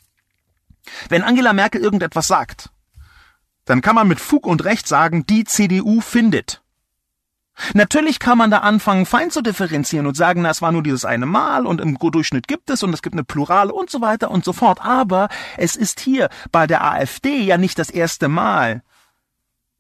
Wenn 1.11 1.23
Angela 1.23 1.53
Merkel 1.53 1.83
irgendetwas 1.83 2.27
sagt, 2.27 2.71
dann 3.67 3.83
kann 3.83 3.95
man 3.95 4.09
mit 4.09 4.21
Fug 4.21 4.47
und 4.47 4.65
Recht 4.65 4.89
sagen, 4.89 5.27
die 5.27 5.45
CDU 5.45 6.01
findet. 6.01 6.63
Natürlich 7.75 8.19
kann 8.19 8.39
man 8.39 8.51
da 8.51 8.59
anfangen, 8.59 9.07
fein 9.07 9.31
zu 9.31 9.43
differenzieren 9.43 10.07
und 10.07 10.17
sagen, 10.17 10.43
na, 10.43 10.51
es 10.51 10.63
war 10.63 10.73
nur 10.73 10.83
dieses 10.83 11.05
eine 11.05 11.27
Mal 11.27 11.67
und 11.67 11.81
im 11.81 11.99
Durchschnitt 11.99 12.49
gibt 12.49 12.71
es 12.71 12.83
und 12.83 12.93
es 12.93 13.03
gibt 13.03 13.15
eine 13.15 13.25
Plurale 13.25 13.73
und 13.73 13.91
so 13.91 14.01
weiter 14.01 14.31
und 14.31 14.45
so 14.45 14.53
fort. 14.53 14.85
Aber 14.85 15.29
es 15.57 15.77
ist 15.77 16.01
hier 16.01 16.29
bei 16.53 16.67
der 16.67 16.85
AfD 16.85 17.43
ja 17.43 17.59
nicht 17.59 17.79
das 17.79 17.91
erste 17.91 18.29
Mal, 18.29 18.83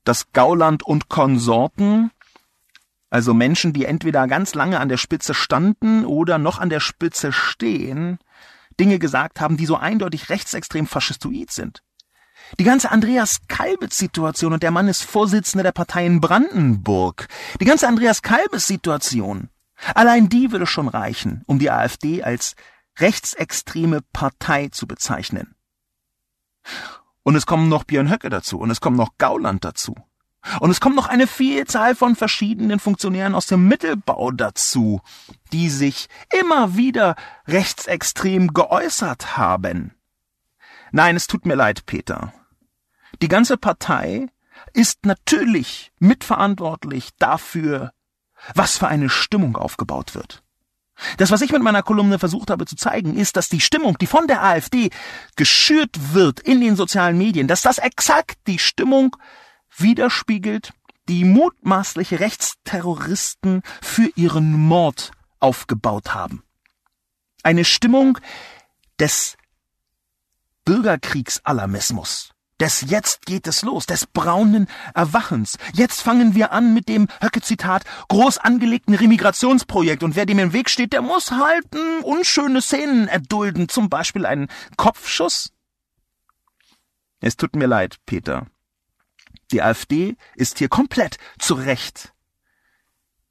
dass 0.04 0.32
Gauland 0.32 0.82
und 0.82 1.08
Konsorten, 1.08 2.10
also 3.10 3.34
Menschen, 3.34 3.72
die 3.72 3.84
entweder 3.84 4.26
ganz 4.26 4.54
lange 4.54 4.80
an 4.80 4.88
der 4.88 4.96
Spitze 4.96 5.34
standen 5.34 6.04
oder 6.04 6.38
noch 6.38 6.58
an 6.58 6.70
der 6.70 6.80
Spitze 6.80 7.32
stehen, 7.32 8.18
Dinge 8.78 8.98
gesagt 8.98 9.40
haben, 9.40 9.56
die 9.56 9.66
so 9.66 9.76
eindeutig 9.76 10.28
rechtsextrem 10.28 10.86
faschistoid 10.86 11.50
sind. 11.50 11.82
Die 12.58 12.64
ganze 12.64 12.90
Andreas 12.90 13.40
Kalbitz-Situation 13.48 14.52
und 14.52 14.62
der 14.62 14.70
Mann 14.70 14.88
ist 14.88 15.04
Vorsitzender 15.04 15.62
der 15.62 15.72
Partei 15.72 16.06
in 16.06 16.20
Brandenburg. 16.20 17.28
Die 17.60 17.64
ganze 17.64 17.86
Andreas 17.86 18.22
Kalbitz-Situation. 18.22 19.50
Allein 19.94 20.28
die 20.28 20.50
würde 20.50 20.66
schon 20.66 20.88
reichen, 20.88 21.42
um 21.46 21.58
die 21.58 21.70
AfD 21.70 22.22
als 22.22 22.56
rechtsextreme 22.98 24.00
Partei 24.12 24.68
zu 24.68 24.86
bezeichnen. 24.86 25.54
Und 27.22 27.36
es 27.36 27.46
kommen 27.46 27.68
noch 27.68 27.84
Björn 27.84 28.10
Höcke 28.10 28.30
dazu 28.30 28.58
und 28.58 28.70
es 28.70 28.80
kommt 28.80 28.96
noch 28.96 29.18
Gauland 29.18 29.64
dazu. 29.64 29.94
Und 30.60 30.70
es 30.70 30.80
kommt 30.80 30.96
noch 30.96 31.08
eine 31.08 31.26
Vielzahl 31.26 31.94
von 31.94 32.16
verschiedenen 32.16 32.78
Funktionären 32.78 33.34
aus 33.34 33.46
dem 33.46 33.68
Mittelbau 33.68 34.30
dazu, 34.30 35.00
die 35.52 35.68
sich 35.68 36.08
immer 36.40 36.76
wieder 36.76 37.16
rechtsextrem 37.46 38.54
geäußert 38.54 39.36
haben. 39.36 39.94
Nein, 40.90 41.16
es 41.16 41.26
tut 41.26 41.44
mir 41.44 41.54
leid, 41.54 41.84
Peter. 41.86 42.32
Die 43.20 43.28
ganze 43.28 43.56
Partei 43.56 44.28
ist 44.72 45.04
natürlich 45.06 45.92
mitverantwortlich 45.98 47.10
dafür, 47.18 47.92
was 48.54 48.78
für 48.78 48.88
eine 48.88 49.08
Stimmung 49.08 49.56
aufgebaut 49.56 50.14
wird. 50.14 50.42
Das, 51.16 51.30
was 51.30 51.42
ich 51.42 51.52
mit 51.52 51.62
meiner 51.62 51.82
Kolumne 51.82 52.18
versucht 52.18 52.50
habe 52.50 52.66
zu 52.66 52.76
zeigen, 52.76 53.16
ist, 53.16 53.36
dass 53.36 53.48
die 53.48 53.60
Stimmung, 53.60 53.98
die 53.98 54.06
von 54.06 54.26
der 54.26 54.42
AfD 54.42 54.90
geschürt 55.36 56.12
wird 56.12 56.40
in 56.40 56.60
den 56.60 56.76
sozialen 56.76 57.16
Medien, 57.16 57.46
dass 57.46 57.62
das 57.62 57.78
exakt 57.78 58.36
die 58.46 58.58
Stimmung 58.58 59.16
widerspiegelt, 59.76 60.72
die 61.08 61.24
mutmaßliche 61.24 62.20
Rechtsterroristen 62.20 63.62
für 63.80 64.10
ihren 64.16 64.52
Mord 64.52 65.12
aufgebaut 65.40 66.14
haben. 66.14 66.42
Eine 67.44 67.64
Stimmung 67.64 68.18
des 68.98 69.36
Bürgerkriegsalarmismus. 70.64 72.32
Des 72.60 72.80
Jetzt 72.88 73.24
geht 73.26 73.46
es 73.46 73.62
los, 73.62 73.86
des 73.86 74.06
braunen 74.06 74.66
Erwachens. 74.94 75.58
Jetzt 75.74 76.00
fangen 76.00 76.34
wir 76.34 76.52
an 76.52 76.74
mit 76.74 76.88
dem 76.88 77.06
Höcke-Zitat 77.20 77.84
groß 78.08 78.38
angelegten 78.38 78.94
Remigrationsprojekt 78.94 80.02
und 80.02 80.16
wer 80.16 80.26
dem 80.26 80.40
im 80.40 80.52
Weg 80.52 80.68
steht, 80.68 80.92
der 80.92 81.02
muss 81.02 81.30
halten 81.30 82.00
unschöne 82.02 82.60
Szenen 82.60 83.06
erdulden, 83.06 83.68
zum 83.68 83.88
Beispiel 83.88 84.26
einen 84.26 84.48
Kopfschuss. 84.76 85.52
Es 87.20 87.36
tut 87.36 87.54
mir 87.54 87.66
leid, 87.66 87.96
Peter. 88.06 88.46
Die 89.52 89.62
AfD 89.62 90.16
ist 90.34 90.58
hier 90.58 90.68
komplett 90.68 91.18
zu 91.38 91.54
Recht 91.54 92.12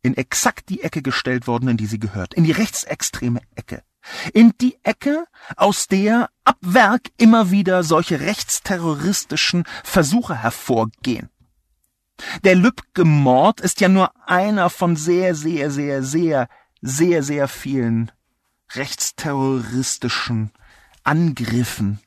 in 0.02 0.16
exakt 0.16 0.70
die 0.70 0.84
Ecke 0.84 1.02
gestellt 1.02 1.48
worden, 1.48 1.68
in 1.68 1.78
die 1.78 1.86
sie 1.86 2.00
gehört, 2.00 2.34
in 2.34 2.46
die 2.46 2.54
rechtsextreme 2.54 3.42
Ecke 3.56 3.84
in 4.34 4.53
die 4.62 4.78
Ecke, 4.84 5.26
aus 5.55 5.88
der 5.88 6.30
ab 6.43 6.58
Werk 6.62 7.10
immer 7.18 7.51
wieder 7.51 7.84
solche 7.84 8.20
rechtsterroristischen 8.20 9.64
Versuche 9.84 10.36
hervorgehen. 10.36 11.30
Der 12.43 12.55
Lübcke-Mord 12.55 13.62
ist 13.62 13.82
ja 13.82 13.89
nur 13.89 14.12
einer 14.28 14.70
von 14.70 14.95
sehr, 14.95 15.36
sehr, 15.36 15.70
sehr, 15.70 16.03
sehr, 16.03 16.49
sehr, 16.82 17.24
sehr 17.24 17.47
vielen 17.47 18.12
rechtsterroristischen 18.74 20.51
Angriffen, 21.03 21.99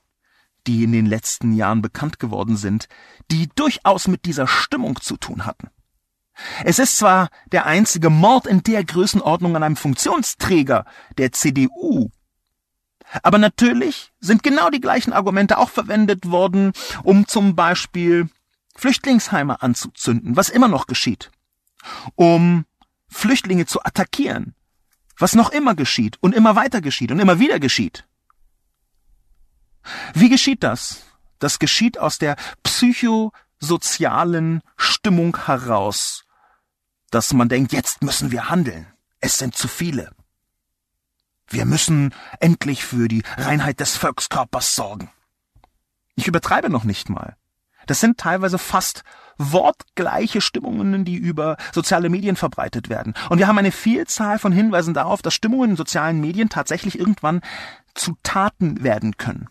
die 0.67 0.85
in 0.85 0.93
den 0.93 1.07
letzten 1.07 1.53
Jahren 1.53 1.81
bekannt 1.81 2.19
geworden 2.19 2.57
sind, 2.57 2.89
die 3.31 3.49
durchaus 3.55 4.09
mit 4.09 4.25
dieser 4.25 4.47
Stimmung 4.47 5.01
zu 5.01 5.17
tun 5.17 5.47
hatten. 5.47 5.71
Es 6.65 6.79
ist 6.79 6.99
zwar 6.99 7.29
der 7.53 7.67
einzige 7.67 8.11
Mord 8.11 8.47
in 8.47 8.63
der 8.63 8.85
Größenordnung 8.85 9.57
an 9.57 9.63
einem 9.63 9.77
Funktionsträger 9.77 10.85
der 11.19 11.33
CDU, 11.33 12.11
aber 13.23 13.39
natürlich 13.39 14.13
sind 14.21 14.43
genau 14.43 14.71
die 14.71 14.81
gleichen 14.81 15.13
Argumente 15.13 15.59
auch 15.59 15.71
verwendet 15.71 16.31
worden, 16.31 16.73
um 17.03 17.27
zum 17.27 17.57
Beispiel 17.57 18.31
Flüchtlingsheime 18.77 19.63
anzuzünden, 19.63 20.37
was 20.37 20.49
immer 20.49 20.69
noch 20.69 20.87
geschieht, 20.87 21.33
um 22.15 22.65
Flüchtlinge 23.09 23.67
zu 23.67 23.83
attackieren, 23.85 24.55
was 25.19 25.35
noch 25.35 25.51
immer 25.51 25.75
geschieht 25.75 26.19
und 26.21 26.35
immer 26.35 26.55
weiter 26.57 26.81
geschieht 26.81 27.11
und 27.11 27.19
immer 27.19 27.41
wieder 27.41 27.59
geschieht. 27.59 28.07
Wie 30.15 30.29
geschieht 30.29 30.63
das? 30.63 31.03
Das 31.41 31.59
geschieht 31.59 31.99
aus 31.99 32.19
der 32.19 32.37
psychosozialen 32.63 34.61
Stimmung 34.77 35.37
heraus, 35.47 36.25
dass 37.11 37.33
man 37.33 37.49
denkt, 37.49 37.73
jetzt 37.73 38.03
müssen 38.03 38.31
wir 38.31 38.49
handeln. 38.49 38.87
Es 39.21 39.39
sind 39.39 39.55
zu 39.55 39.69
viele. 39.69 40.11
Wir 41.49 41.65
müssen 41.65 42.15
endlich 42.39 42.85
für 42.85 43.09
die 43.09 43.23
Reinheit 43.37 43.81
des 43.81 43.97
Volkskörpers 43.97 44.75
sorgen. 44.75 45.11
Ich 46.15 46.29
übertreibe 46.29 46.71
noch 46.71 46.85
nicht 46.85 47.09
mal. 47.09 47.37
Das 47.87 47.99
sind 47.99 48.19
teilweise 48.19 48.59
fast 48.59 49.03
wortgleiche 49.37 50.41
Stimmungen, 50.41 51.05
die 51.05 51.17
über 51.17 51.57
soziale 51.73 52.09
Medien 52.09 52.37
verbreitet 52.37 52.89
werden. 52.89 53.15
Und 53.31 53.39
wir 53.39 53.49
haben 53.49 53.59
eine 53.59 53.73
Vielzahl 53.73 54.39
von 54.39 54.53
Hinweisen 54.53 54.95
darauf, 54.95 55.23
dass 55.23 55.35
Stimmungen 55.35 55.71
in 55.71 55.77
sozialen 55.77 56.21
Medien 56.21 56.51
tatsächlich 56.51 56.99
irgendwann 56.99 57.41
zu 57.95 58.17
Taten 58.23 58.85
werden 58.85 59.17
können. 59.17 59.49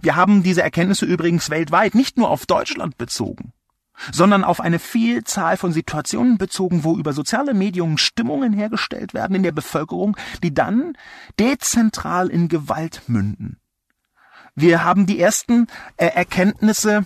Wir 0.00 0.16
haben 0.16 0.42
diese 0.42 0.62
Erkenntnisse 0.62 1.06
übrigens 1.06 1.50
weltweit, 1.50 1.94
nicht 1.94 2.18
nur 2.18 2.30
auf 2.30 2.46
Deutschland 2.46 2.98
bezogen 2.98 3.52
sondern 4.12 4.44
auf 4.44 4.60
eine 4.60 4.78
Vielzahl 4.78 5.56
von 5.56 5.72
Situationen 5.72 6.38
bezogen, 6.38 6.84
wo 6.84 6.96
über 6.96 7.12
soziale 7.12 7.54
Medien 7.54 7.98
Stimmungen 7.98 8.52
hergestellt 8.52 9.14
werden 9.14 9.36
in 9.36 9.42
der 9.42 9.52
Bevölkerung, 9.52 10.16
die 10.42 10.54
dann 10.54 10.96
dezentral 11.38 12.28
in 12.28 12.48
Gewalt 12.48 13.02
münden. 13.06 13.58
Wir 14.54 14.84
haben 14.84 15.06
die 15.06 15.20
ersten 15.20 15.66
äh, 15.98 16.06
Erkenntnisse 16.06 17.04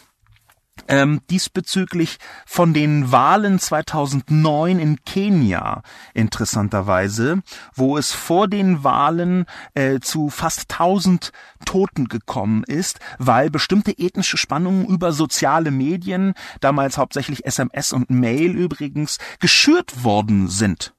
ähm, 0.89 1.21
diesbezüglich 1.31 2.19
von 2.47 2.75
den 2.75 3.13
Wahlen 3.13 3.59
2009 3.59 4.79
in 4.79 5.05
Kenia 5.05 5.83
interessanterweise, 6.15 7.43
wo 7.75 7.97
es 7.97 8.13
vor 8.13 8.49
den 8.49 8.85
Wahlen 8.85 9.47
äh, 9.75 10.01
zu 10.01 10.31
fast 10.31 10.71
1000 10.73 11.33
Toten 11.65 12.09
gekommen 12.09 12.65
ist, 12.65 13.01
weil 13.19 13.51
bestimmte 13.51 13.99
ethnische 13.99 14.37
Spannungen 14.37 14.87
über 14.87 15.13
soziale 15.13 15.71
Medien, 15.71 16.35
damals 16.61 16.99
hauptsächlich 16.99 17.47
SMS 17.47 17.93
und 17.93 18.11
Mail 18.11 18.57
übrigens, 18.57 19.19
geschürt 19.41 20.05
worden 20.05 20.49
sind. 20.49 20.95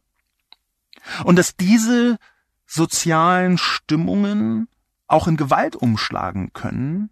Und 1.23 1.37
dass 1.37 1.55
diese 1.55 2.17
sozialen 2.65 3.57
Stimmungen 3.57 4.67
auch 5.07 5.27
in 5.27 5.37
Gewalt 5.37 5.75
umschlagen 5.75 6.53
können, 6.53 7.10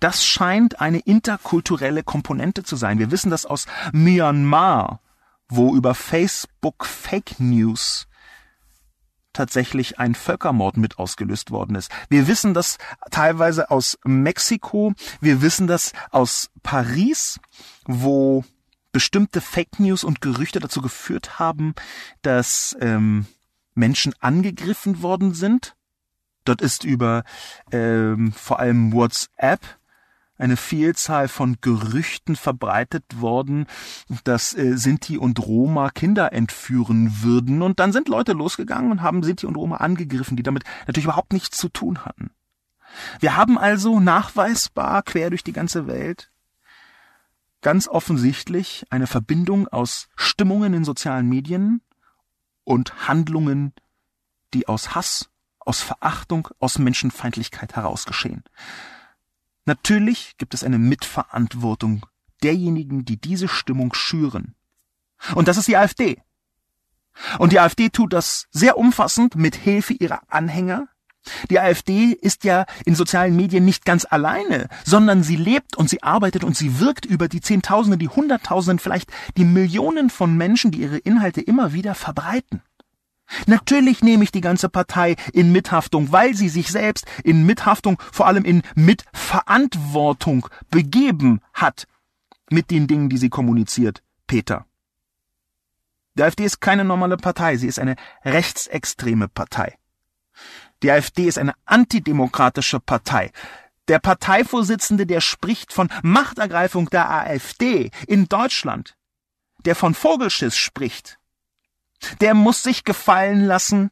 das 0.00 0.24
scheint 0.24 0.80
eine 0.80 0.98
interkulturelle 1.00 2.02
Komponente 2.02 2.62
zu 2.62 2.76
sein. 2.76 2.98
Wir 2.98 3.10
wissen 3.10 3.30
das 3.30 3.46
aus 3.46 3.66
Myanmar, 3.92 5.00
wo 5.48 5.74
über 5.74 5.94
Facebook 5.94 6.84
Fake 6.86 7.38
News 7.38 8.06
tatsächlich 9.32 9.98
ein 9.98 10.14
Völkermord 10.14 10.76
mit 10.76 10.98
ausgelöst 10.98 11.50
worden 11.50 11.74
ist. 11.76 11.90
Wir 12.08 12.26
wissen 12.26 12.54
das 12.54 12.78
teilweise 13.10 13.70
aus 13.70 13.98
Mexiko, 14.04 14.92
wir 15.20 15.42
wissen 15.42 15.66
das 15.66 15.92
aus 16.10 16.50
Paris, 16.62 17.40
wo 17.84 18.44
bestimmte 18.92 19.40
Fake 19.40 19.80
News 19.80 20.04
und 20.04 20.20
Gerüchte 20.20 20.60
dazu 20.60 20.82
geführt 20.82 21.38
haben, 21.38 21.74
dass 22.20 22.76
ähm, 22.80 23.26
Menschen 23.74 24.14
angegriffen 24.20 25.02
worden 25.02 25.32
sind 25.32 25.74
Dort 26.44 26.60
ist 26.60 26.84
über 26.84 27.24
ähm, 27.70 28.32
vor 28.32 28.58
allem 28.58 28.92
WhatsApp 28.92 29.60
eine 30.38 30.56
Vielzahl 30.56 31.28
von 31.28 31.58
Gerüchten 31.60 32.34
verbreitet 32.34 33.04
worden, 33.20 33.66
dass 34.24 34.54
äh, 34.54 34.76
Sinti 34.76 35.16
und 35.16 35.38
Roma 35.38 35.90
Kinder 35.90 36.32
entführen 36.32 37.22
würden. 37.22 37.62
Und 37.62 37.78
dann 37.78 37.92
sind 37.92 38.08
Leute 38.08 38.32
losgegangen 38.32 38.90
und 38.90 39.02
haben 39.02 39.22
Sinti 39.22 39.46
und 39.46 39.56
Roma 39.56 39.76
angegriffen, 39.76 40.36
die 40.36 40.42
damit 40.42 40.64
natürlich 40.86 41.04
überhaupt 41.04 41.32
nichts 41.32 41.58
zu 41.58 41.68
tun 41.68 42.04
hatten. 42.04 42.30
Wir 43.20 43.36
haben 43.36 43.56
also 43.56 44.00
nachweisbar 44.00 45.02
quer 45.02 45.30
durch 45.30 45.44
die 45.44 45.52
ganze 45.52 45.86
Welt 45.86 46.30
ganz 47.62 47.86
offensichtlich 47.86 48.84
eine 48.90 49.06
Verbindung 49.06 49.68
aus 49.68 50.08
Stimmungen 50.16 50.74
in 50.74 50.84
sozialen 50.84 51.28
Medien 51.28 51.80
und 52.64 53.08
Handlungen, 53.08 53.72
die 54.52 54.68
aus 54.68 54.94
Hass 54.94 55.30
aus 55.64 55.80
Verachtung, 55.80 56.48
aus 56.58 56.78
Menschenfeindlichkeit 56.78 57.76
heraus 57.76 58.04
geschehen. 58.04 58.44
Natürlich 59.64 60.36
gibt 60.38 60.54
es 60.54 60.64
eine 60.64 60.78
Mitverantwortung 60.78 62.06
derjenigen, 62.42 63.04
die 63.04 63.20
diese 63.20 63.48
Stimmung 63.48 63.94
schüren. 63.94 64.54
Und 65.34 65.48
das 65.48 65.56
ist 65.56 65.68
die 65.68 65.76
AfD. 65.76 66.20
Und 67.38 67.52
die 67.52 67.60
AfD 67.60 67.90
tut 67.90 68.12
das 68.12 68.46
sehr 68.50 68.76
umfassend 68.78 69.36
mit 69.36 69.54
Hilfe 69.54 69.92
ihrer 69.92 70.22
Anhänger. 70.28 70.88
Die 71.50 71.60
AfD 71.60 72.06
ist 72.06 72.42
ja 72.42 72.66
in 72.84 72.96
sozialen 72.96 73.36
Medien 73.36 73.64
nicht 73.64 73.84
ganz 73.84 74.04
alleine, 74.04 74.68
sondern 74.84 75.22
sie 75.22 75.36
lebt 75.36 75.76
und 75.76 75.88
sie 75.88 76.02
arbeitet 76.02 76.42
und 76.42 76.56
sie 76.56 76.80
wirkt 76.80 77.04
über 77.04 77.28
die 77.28 77.40
Zehntausende, 77.40 77.96
die 77.96 78.08
Hunderttausenden, 78.08 78.80
vielleicht 78.80 79.10
die 79.36 79.44
Millionen 79.44 80.10
von 80.10 80.36
Menschen, 80.36 80.72
die 80.72 80.80
ihre 80.80 80.98
Inhalte 80.98 81.40
immer 81.40 81.72
wieder 81.72 81.94
verbreiten. 81.94 82.62
Natürlich 83.46 84.02
nehme 84.02 84.24
ich 84.24 84.32
die 84.32 84.40
ganze 84.40 84.68
Partei 84.68 85.16
in 85.32 85.52
Mithaftung, 85.52 86.12
weil 86.12 86.34
sie 86.34 86.48
sich 86.48 86.68
selbst 86.68 87.06
in 87.24 87.44
Mithaftung, 87.46 88.00
vor 88.12 88.26
allem 88.26 88.44
in 88.44 88.62
Mitverantwortung 88.74 90.48
begeben 90.70 91.40
hat 91.54 91.86
mit 92.50 92.70
den 92.70 92.86
Dingen, 92.86 93.08
die 93.08 93.18
sie 93.18 93.30
kommuniziert, 93.30 94.02
Peter. 94.26 94.66
Die 96.14 96.22
AfD 96.22 96.44
ist 96.44 96.60
keine 96.60 96.84
normale 96.84 97.16
Partei, 97.16 97.56
sie 97.56 97.68
ist 97.68 97.78
eine 97.78 97.96
rechtsextreme 98.24 99.28
Partei. 99.28 99.78
Die 100.82 100.90
AfD 100.90 101.26
ist 101.26 101.38
eine 101.38 101.54
antidemokratische 101.64 102.80
Partei. 102.80 103.30
Der 103.88 103.98
Parteivorsitzende, 103.98 105.06
der 105.06 105.20
spricht 105.20 105.72
von 105.72 105.88
Machtergreifung 106.02 106.90
der 106.90 107.10
AfD 107.10 107.90
in 108.06 108.28
Deutschland, 108.28 108.96
der 109.64 109.74
von 109.74 109.94
Vogelschiss 109.94 110.56
spricht, 110.56 111.18
der 112.20 112.34
muss 112.34 112.62
sich 112.62 112.84
gefallen 112.84 113.44
lassen, 113.44 113.90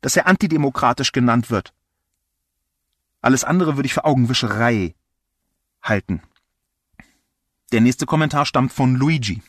dass 0.00 0.16
er 0.16 0.26
antidemokratisch 0.26 1.12
genannt 1.12 1.50
wird. 1.50 1.72
Alles 3.20 3.44
andere 3.44 3.76
würde 3.76 3.86
ich 3.86 3.94
für 3.94 4.04
Augenwischerei 4.04 4.94
halten. 5.82 6.22
Der 7.70 7.80
nächste 7.80 8.04
Kommentar 8.04 8.44
stammt 8.44 8.72
von 8.72 8.96
Luigi. 8.96 9.42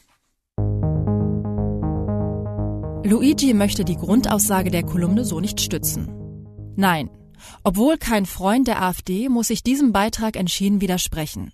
Luigi 3.06 3.54
möchte 3.54 3.84
die 3.84 3.98
Grundaussage 3.98 4.72
der 4.72 4.84
Kolumne 4.84 5.26
so 5.26 5.41
nicht 5.41 5.60
stützen. 5.60 6.08
Nein, 6.78 7.10
obwohl 7.64 7.98
kein 7.98 8.26
Freund 8.26 8.68
der 8.68 8.82
AfD, 8.82 9.28
muss 9.28 9.50
ich 9.50 9.64
diesem 9.64 9.91
Beitrag 9.91 10.38
entschieden 10.38 10.80
widersprechen. 10.80 11.52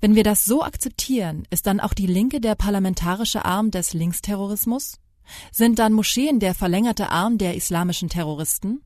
Wenn 0.00 0.16
wir 0.16 0.24
das 0.24 0.44
so 0.44 0.64
akzeptieren, 0.64 1.44
ist 1.50 1.66
dann 1.66 1.78
auch 1.78 1.94
die 1.94 2.08
Linke 2.08 2.40
der 2.40 2.56
parlamentarische 2.56 3.44
Arm 3.44 3.70
des 3.70 3.94
Linksterrorismus? 3.94 4.98
Sind 5.50 5.78
dann 5.78 5.92
Moscheen 5.92 6.40
der 6.40 6.54
verlängerte 6.54 7.10
Arm 7.10 7.38
der 7.38 7.54
islamischen 7.54 8.08
Terroristen? 8.08 8.82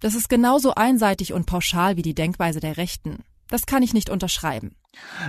Das 0.00 0.14
ist 0.14 0.28
genauso 0.28 0.74
einseitig 0.74 1.32
und 1.32 1.46
pauschal 1.46 1.96
wie 1.96 2.02
die 2.02 2.14
Denkweise 2.14 2.60
der 2.60 2.76
Rechten. 2.76 3.24
Das 3.48 3.66
kann 3.66 3.82
ich 3.82 3.94
nicht 3.94 4.10
unterschreiben. 4.10 4.76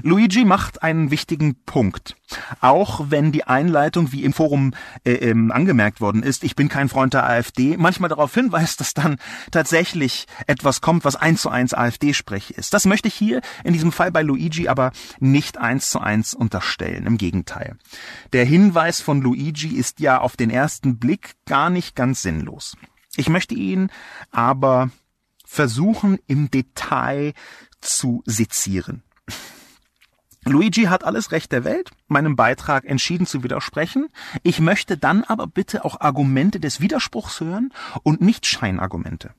Luigi 0.01 0.45
macht 0.45 0.83
einen 0.83 1.11
wichtigen 1.11 1.63
Punkt. 1.65 2.15
Auch 2.61 3.05
wenn 3.09 3.31
die 3.31 3.43
Einleitung, 3.45 4.11
wie 4.11 4.23
im 4.23 4.33
Forum 4.33 4.73
äh, 5.03 5.13
ähm, 5.13 5.51
angemerkt 5.51 6.01
worden 6.01 6.23
ist, 6.23 6.43
ich 6.43 6.55
bin 6.55 6.69
kein 6.69 6.89
Freund 6.89 7.13
der 7.13 7.25
AfD, 7.25 7.77
manchmal 7.77 8.09
darauf 8.09 8.33
hinweist, 8.33 8.79
dass 8.79 8.93
dann 8.93 9.17
tatsächlich 9.51 10.25
etwas 10.45 10.81
kommt, 10.81 11.05
was 11.05 11.15
eins 11.15 11.41
zu 11.41 11.49
eins 11.49 11.73
AfD-Sprech 11.73 12.51
ist. 12.51 12.73
Das 12.73 12.85
möchte 12.85 13.07
ich 13.07 13.15
hier 13.15 13.41
in 13.63 13.73
diesem 13.73 13.91
Fall 13.91 14.11
bei 14.11 14.21
Luigi 14.21 14.67
aber 14.67 14.91
nicht 15.19 15.57
eins 15.57 15.89
zu 15.89 15.99
eins 15.99 16.33
unterstellen. 16.33 17.05
Im 17.05 17.17
Gegenteil. 17.17 17.77
Der 18.33 18.45
Hinweis 18.45 19.01
von 19.01 19.21
Luigi 19.21 19.75
ist 19.75 19.99
ja 19.99 20.19
auf 20.19 20.37
den 20.37 20.49
ersten 20.49 20.97
Blick 20.97 21.35
gar 21.45 21.69
nicht 21.69 21.95
ganz 21.95 22.21
sinnlos. 22.21 22.75
Ich 23.15 23.29
möchte 23.29 23.55
ihn 23.55 23.89
aber 24.31 24.91
versuchen, 25.47 26.19
im 26.27 26.51
Detail 26.51 27.33
zu 27.81 28.23
sezieren. 28.25 29.03
Luigi 30.45 30.83
hat 30.83 31.03
alles 31.03 31.31
Recht 31.31 31.51
der 31.51 31.63
Welt, 31.63 31.91
meinem 32.07 32.35
Beitrag 32.35 32.85
entschieden 32.85 33.27
zu 33.27 33.43
widersprechen. 33.43 34.07
Ich 34.43 34.59
möchte 34.59 34.97
dann 34.97 35.23
aber 35.23 35.47
bitte 35.47 35.83
auch 35.83 35.99
Argumente 35.99 36.59
des 36.59 36.79
Widerspruchs 36.79 37.41
hören 37.41 37.73
und 38.03 38.21
nicht 38.21 38.45
Scheinargumente. 38.45 39.33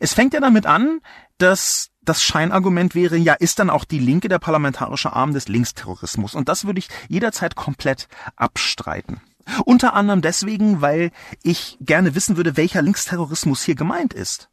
Es 0.00 0.14
fängt 0.14 0.34
ja 0.34 0.40
damit 0.40 0.66
an, 0.66 1.00
dass 1.38 1.90
das 2.02 2.22
Scheinargument 2.22 2.94
wäre, 2.94 3.16
ja, 3.16 3.34
ist 3.34 3.58
dann 3.58 3.68
auch 3.68 3.84
die 3.84 3.98
Linke 3.98 4.28
der 4.28 4.38
parlamentarische 4.38 5.12
Arm 5.12 5.34
des 5.34 5.48
Linksterrorismus. 5.48 6.34
Und 6.34 6.48
das 6.48 6.64
würde 6.64 6.78
ich 6.78 6.88
jederzeit 7.08 7.56
komplett 7.56 8.08
abstreiten. 8.36 9.20
Unter 9.64 9.94
anderem 9.94 10.22
deswegen, 10.22 10.80
weil 10.80 11.10
ich 11.42 11.76
gerne 11.80 12.14
wissen 12.14 12.36
würde, 12.36 12.56
welcher 12.56 12.82
Linksterrorismus 12.82 13.62
hier 13.62 13.74
gemeint 13.74 14.14
ist. 14.14 14.48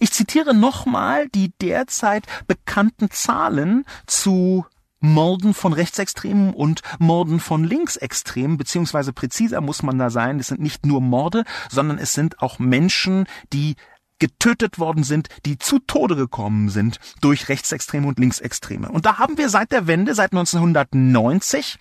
Ich 0.00 0.12
zitiere 0.12 0.54
nochmal 0.54 1.28
die 1.28 1.52
derzeit 1.60 2.26
bekannten 2.46 3.10
Zahlen 3.10 3.84
zu 4.06 4.66
Morden 5.00 5.54
von 5.54 5.72
Rechtsextremen 5.72 6.52
und 6.52 6.82
Morden 6.98 7.38
von 7.40 7.64
Linksextremen, 7.64 8.56
beziehungsweise 8.56 9.12
präziser 9.12 9.60
muss 9.60 9.82
man 9.82 9.98
da 9.98 10.10
sein, 10.10 10.40
es 10.40 10.48
sind 10.48 10.60
nicht 10.60 10.84
nur 10.84 11.00
Morde, 11.00 11.44
sondern 11.70 11.98
es 11.98 12.14
sind 12.14 12.42
auch 12.42 12.58
Menschen, 12.58 13.26
die 13.52 13.76
getötet 14.18 14.80
worden 14.80 15.04
sind, 15.04 15.28
die 15.46 15.58
zu 15.58 15.78
Tode 15.78 16.16
gekommen 16.16 16.68
sind 16.68 16.98
durch 17.20 17.48
Rechtsextreme 17.48 18.08
und 18.08 18.18
Linksextreme. 18.18 18.90
Und 18.90 19.06
da 19.06 19.18
haben 19.18 19.38
wir 19.38 19.48
seit 19.48 19.70
der 19.70 19.86
Wende, 19.86 20.14
seit 20.14 20.32
1990, 20.32 21.78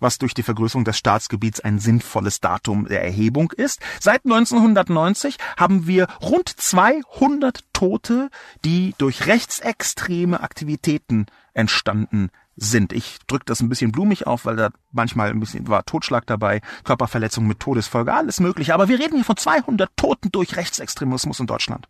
was 0.00 0.18
durch 0.18 0.34
die 0.34 0.42
Vergrößerung 0.42 0.84
des 0.84 0.98
Staatsgebiets 0.98 1.60
ein 1.60 1.78
sinnvolles 1.78 2.40
Datum 2.40 2.86
der 2.86 3.04
Erhebung 3.04 3.52
ist. 3.52 3.80
Seit 4.00 4.24
1990 4.24 5.38
haben 5.56 5.86
wir 5.86 6.06
rund 6.22 6.48
200 6.48 7.64
Tote, 7.72 8.30
die 8.64 8.94
durch 8.98 9.26
rechtsextreme 9.26 10.40
Aktivitäten 10.40 11.26
entstanden 11.54 12.30
sind. 12.56 12.92
Ich 12.92 13.18
drücke 13.26 13.44
das 13.46 13.60
ein 13.60 13.68
bisschen 13.68 13.92
blumig 13.92 14.26
auf, 14.26 14.44
weil 14.44 14.56
da 14.56 14.70
manchmal 14.90 15.30
ein 15.30 15.40
bisschen 15.40 15.68
war 15.68 15.84
Totschlag 15.84 16.26
dabei, 16.26 16.60
Körperverletzung 16.84 17.46
mit 17.46 17.60
Todesfolge, 17.60 18.12
alles 18.12 18.40
mögliche. 18.40 18.74
Aber 18.74 18.88
wir 18.88 18.98
reden 18.98 19.16
hier 19.16 19.24
von 19.24 19.36
200 19.36 19.90
Toten 19.96 20.30
durch 20.32 20.56
Rechtsextremismus 20.56 21.40
in 21.40 21.46
Deutschland. 21.46 21.88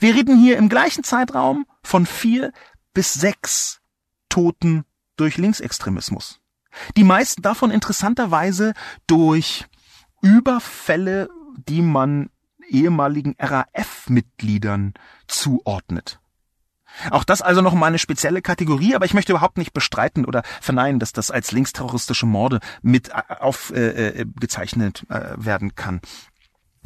Wir 0.00 0.14
reden 0.14 0.38
hier 0.38 0.56
im 0.56 0.68
gleichen 0.68 1.04
Zeitraum 1.04 1.66
von 1.82 2.06
vier 2.06 2.52
bis 2.94 3.14
sechs 3.14 3.80
Toten 4.28 4.84
durch 5.16 5.36
Linksextremismus. 5.36 6.41
Die 6.96 7.04
meisten 7.04 7.42
davon 7.42 7.70
interessanterweise 7.70 8.72
durch 9.06 9.66
Überfälle, 10.20 11.28
die 11.68 11.82
man 11.82 12.30
ehemaligen 12.68 13.34
RAF-Mitgliedern 13.38 14.94
zuordnet. 15.26 16.20
Auch 17.10 17.24
das 17.24 17.42
also 17.42 17.62
noch 17.62 17.74
mal 17.74 17.86
eine 17.86 17.98
spezielle 17.98 18.42
Kategorie, 18.42 18.94
aber 18.94 19.06
ich 19.06 19.14
möchte 19.14 19.32
überhaupt 19.32 19.56
nicht 19.58 19.72
bestreiten 19.72 20.24
oder 20.24 20.42
verneinen, 20.60 21.00
dass 21.00 21.12
das 21.12 21.30
als 21.30 21.52
linksterroristische 21.52 22.26
Morde 22.26 22.60
mit 22.82 23.10
aufgezeichnet 23.14 25.04
äh, 25.08 25.14
äh, 25.14 25.34
werden 25.36 25.74
kann. 25.74 26.00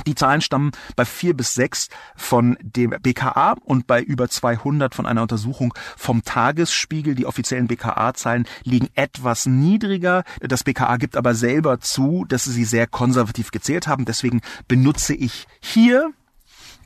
Die 0.05 0.15
Zahlen 0.15 0.41
stammen 0.41 0.73
bei 0.95 1.05
vier 1.05 1.35
bis 1.35 1.55
sechs 1.55 1.89
von 2.15 2.57
dem 2.61 2.91
BKA 2.91 3.57
und 3.65 3.87
bei 3.87 4.03
über 4.03 4.29
200 4.29 4.95
von 4.95 5.07
einer 5.07 5.23
Untersuchung 5.23 5.75
vom 5.97 6.23
Tagesspiegel. 6.23 7.15
Die 7.15 7.27
offiziellen 7.27 7.67
BKA-Zahlen 7.67 8.47
liegen 8.63 8.89
etwas 8.95 9.47
niedriger. 9.47 10.25
Das 10.41 10.65
BKA 10.65 10.97
gibt 10.99 11.17
aber 11.17 11.35
selber 11.35 11.81
zu, 11.81 12.25
dass 12.29 12.45
sie 12.45 12.65
sehr 12.65 12.87
konservativ 12.87 13.51
gezählt 13.51 13.87
haben. 13.87 14.05
Deswegen 14.05 14.43
benutze 14.69 15.15
ich 15.15 15.47
hier 15.61 16.13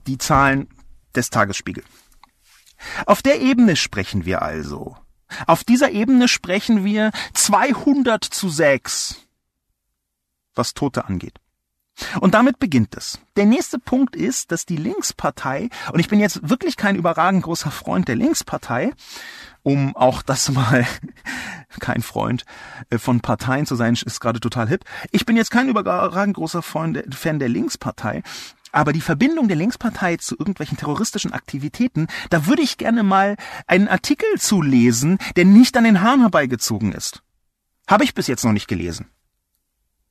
die 0.06 0.18
Zahlen 0.18 0.68
des 1.14 1.30
Tagesspiegel. 1.30 1.84
Auf 3.06 3.22
der 3.22 3.40
Ebene 3.40 3.76
sprechen 3.76 4.24
wir 4.24 4.42
also. 4.42 4.96
Auf 5.46 5.64
dieser 5.64 5.90
Ebene 5.90 6.28
sprechen 6.28 6.84
wir 6.84 7.12
200 7.34 8.24
zu 8.24 8.48
6, 8.48 9.16
was 10.54 10.74
Tote 10.74 11.04
angeht. 11.04 11.38
Und 12.20 12.34
damit 12.34 12.58
beginnt 12.58 12.96
es. 12.96 13.18
Der 13.36 13.46
nächste 13.46 13.78
Punkt 13.78 14.16
ist, 14.16 14.52
dass 14.52 14.66
die 14.66 14.76
Linkspartei, 14.76 15.68
und 15.92 16.00
ich 16.00 16.08
bin 16.08 16.20
jetzt 16.20 16.48
wirklich 16.48 16.76
kein 16.76 16.96
überragend 16.96 17.42
großer 17.42 17.70
Freund 17.70 18.08
der 18.08 18.16
Linkspartei, 18.16 18.92
um 19.62 19.94
auch 19.96 20.22
das 20.22 20.50
mal 20.50 20.86
kein 21.80 22.02
Freund 22.02 22.44
äh, 22.88 22.98
von 22.98 23.20
Parteien 23.20 23.66
zu 23.66 23.76
sein, 23.76 23.94
ist 23.94 24.20
gerade 24.20 24.40
total 24.40 24.68
hip. 24.68 24.84
Ich 25.10 25.26
bin 25.26 25.36
jetzt 25.36 25.50
kein 25.50 25.68
überragend 25.68 26.36
großer 26.36 26.62
Fan 26.62 26.94
der 26.94 27.48
Linkspartei, 27.48 28.22
aber 28.72 28.92
die 28.92 29.00
Verbindung 29.00 29.48
der 29.48 29.56
Linkspartei 29.56 30.16
zu 30.16 30.36
irgendwelchen 30.38 30.78
terroristischen 30.78 31.32
Aktivitäten, 31.32 32.06
da 32.30 32.46
würde 32.46 32.62
ich 32.62 32.78
gerne 32.78 33.02
mal 33.02 33.36
einen 33.66 33.88
Artikel 33.88 34.28
zu 34.38 34.62
lesen, 34.62 35.18
der 35.36 35.44
nicht 35.44 35.76
an 35.76 35.84
den 35.84 36.00
Haaren 36.00 36.20
herbeigezogen 36.20 36.92
ist. 36.92 37.22
Habe 37.88 38.04
ich 38.04 38.14
bis 38.14 38.28
jetzt 38.28 38.44
noch 38.44 38.52
nicht 38.52 38.68
gelesen. 38.68 39.10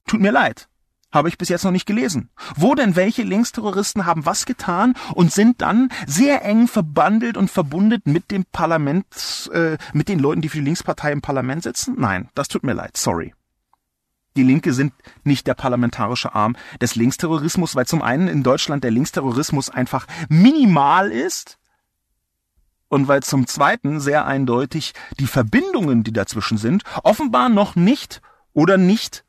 Tut 0.06 0.22
mir 0.22 0.32
leid. 0.32 0.69
Habe 1.12 1.30
ich 1.30 1.38
bis 1.38 1.50
jetzt 1.50 1.64
noch 1.64 1.72
nicht 1.72 1.88
gelesen. 1.88 2.30
Wo 2.56 2.76
denn 2.76 2.96
welche 2.96 3.24
Linksterroristen 3.24 4.06
haben 4.06 4.26
was 4.26 4.46
getan 4.46 4.94
und 5.16 5.32
sind 5.32 5.62
dann 5.62 5.90
sehr 6.06 6.46
eng 6.46 6.68
verbandelt 6.68 7.36
und 7.36 7.50
verbundet 7.50 8.06
mit 8.06 8.30
dem 8.30 8.46
Parlament, 8.46 9.50
äh, 9.54 9.78
mit 9.94 10.08
den 10.08 10.20
Leuten, 10.20 10.42
die 10.42 10.50
für 10.50 10.60
die 10.60 10.66
Linkspartei 10.66 11.12
im 11.12 11.22
Parlament 11.22 11.64
sitzen? 11.64 11.96
Nein, 11.98 12.30
das 12.36 12.48
tut 12.48 12.64
mir 12.64 12.74
leid, 12.74 12.96
sorry. 12.96 13.34
Die 14.38 14.44
Linke 14.44 14.74
sind 14.74 14.94
nicht 15.24 15.48
der 15.48 15.56
parlamentarische 15.56 16.36
Arm 16.36 16.56
des 16.80 16.96
Linksterrorismus, 16.96 17.76
weil 17.76 17.88
zum 17.88 18.04
einen 18.04 18.28
in 18.28 18.44
Deutschland 18.44 18.84
der 18.84 18.92
Linksterrorismus 18.92 19.70
einfach 19.70 20.06
minimal 20.30 21.12
ist 21.12 21.58
und 22.88 23.08
weil 23.08 23.24
zum 23.24 23.48
Zweiten 23.48 24.00
sehr 24.00 24.26
eindeutig 24.26 24.94
die 25.20 25.28
Verbindungen, 25.28 26.04
die 26.04 26.14
dazwischen 26.14 26.58
sind, 26.58 26.84
offenbar 27.04 27.50
noch 27.50 27.76
nicht 27.76 28.22
oder 28.54 28.78
nicht, 28.78 29.26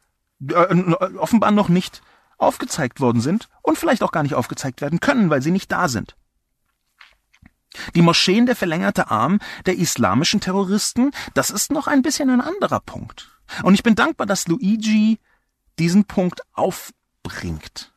äh, 0.49 0.95
offenbar 1.19 1.51
noch 1.51 1.69
nicht 1.69 2.03
aufgezeigt 2.39 3.01
worden 3.01 3.21
sind 3.21 3.49
und 3.63 3.79
vielleicht 3.79 4.03
auch 4.03 4.13
gar 4.13 4.23
nicht 4.23 4.35
aufgezeigt 4.35 4.81
werden 4.81 5.01
können, 5.01 5.31
weil 5.31 5.43
sie 5.43 5.51
nicht 5.51 5.71
da 5.71 5.89
sind. 5.89 6.17
Die 7.95 8.03
Moscheen 8.03 8.47
der 8.47 8.57
verlängerte 8.57 9.11
Arm 9.11 9.39
der 9.67 9.77
islamischen 9.79 10.41
Terroristen, 10.41 11.13
das 11.35 11.51
ist 11.51 11.71
noch 11.71 11.87
ein 11.87 12.03
bisschen 12.03 12.31
ein 12.31 12.41
anderer 12.41 12.81
Punkt. 12.81 13.31
Und 13.63 13.75
ich 13.75 13.83
bin 13.83 13.95
dankbar, 13.95 14.27
dass 14.27 14.49
Luigi 14.49 15.19
diesen 15.79 16.05
Punkt 16.05 16.41
aufbringt. 16.53 17.93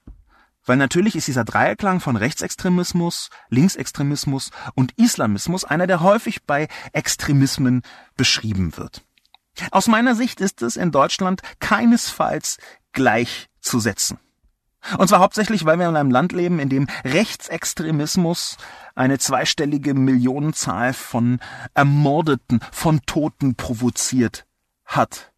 Weil 0.65 0.77
natürlich 0.77 1.15
ist 1.15 1.27
dieser 1.27 1.43
Dreierklang 1.43 1.99
von 1.99 2.15
Rechtsextremismus, 2.15 3.29
Linksextremismus 3.49 4.51
und 4.75 4.97
Islamismus 4.97 5.65
einer, 5.65 5.87
der 5.87 6.01
häufig 6.01 6.43
bei 6.45 6.69
Extremismen 6.93 7.81
beschrieben 8.15 8.77
wird. 8.77 9.03
Aus 9.71 9.87
meiner 9.87 10.15
Sicht 10.15 10.41
ist 10.41 10.61
es 10.61 10.75
in 10.75 10.91
Deutschland 10.91 11.41
keinesfalls 11.59 12.57
gleichzusetzen. 12.91 14.19
Und 14.97 15.07
zwar 15.07 15.19
hauptsächlich, 15.19 15.65
weil 15.65 15.79
wir 15.79 15.87
in 15.87 15.95
einem 15.95 16.11
Land 16.11 16.33
leben, 16.33 16.59
in 16.59 16.69
dem 16.69 16.87
Rechtsextremismus 17.05 18.57
eine 18.95 19.17
zweistellige 19.17 19.93
Millionenzahl 19.93 20.93
von 20.93 21.39
Ermordeten, 21.73 22.59
von 22.71 23.01
Toten 23.05 23.55
provoziert 23.55 24.45
hat. 24.85 25.31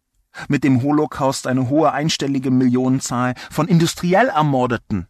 Mit 0.48 0.64
dem 0.64 0.82
Holocaust 0.82 1.46
eine 1.46 1.68
hohe 1.68 1.92
einstellige 1.92 2.50
Millionenzahl 2.50 3.34
von 3.50 3.68
industriell 3.68 4.28
Ermordeten. 4.28 5.06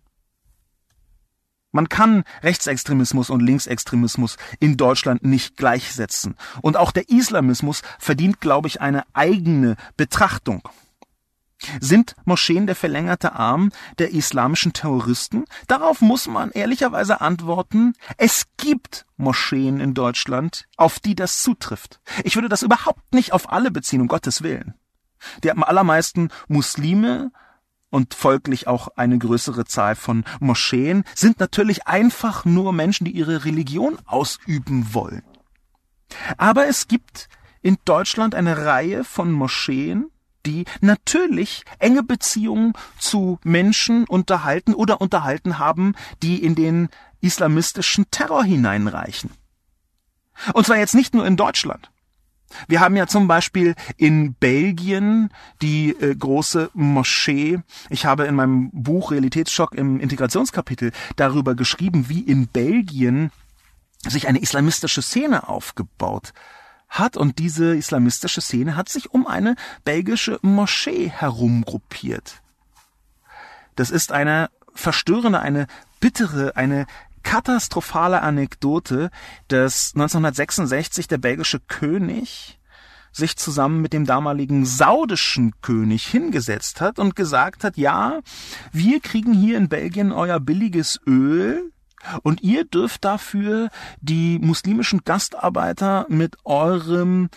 Man 1.77 1.91
kann 1.91 2.25
Rechtsextremismus 2.43 3.29
und 3.29 3.41
Linksextremismus 3.41 4.39
in 4.61 4.79
Deutschland 4.79 5.23
nicht 5.25 5.59
gleichsetzen. 5.59 6.35
Und 6.63 6.79
auch 6.79 6.91
der 6.91 7.11
Islamismus 7.11 7.83
verdient, 7.99 8.41
glaube 8.41 8.67
ich, 8.67 8.81
eine 8.81 9.05
eigene 9.13 9.77
Betrachtung. 9.99 10.67
Sind 11.79 12.15
Moscheen 12.25 12.67
der 12.67 12.77
verlängerte 12.77 13.35
Arm 13.35 13.73
der 13.99 14.15
islamischen 14.15 14.73
Terroristen? 14.73 15.45
Darauf 15.67 16.01
muss 16.01 16.27
man 16.29 16.51
ehrlicherweise 16.51 17.21
antworten, 17.21 17.93
es 18.17 18.47
gibt 18.57 19.05
Moscheen 19.19 19.79
in 19.79 19.93
Deutschland, 19.93 20.65
auf 20.79 20.99
die 20.99 21.15
das 21.15 21.43
zutrifft. 21.43 22.01
Ich 22.25 22.37
würde 22.37 22.49
das 22.49 22.63
überhaupt 22.63 23.13
nicht 23.13 23.35
auf 23.35 23.53
alle 23.53 23.71
beziehen, 23.71 24.01
um 24.01 24.09
Gottes 24.09 24.41
Willen. 24.43 24.73
Die 25.45 25.51
allermeisten 25.51 26.31
Muslime 26.49 27.33
und 27.91 28.15
folglich 28.15 28.67
auch 28.67 28.89
eine 28.97 29.19
größere 29.19 29.65
Zahl 29.65 29.95
von 29.95 30.25
Moscheen 30.41 31.05
sind 31.15 31.41
natürlich 31.41 31.87
einfach 31.87 32.45
nur 32.45 32.73
Menschen, 32.73 33.05
die 33.05 33.13
ihre 33.13 33.45
Religion 33.45 33.99
ausüben 34.07 34.93
wollen. 34.93 35.23
Aber 36.37 36.67
es 36.67 36.89
gibt 36.89 37.29
in 37.63 37.79
Deutschland 37.85 38.35
eine 38.35 38.65
Reihe 38.65 39.05
von 39.05 39.33
Moscheen, 39.33 40.11
die 40.47 40.65
natürlich 40.81 41.65
enge 41.79 42.03
Beziehungen 42.03 42.75
zu 42.99 43.39
Menschen 43.43 44.05
unterhalten 44.05 44.75
oder 44.75 45.01
unterhalten 45.01 45.59
haben, 45.59 45.95
die 46.23 46.43
in 46.43 46.55
den 46.55 46.89
islamistischen 47.21 48.11
Terror 48.11 48.45
hineinreichen. 48.45 49.31
Und 50.53 50.67
zwar 50.67 50.77
jetzt 50.77 50.95
nicht 50.95 51.15
nur 51.15 51.27
in 51.27 51.37
Deutschland. 51.37 51.91
Wir 52.69 52.81
haben 52.81 52.97
ja 52.97 53.07
zum 53.07 53.29
Beispiel 53.29 53.75
in 53.97 54.35
Belgien 54.35 55.31
die 55.63 55.91
äh, 55.91 56.15
große 56.15 56.71
Moschee. 56.75 57.59
Ich 57.91 58.07
habe 58.07 58.25
in 58.25 58.35
meinem 58.35 58.71
Buch 58.73 59.11
Realitätsschock 59.11 59.75
im 59.75 60.01
Integrationskapitel 60.01 60.93
darüber 61.17 61.55
geschrieben, 61.55 62.09
wie 62.09 62.21
in 62.21 62.49
Belgien 62.49 63.31
sich 64.07 64.29
eine 64.29 64.41
islamistische 64.41 65.03
Szene 65.03 65.49
aufgebaut 65.49 66.33
hat 66.89 67.17
und 67.17 67.39
diese 67.39 67.75
islamistische 67.77 68.41
Szene 68.41 68.77
hat 68.77 68.89
sich 68.89 69.13
um 69.13 69.27
eine 69.27 69.57
belgische 69.85 70.39
Moschee 70.43 71.09
herumgruppiert. 71.09 72.43
Das 73.75 73.91
ist 73.91 74.13
eine 74.13 74.51
verstörende, 74.75 75.41
eine 75.41 75.67
bittere, 76.01 76.57
eine 76.57 76.87
katastrophale 77.27 78.23
Anekdote, 78.23 79.11
dass 79.49 79.93
1966 79.95 81.09
der 81.09 81.19
belgische 81.19 81.59
König 81.59 82.61
sich 83.11 83.37
zusammen 83.37 83.81
mit 83.81 83.93
dem 83.93 84.07
damaligen 84.07 84.65
saudischen 84.65 85.53
König 85.61 86.07
hingesetzt 86.07 86.81
hat 86.81 87.01
und 87.01 87.17
gesagt 87.17 87.65
hat, 87.65 87.77
ja, 87.77 88.21
wir 88.71 89.01
kriegen 89.01 89.33
hier 89.33 89.57
in 89.57 89.69
Belgien 89.69 90.13
euer 90.13 90.39
billiges 90.39 91.01
Öl, 91.05 91.73
und 92.23 92.43
ihr 92.43 92.65
dürft 92.65 93.05
dafür 93.05 93.69
die 94.01 94.39
muslimischen 94.39 95.01
Gastarbeiter 95.05 96.07
mit 96.09 96.37
eurem 96.45 97.31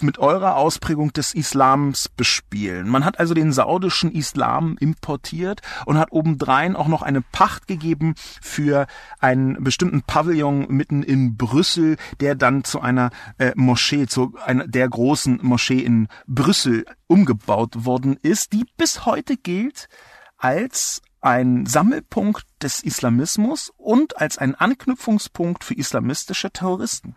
mit 0.00 0.18
eurer 0.18 0.56
Ausprägung 0.56 1.12
des 1.12 1.34
Islams 1.34 2.08
bespielen. 2.08 2.88
Man 2.88 3.04
hat 3.04 3.18
also 3.18 3.34
den 3.34 3.52
saudischen 3.52 4.12
Islam 4.12 4.76
importiert 4.78 5.60
und 5.86 5.98
hat 5.98 6.12
obendrein 6.12 6.76
auch 6.76 6.88
noch 6.88 7.02
eine 7.02 7.20
Pacht 7.20 7.66
gegeben 7.66 8.14
für 8.40 8.86
einen 9.18 9.62
bestimmten 9.62 10.02
Pavillon 10.02 10.66
mitten 10.68 11.02
in 11.02 11.36
Brüssel, 11.36 11.96
der 12.20 12.34
dann 12.34 12.64
zu 12.64 12.80
einer 12.80 13.10
äh, 13.38 13.52
Moschee, 13.56 14.06
zu 14.06 14.34
einer 14.44 14.66
der 14.66 14.88
großen 14.88 15.40
Moschee 15.42 15.80
in 15.80 16.08
Brüssel 16.26 16.84
umgebaut 17.06 17.84
worden 17.84 18.18
ist, 18.22 18.52
die 18.52 18.64
bis 18.76 19.06
heute 19.06 19.36
gilt 19.36 19.88
als 20.36 21.02
ein 21.20 21.66
Sammelpunkt 21.66 22.46
des 22.62 22.82
Islamismus 22.82 23.72
und 23.76 24.18
als 24.20 24.38
ein 24.38 24.54
Anknüpfungspunkt 24.54 25.64
für 25.64 25.74
islamistische 25.74 26.50
Terroristen. 26.50 27.16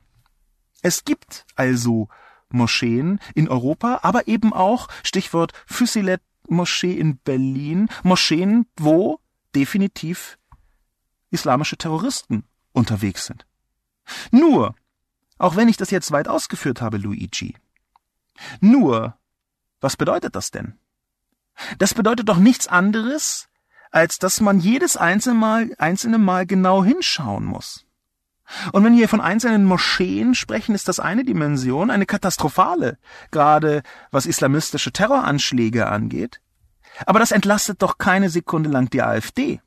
Es 0.82 1.04
gibt 1.06 1.46
also 1.56 2.08
Moscheen 2.54 3.20
in 3.36 3.50
Europa, 3.50 4.00
aber 4.04 4.28
eben 4.28 4.54
auch, 4.54 4.88
Stichwort 5.04 5.54
Füsilet 5.66 6.22
Moschee 6.48 6.94
in 6.98 7.18
Berlin, 7.18 7.90
Moscheen, 8.04 8.66
wo 8.78 9.20
definitiv 9.56 10.38
islamische 11.30 11.78
Terroristen 11.78 12.44
unterwegs 12.74 13.26
sind. 13.26 13.46
Nur, 14.32 14.76
auch 15.38 15.56
wenn 15.56 15.70
ich 15.70 15.78
das 15.78 15.92
jetzt 15.92 16.12
weit 16.12 16.28
ausgeführt 16.28 16.82
habe, 16.82 16.98
Luigi, 16.98 17.56
nur, 18.60 19.18
was 19.80 19.98
bedeutet 19.98 20.36
das 20.36 20.52
denn? 20.52 20.78
Das 21.78 21.94
bedeutet 21.94 22.30
doch 22.30 22.38
nichts 22.38 22.68
anderes, 22.68 23.48
als 23.92 24.20
dass 24.20 24.42
man 24.42 24.60
jedes 24.60 24.98
einzelne 24.98 25.40
Mal, 25.40 25.76
einzelne 25.78 26.18
Mal 26.18 26.46
genau 26.46 26.84
hinschauen 26.84 27.46
muss. 27.46 27.86
Und 28.72 28.84
wenn 28.84 28.98
wir 28.98 29.10
von 29.10 29.22
einzelnen 29.22 29.66
Moscheen 29.66 30.36
sprechen, 30.36 30.76
ist 30.76 30.88
das 30.88 31.00
eine 31.00 31.24
Dimension, 31.24 31.90
eine 31.90 32.06
katastrophale, 32.06 32.98
gerade 33.32 33.84
was 34.12 34.26
islamistische 34.26 34.92
Terroranschläge 34.92 35.88
angeht. 35.88 36.42
Aber 37.06 37.20
das 37.20 37.32
entlastet 37.32 37.82
doch 37.82 37.98
keine 37.98 38.30
Sekunde 38.30 38.70
lang 38.70 38.90
die 38.90 39.02
AfD. 39.02 39.62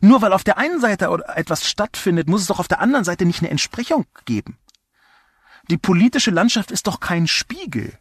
Nur 0.00 0.20
weil 0.20 0.32
auf 0.32 0.44
der 0.44 0.58
einen 0.58 0.80
Seite 0.80 1.06
etwas 1.34 1.66
stattfindet, 1.66 2.28
muss 2.28 2.42
es 2.42 2.46
doch 2.48 2.58
auf 2.58 2.68
der 2.68 2.80
anderen 2.80 3.04
Seite 3.04 3.24
nicht 3.24 3.40
eine 3.40 3.50
Entsprechung 3.50 4.06
geben. 4.26 4.58
Die 5.70 5.78
politische 5.78 6.30
Landschaft 6.30 6.70
ist 6.70 6.86
doch 6.86 7.00
kein 7.00 7.26
Spiegel 7.26 7.98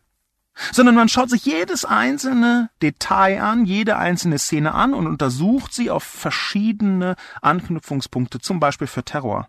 sondern 0.71 0.95
man 0.95 1.09
schaut 1.09 1.29
sich 1.29 1.45
jedes 1.45 1.85
einzelne 1.85 2.69
Detail 2.81 3.41
an, 3.41 3.65
jede 3.65 3.97
einzelne 3.97 4.39
Szene 4.39 4.73
an 4.73 4.93
und 4.93 5.07
untersucht 5.07 5.73
sie 5.73 5.89
auf 5.89 6.03
verschiedene 6.03 7.15
Anknüpfungspunkte, 7.41 8.39
zum 8.39 8.59
Beispiel 8.59 8.87
für 8.87 9.03
Terror. 9.03 9.47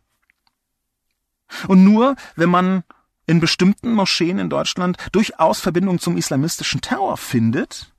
Und 1.69 1.85
nur 1.85 2.17
wenn 2.37 2.51
man 2.51 2.85
in 3.27 3.41
bestimmten 3.41 3.93
Moscheen 3.93 4.39
in 4.39 4.51
Deutschland 4.51 4.97
durchaus 5.13 5.61
Verbindungen 5.61 6.01
zum 6.01 6.17
islamistischen 6.17 6.81
Terror 6.81 7.17
findet, 7.17 7.93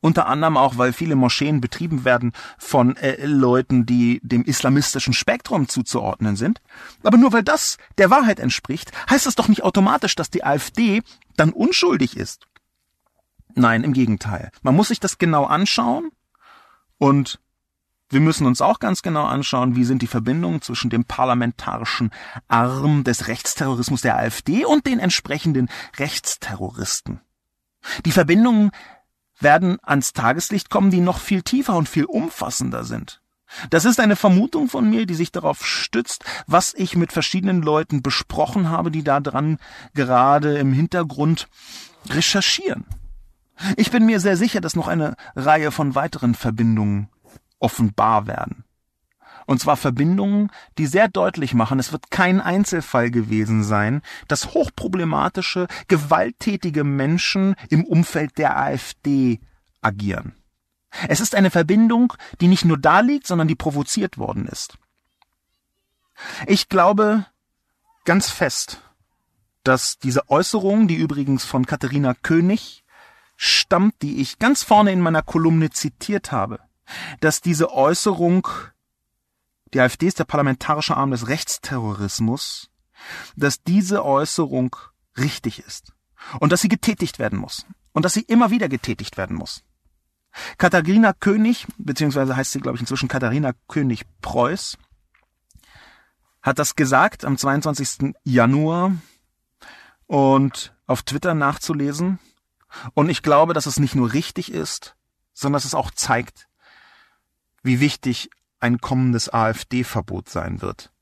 unter 0.00 0.26
anderem 0.26 0.56
auch, 0.56 0.78
weil 0.78 0.92
viele 0.92 1.16
Moscheen 1.16 1.60
betrieben 1.60 2.04
werden 2.04 2.32
von 2.56 2.96
äh, 2.96 3.26
Leuten, 3.26 3.84
die 3.84 4.20
dem 4.22 4.44
islamistischen 4.44 5.12
Spektrum 5.12 5.68
zuzuordnen 5.68 6.36
sind. 6.36 6.60
Aber 7.02 7.18
nur 7.18 7.32
weil 7.32 7.42
das 7.42 7.78
der 7.98 8.10
Wahrheit 8.10 8.38
entspricht, 8.38 8.92
heißt 9.10 9.26
das 9.26 9.34
doch 9.34 9.48
nicht 9.48 9.64
automatisch, 9.64 10.14
dass 10.14 10.30
die 10.30 10.44
AfD 10.44 11.02
dann 11.36 11.50
unschuldig 11.50 12.16
ist. 12.16 12.46
Nein, 13.58 13.82
im 13.82 13.92
Gegenteil. 13.92 14.50
Man 14.62 14.76
muss 14.76 14.88
sich 14.88 15.00
das 15.00 15.18
genau 15.18 15.44
anschauen 15.44 16.10
und 16.98 17.40
wir 18.10 18.20
müssen 18.20 18.46
uns 18.46 18.60
auch 18.60 18.78
ganz 18.78 19.02
genau 19.02 19.26
anschauen, 19.26 19.76
wie 19.76 19.84
sind 19.84 20.00
die 20.00 20.06
Verbindungen 20.06 20.62
zwischen 20.62 20.90
dem 20.90 21.04
parlamentarischen 21.04 22.10
Arm 22.46 23.04
des 23.04 23.26
Rechtsterrorismus 23.26 24.00
der 24.00 24.16
AfD 24.16 24.64
und 24.64 24.86
den 24.86 24.98
entsprechenden 24.98 25.68
Rechtsterroristen. 25.98 27.20
Die 28.06 28.12
Verbindungen 28.12 28.70
werden 29.40 29.78
ans 29.82 30.12
Tageslicht 30.12 30.70
kommen, 30.70 30.90
die 30.90 31.00
noch 31.00 31.18
viel 31.18 31.42
tiefer 31.42 31.76
und 31.76 31.88
viel 31.88 32.04
umfassender 32.04 32.84
sind. 32.84 33.20
Das 33.70 33.84
ist 33.84 33.98
eine 33.98 34.16
Vermutung 34.16 34.68
von 34.68 34.88
mir, 34.88 35.04
die 35.06 35.14
sich 35.14 35.32
darauf 35.32 35.66
stützt, 35.66 36.24
was 36.46 36.74
ich 36.74 36.96
mit 36.96 37.12
verschiedenen 37.12 37.62
Leuten 37.62 38.02
besprochen 38.02 38.70
habe, 38.70 38.90
die 38.90 39.02
da 39.02 39.20
dran 39.20 39.58
gerade 39.94 40.58
im 40.58 40.72
Hintergrund 40.72 41.48
recherchieren. 42.10 42.86
Ich 43.76 43.90
bin 43.90 44.06
mir 44.06 44.20
sehr 44.20 44.36
sicher, 44.36 44.60
dass 44.60 44.76
noch 44.76 44.88
eine 44.88 45.16
Reihe 45.34 45.70
von 45.70 45.94
weiteren 45.94 46.34
Verbindungen 46.34 47.08
offenbar 47.58 48.26
werden. 48.26 48.64
Und 49.46 49.60
zwar 49.60 49.78
Verbindungen, 49.78 50.50
die 50.76 50.86
sehr 50.86 51.08
deutlich 51.08 51.54
machen, 51.54 51.78
es 51.78 51.90
wird 51.90 52.10
kein 52.10 52.40
Einzelfall 52.40 53.10
gewesen 53.10 53.64
sein, 53.64 54.02
dass 54.28 54.52
hochproblematische, 54.52 55.68
gewalttätige 55.88 56.84
Menschen 56.84 57.56
im 57.70 57.84
Umfeld 57.84 58.36
der 58.36 58.58
AfD 58.58 59.40
agieren. 59.80 60.34
Es 61.08 61.20
ist 61.20 61.34
eine 61.34 61.50
Verbindung, 61.50 62.12
die 62.40 62.48
nicht 62.48 62.64
nur 62.64 62.78
da 62.78 63.00
liegt, 63.00 63.26
sondern 63.26 63.48
die 63.48 63.54
provoziert 63.54 64.18
worden 64.18 64.46
ist. 64.46 64.76
Ich 66.46 66.68
glaube 66.68 67.24
ganz 68.04 68.30
fest, 68.30 68.82
dass 69.64 69.98
diese 69.98 70.28
Äußerung, 70.28 70.88
die 70.88 70.96
übrigens 70.96 71.44
von 71.44 71.66
Katharina 71.66 72.14
König 72.14 72.84
stammt, 73.40 74.02
die 74.02 74.20
ich 74.20 74.38
ganz 74.38 74.62
vorne 74.62 74.92
in 74.92 75.00
meiner 75.00 75.22
Kolumne 75.22 75.70
zitiert 75.70 76.32
habe, 76.32 76.58
dass 77.20 77.40
diese 77.40 77.72
Äußerung 77.72 78.46
die 79.74 79.80
AfD 79.80 80.06
ist 80.06 80.18
der 80.18 80.24
parlamentarische 80.24 80.96
Arm 80.96 81.10
des 81.10 81.28
Rechtsterrorismus, 81.28 82.70
dass 83.36 83.62
diese 83.62 84.04
Äußerung 84.04 84.74
richtig 85.16 85.60
ist 85.60 85.92
und 86.40 86.52
dass 86.52 86.60
sie 86.60 86.68
getätigt 86.68 87.18
werden 87.18 87.38
muss 87.38 87.66
und 87.92 88.04
dass 88.04 88.14
sie 88.14 88.22
immer 88.22 88.50
wieder 88.50 88.68
getätigt 88.68 89.16
werden 89.16 89.36
muss. 89.36 89.62
Katharina 90.56 91.12
König, 91.12 91.66
beziehungsweise 91.78 92.36
heißt 92.36 92.52
sie, 92.52 92.60
glaube 92.60 92.76
ich, 92.76 92.80
inzwischen 92.80 93.08
Katharina 93.08 93.52
König 93.66 94.04
Preuß, 94.20 94.78
hat 96.42 96.58
das 96.58 96.76
gesagt 96.76 97.24
am 97.24 97.36
22. 97.36 98.14
Januar 98.24 98.92
und 100.06 100.74
auf 100.86 101.02
Twitter 101.02 101.34
nachzulesen. 101.34 102.18
Und 102.94 103.08
ich 103.08 103.22
glaube, 103.22 103.54
dass 103.54 103.66
es 103.66 103.78
nicht 103.78 103.94
nur 103.94 104.12
richtig 104.12 104.52
ist, 104.52 104.96
sondern 105.32 105.54
dass 105.54 105.64
es 105.64 105.74
auch 105.74 105.90
zeigt, 105.90 106.48
wie 107.62 107.80
wichtig 107.80 108.30
ein 108.60 108.78
kommendes 108.78 109.32
AfD-Verbot 109.32 110.28
sein 110.28 110.60
wird. 110.62 110.92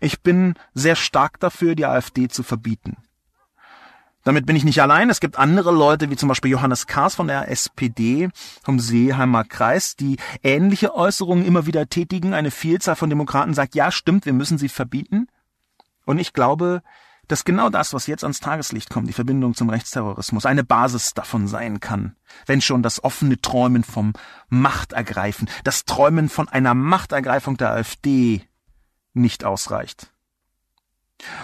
Ich 0.00 0.22
bin 0.22 0.54
sehr 0.74 0.96
stark 0.96 1.38
dafür, 1.38 1.74
die 1.74 1.86
AfD 1.86 2.28
zu 2.28 2.42
verbieten. 2.42 2.96
Damit 4.24 4.44
bin 4.44 4.56
ich 4.56 4.64
nicht 4.64 4.82
allein. 4.82 5.08
Es 5.08 5.20
gibt 5.20 5.38
andere 5.38 5.70
Leute, 5.70 6.10
wie 6.10 6.16
zum 6.16 6.28
Beispiel 6.28 6.50
Johannes 6.50 6.88
Kahrs 6.88 7.14
von 7.14 7.28
der 7.28 7.48
SPD 7.48 8.28
vom 8.64 8.80
Seeheimer 8.80 9.44
Kreis, 9.44 9.94
die 9.94 10.16
ähnliche 10.42 10.96
Äußerungen 10.96 11.44
immer 11.44 11.66
wieder 11.66 11.88
tätigen. 11.88 12.34
Eine 12.34 12.50
Vielzahl 12.50 12.96
von 12.96 13.08
Demokraten 13.08 13.54
sagt, 13.54 13.76
ja, 13.76 13.92
stimmt, 13.92 14.26
wir 14.26 14.32
müssen 14.32 14.58
sie 14.58 14.68
verbieten. 14.68 15.28
Und 16.06 16.18
ich 16.18 16.32
glaube, 16.32 16.82
dass 17.28 17.44
genau 17.44 17.70
das, 17.70 17.92
was 17.92 18.06
jetzt 18.06 18.24
ans 18.24 18.40
Tageslicht 18.40 18.90
kommt, 18.90 19.08
die 19.08 19.12
Verbindung 19.12 19.54
zum 19.54 19.70
Rechtsterrorismus, 19.70 20.46
eine 20.46 20.64
Basis 20.64 21.14
davon 21.14 21.48
sein 21.48 21.80
kann. 21.80 22.16
Wenn 22.46 22.60
schon 22.60 22.82
das 22.82 23.02
offene 23.02 23.40
Träumen 23.40 23.84
vom 23.84 24.12
Machtergreifen, 24.48 25.48
das 25.64 25.84
Träumen 25.84 26.28
von 26.28 26.48
einer 26.48 26.74
Machtergreifung 26.74 27.56
der 27.56 27.72
AfD 27.72 28.42
nicht 29.12 29.44
ausreicht. 29.44 30.12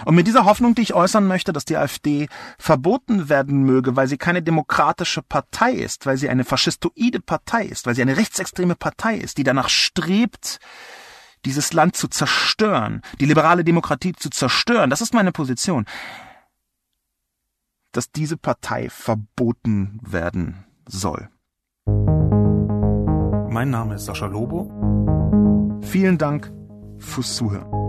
Und 0.05 0.15
mit 0.15 0.27
dieser 0.27 0.45
Hoffnung, 0.45 0.75
die 0.75 0.83
ich 0.83 0.93
äußern 0.93 1.25
möchte, 1.25 1.51
dass 1.51 1.65
die 1.65 1.77
AfD 1.77 2.27
verboten 2.57 3.27
werden 3.27 3.63
möge, 3.63 3.95
weil 3.95 4.07
sie 4.07 4.17
keine 4.17 4.43
demokratische 4.43 5.21
Partei 5.21 5.71
ist, 5.71 6.05
weil 6.05 6.17
sie 6.17 6.29
eine 6.29 6.43
faschistoide 6.43 7.19
Partei 7.19 7.65
ist, 7.65 7.87
weil 7.87 7.95
sie 7.95 8.03
eine 8.03 8.17
rechtsextreme 8.17 8.75
Partei 8.75 9.15
ist, 9.15 9.37
die 9.37 9.43
danach 9.43 9.69
strebt, 9.69 10.59
dieses 11.45 11.73
Land 11.73 11.95
zu 11.95 12.07
zerstören, 12.07 13.01
die 13.19 13.25
liberale 13.25 13.63
Demokratie 13.63 14.13
zu 14.13 14.29
zerstören, 14.29 14.89
das 14.89 15.01
ist 15.01 15.13
meine 15.13 15.31
Position, 15.31 15.85
dass 17.91 18.11
diese 18.11 18.37
Partei 18.37 18.89
verboten 18.89 19.99
werden 20.01 20.65
soll. 20.87 21.29
Mein 23.49 23.69
Name 23.69 23.95
ist 23.95 24.05
Sascha 24.05 24.25
Lobo. 24.25 24.71
Vielen 25.81 26.17
Dank 26.17 26.51
fürs 26.97 27.35
Zuhören. 27.35 27.82